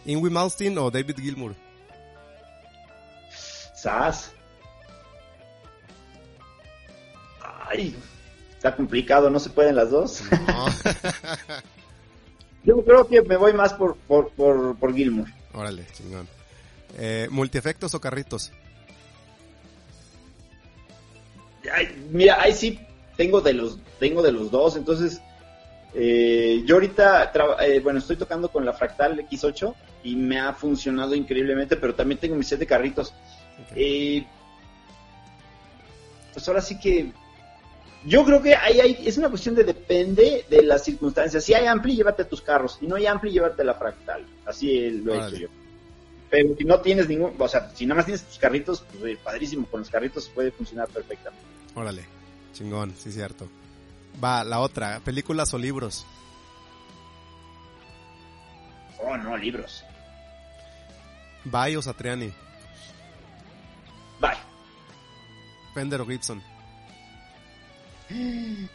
¿Ingwie 0.05 0.31
Malmsteen 0.31 0.77
o 0.79 0.91
David 0.91 1.17
Gilmour? 1.19 1.55
Sas. 3.83 4.31
Ay, 7.69 7.97
está 8.55 8.77
complicado, 8.77 9.29
no 9.29 9.41
se 9.41 9.51
pueden 9.51 9.75
las 9.75 9.91
dos. 9.91 10.23
No. 10.31 10.67
Yo 12.65 12.85
creo 12.85 13.09
que 13.09 13.23
me 13.23 13.37
voy 13.37 13.53
más 13.53 13.75
por, 13.75 13.97
por, 13.97 14.31
por, 14.31 14.77
por 14.77 14.95
Gilmour. 14.95 15.27
Órale, 15.53 15.85
chingón. 15.93 16.29
Eh, 16.97 17.27
¿Multiefectos 17.33 17.93
o 17.95 18.01
carritos? 18.01 18.53
Ay, 21.73 22.09
mira, 22.13 22.41
ahí 22.41 22.53
sí 22.53 22.79
tengo 23.17 23.41
de 23.41 23.55
los, 23.55 23.81
tengo 23.99 24.23
de 24.23 24.31
los 24.31 24.53
dos, 24.53 24.77
entonces 24.77 25.21
eh, 25.95 26.63
yo 26.65 26.77
ahorita, 26.77 27.33
eh, 27.63 27.81
bueno, 27.81 27.99
estoy 27.99 28.17
tocando 28.17 28.49
con 28.49 28.65
la 28.65 28.75
Fractal 28.75 29.19
X8 29.29 29.75
y 30.05 30.15
me 30.15 30.39
ha 30.39 30.53
funcionado 30.53 31.17
increíblemente, 31.17 31.77
pero 31.77 31.97
también 31.97 32.21
tengo 32.21 32.37
mi 32.37 32.45
set 32.45 32.61
de 32.61 32.67
carritos. 32.67 33.13
Eh, 33.75 34.27
pues 36.33 36.49
ahora 36.49 36.61
sí 36.61 36.79
que 36.79 37.13
yo 38.05 38.25
creo 38.25 38.43
que 38.43 38.55
ahí 38.57 38.81
hay, 38.81 38.99
es 39.07 39.17
una 39.17 39.29
cuestión 39.29 39.55
de 39.55 39.65
depende 39.65 40.45
de 40.49 40.63
las 40.63 40.85
circunstancias. 40.85 41.45
Si 41.45 41.55
hay 41.55 41.67
ampli, 41.67 41.95
llévate 41.95 42.25
tus 42.25 42.43
carros. 42.43 42.79
Si 42.81 42.87
no 42.87 42.97
hay 42.97 43.07
ampli, 43.07 43.31
llévate 43.31 43.63
la 43.65 43.75
Fractal. 43.75 44.27
Así 44.45 44.91
lo 44.91 45.15
he 45.15 45.19
vale. 45.19 45.37
hecho 45.37 45.47
yo. 45.47 45.49
Pero 46.31 46.57
si 46.57 46.65
no 46.65 46.81
tienes 46.81 47.09
ningún, 47.09 47.35
o 47.39 47.49
sea, 47.49 47.71
si 47.75 47.85
nada 47.85 47.97
más 47.97 48.07
tienes 48.07 48.25
tus 48.25 48.39
carritos, 48.39 48.83
pues 48.99 49.19
padrísimo, 49.19 49.67
con 49.67 49.81
los 49.81 49.91
carritos 49.91 50.31
puede 50.31 50.51
funcionar 50.51 50.89
perfectamente. 50.89 51.47
Órale, 51.75 52.05
chingón, 52.55 52.95
sí 52.97 53.13
cierto. 53.13 53.49
Va, 54.23 54.43
la 54.43 54.61
otra, 54.61 55.01
películas 55.01 55.53
o 55.55 55.59
libros. 55.59 56.07
Oh, 59.05 59.17
no, 59.17 59.37
libros. 59.37 59.85
Bye 61.45 61.77
o 61.77 61.83
Satriani. 61.83 62.33
Fender 65.75 66.01
o 66.01 66.07
Gibson. 66.07 66.43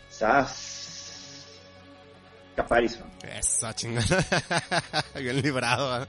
Sas. 0.09 1.45
Caparison. 2.55 3.05
Esa 3.21 3.75
chingada. 3.75 4.25
Bien 5.15 5.41
librado. 5.41 6.03
¿eh? 6.03 6.07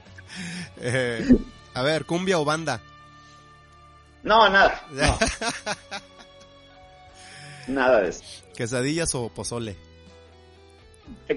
Eh, 0.81 1.37
a 1.75 1.81
ver, 1.83 2.05
cumbia 2.05 2.39
o 2.39 2.45
banda. 2.45 2.81
No, 4.23 4.49
nada. 4.49 4.83
No. 4.91 5.17
nada 7.67 8.01
de 8.01 8.09
eso. 8.09 8.23
¿Quesadillas 8.55 9.13
o 9.15 9.29
pozole? 9.29 9.77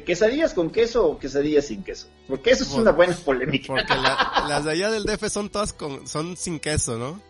¿Quesadillas 0.04 0.54
con 0.54 0.70
queso 0.70 1.06
o 1.06 1.18
quesadillas 1.18 1.66
sin 1.66 1.84
queso? 1.84 2.08
Porque 2.28 2.50
eso 2.50 2.64
es 2.64 2.72
una 2.72 2.90
buena 2.92 3.14
polémica. 3.14 3.66
Porque 3.68 3.94
la, 3.94 4.44
las 4.48 4.64
de 4.64 4.72
allá 4.72 4.90
del 4.90 5.04
DF 5.04 5.28
son 5.28 5.50
todas 5.50 5.72
con, 5.72 6.08
son 6.08 6.36
sin 6.36 6.58
queso, 6.58 6.96
¿no? 6.98 7.20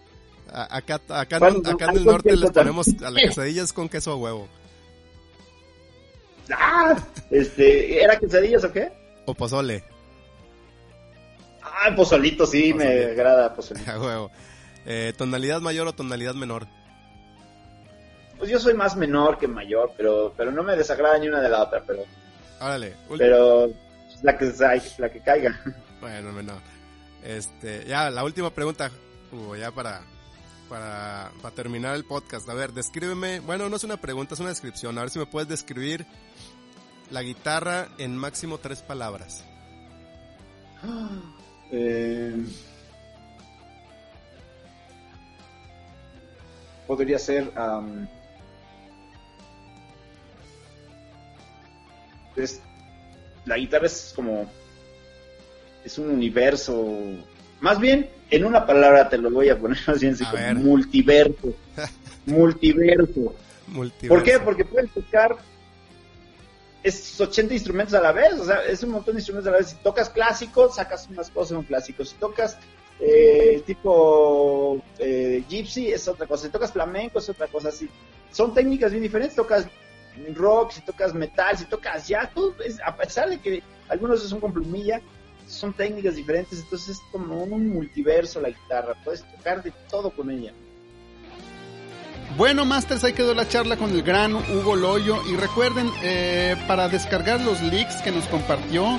Acá, 0.55 1.01
acá, 1.09 1.39
bueno, 1.39 1.63
acá 1.65 1.87
en 1.87 1.97
el 1.97 2.05
norte 2.05 2.37
les 2.37 2.51
ponemos 2.51 2.87
a 3.03 3.11
las 3.11 3.23
quesadillas 3.23 3.73
con 3.73 3.89
queso 3.89 4.15
o 4.15 4.19
huevo. 4.19 4.49
Ah, 6.55 6.97
este, 7.31 8.03
¿era 8.03 8.19
quesadillas 8.19 8.65
o 8.65 8.73
qué? 8.73 8.93
O 9.25 9.33
pozole. 9.33 9.85
Ah, 11.63 11.95
pozolito 11.97 12.45
sí, 12.45 12.73
pozolito. 12.73 12.77
me 12.77 13.05
agrada 13.13 13.55
pozolito. 13.55 13.91
A 13.91 13.99
huevo. 13.99 14.31
Eh, 14.85 15.15
¿Tonalidad 15.17 15.61
mayor 15.61 15.87
o 15.87 15.95
tonalidad 15.95 16.35
menor? 16.35 16.67
Pues 18.37 18.51
yo 18.51 18.59
soy 18.59 18.75
más 18.75 18.97
menor 18.97 19.39
que 19.39 19.47
mayor, 19.47 19.93
pero 19.97 20.35
pero 20.37 20.51
no 20.51 20.65
me 20.65 20.77
desagrada 20.77 21.17
ni 21.19 21.29
una 21.29 21.41
de 21.41 21.49
la 21.49 21.63
otra, 21.63 21.85
pero... 21.87 22.05
Órale. 22.61 22.97
Pero 23.17 23.71
la 24.23 24.37
que, 24.37 24.53
la 24.99 25.09
que 25.11 25.21
caiga. 25.21 25.59
Bueno, 26.01 26.33
menor. 26.33 26.59
Este, 27.23 27.85
ya, 27.87 28.11
la 28.11 28.25
última 28.25 28.51
pregunta, 28.51 28.91
Hugo, 29.31 29.55
ya 29.55 29.71
para, 29.71 30.03
para, 30.73 31.31
terminar 31.55 31.95
el 31.95 32.05
podcast. 32.05 32.49
A 32.49 32.55
ver, 32.55 32.73
descríbeme, 32.73 33.41
bueno, 33.41 33.69
no 33.69 33.77
es 33.77 33.85
una 33.85 33.99
pregunta, 33.99 34.33
es 34.33 34.41
una 34.41 34.49
descripción. 34.49 34.97
A 34.97 35.03
ver 35.03 35.11
si 35.11 35.19
me 35.19 35.27
puedes 35.27 35.47
describir 35.47 36.07
la 37.11 37.23
guitarra 37.23 37.89
en 37.99 38.17
máximo 38.17 38.59
tres 38.59 38.83
palabras. 38.83 39.45
Eh, 41.75 42.37
podría 46.87 47.19
ser 47.19 47.51
la 53.47 53.57
guitarra 53.57 53.87
es 53.87 54.13
como 54.15 54.47
es 55.83 55.97
un 55.97 56.11
universo 56.11 57.01
más 57.63 57.79
bien 57.81 58.11
en 58.31 58.45
una 58.45 58.67
palabra 58.67 59.09
te 59.09 59.17
lo 59.17 59.31
voy 59.31 59.49
a 59.49 59.59
poner 59.59 59.79
así 59.87 60.11
como 60.25 60.61
multiverso 60.61 61.55
multiverso 62.27 63.35
multiverso 63.69 64.09
¿por 64.09 64.23
qué? 64.23 64.39
porque 64.39 64.65
puedes 64.67 64.91
tocar 64.91 65.39
es 66.83 67.21
80 67.21 67.55
instrumentos 67.55 67.95
a 67.95 68.01
la 68.01 68.13
vez, 68.13 68.35
o 68.41 68.45
sea, 68.45 68.65
es 68.65 68.83
un 68.83 68.91
montón 68.91 69.15
de 69.15 69.21
instrumentos 69.21 69.49
a 69.49 69.53
la 69.53 69.59
vez. 69.59 69.69
Si 69.69 69.77
tocas 69.77 70.11
clásico, 70.11 70.69
sacas 70.69 71.09
unas 71.09 71.31
cosas 71.31 71.53
en 71.53 71.59
un 71.59 71.65
clásico. 71.65 72.05
Si 72.05 72.17
tocas 72.17 72.59
eh, 72.99 73.63
tipo 73.65 74.83
eh, 74.99 75.45
gypsy, 75.49 75.93
es 75.93 76.09
otra 76.09 76.27
cosa. 76.27 76.47
Si 76.47 76.53
tocas 76.53 76.73
flamenco, 76.73 77.21
es 77.21 77.29
otra 77.29 77.47
cosa. 77.47 77.71
Si, 77.71 77.89
son 78.33 78.53
técnicas 78.53 78.91
bien 78.91 79.03
diferentes. 79.03 79.37
Tocas 79.37 79.69
rock, 80.35 80.73
si 80.73 80.81
tocas 80.83 81.15
metal, 81.15 81.57
si 81.57 81.65
tocas 81.67 82.07
jazz, 82.07 82.31
todo 82.35 82.55
es, 82.65 82.81
a 82.85 82.95
pesar 82.97 83.29
de 83.31 83.39
que 83.39 83.63
algunos 83.89 84.23
son 84.23 84.41
con 84.41 84.53
plumilla, 84.53 85.01
son 85.63 85.73
técnicas 85.73 86.17
diferentes. 86.17 86.59
Entonces 86.59 86.97
es 86.97 87.03
como 87.13 87.45
un 87.45 87.71
multiverso 87.71 88.41
la 88.41 88.51
guitarra. 88.51 88.97
Puedes 89.05 89.23
tocar 89.37 89.63
de 89.63 89.73
todo 89.89 90.11
con 90.11 90.29
ella. 90.31 90.53
Bueno, 92.37 92.65
Masters, 92.65 93.05
ahí 93.05 93.13
quedó 93.13 93.33
la 93.35 93.47
charla 93.47 93.77
con 93.77 93.91
el 93.91 94.03
gran 94.03 94.35
Hugo 94.35 94.75
Loyo. 94.75 95.19
Y 95.31 95.37
recuerden, 95.37 95.89
eh, 96.03 96.57
para 96.67 96.89
descargar 96.89 97.41
los 97.41 97.63
leaks 97.63 98.03
que 98.03 98.11
nos 98.11 98.27
compartió, 98.27 98.99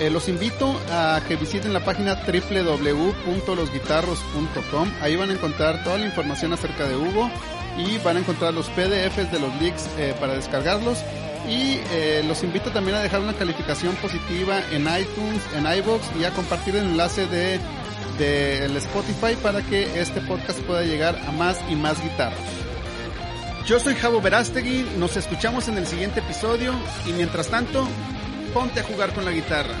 eh, 0.00 0.08
los 0.08 0.30
invito 0.30 0.74
a 0.90 1.20
que 1.28 1.36
visiten 1.36 1.74
la 1.74 1.84
página 1.84 2.14
www.losguitarros.com. 2.14 4.88
Ahí 5.02 5.16
van 5.16 5.28
a 5.28 5.34
encontrar 5.34 5.84
toda 5.84 5.98
la 5.98 6.06
información 6.06 6.54
acerca 6.54 6.88
de 6.88 6.96
Hugo 6.96 7.30
y 7.76 7.98
van 7.98 8.16
a 8.16 8.20
encontrar 8.20 8.54
los 8.54 8.70
PDFs 8.70 9.30
de 9.30 9.40
los 9.40 9.54
leaks 9.60 9.86
eh, 9.98 10.14
para 10.18 10.32
descargarlos. 10.34 11.04
Y 11.48 11.80
los 12.26 12.42
invito 12.42 12.70
también 12.70 12.96
a 12.96 13.00
dejar 13.00 13.20
una 13.20 13.34
calificación 13.34 13.94
positiva 13.96 14.60
en 14.70 14.82
iTunes, 14.82 15.42
en 15.56 15.66
iBox 15.78 16.04
y 16.20 16.24
a 16.24 16.30
compartir 16.30 16.76
el 16.76 16.84
enlace 16.84 17.26
de 17.26 17.58
del 18.18 18.76
Spotify 18.78 19.36
para 19.40 19.62
que 19.62 20.00
este 20.00 20.20
podcast 20.20 20.58
pueda 20.62 20.82
llegar 20.82 21.16
a 21.28 21.32
más 21.32 21.58
y 21.70 21.76
más 21.76 22.02
guitarras. 22.02 22.38
Yo 23.64 23.78
soy 23.78 23.94
Javo 23.94 24.20
Verástegui, 24.20 24.84
nos 24.98 25.16
escuchamos 25.16 25.68
en 25.68 25.78
el 25.78 25.86
siguiente 25.86 26.18
episodio 26.20 26.72
y 27.06 27.12
mientras 27.12 27.48
tanto, 27.48 27.86
ponte 28.52 28.80
a 28.80 28.82
jugar 28.82 29.12
con 29.12 29.24
la 29.24 29.30
guitarra. 29.30 29.74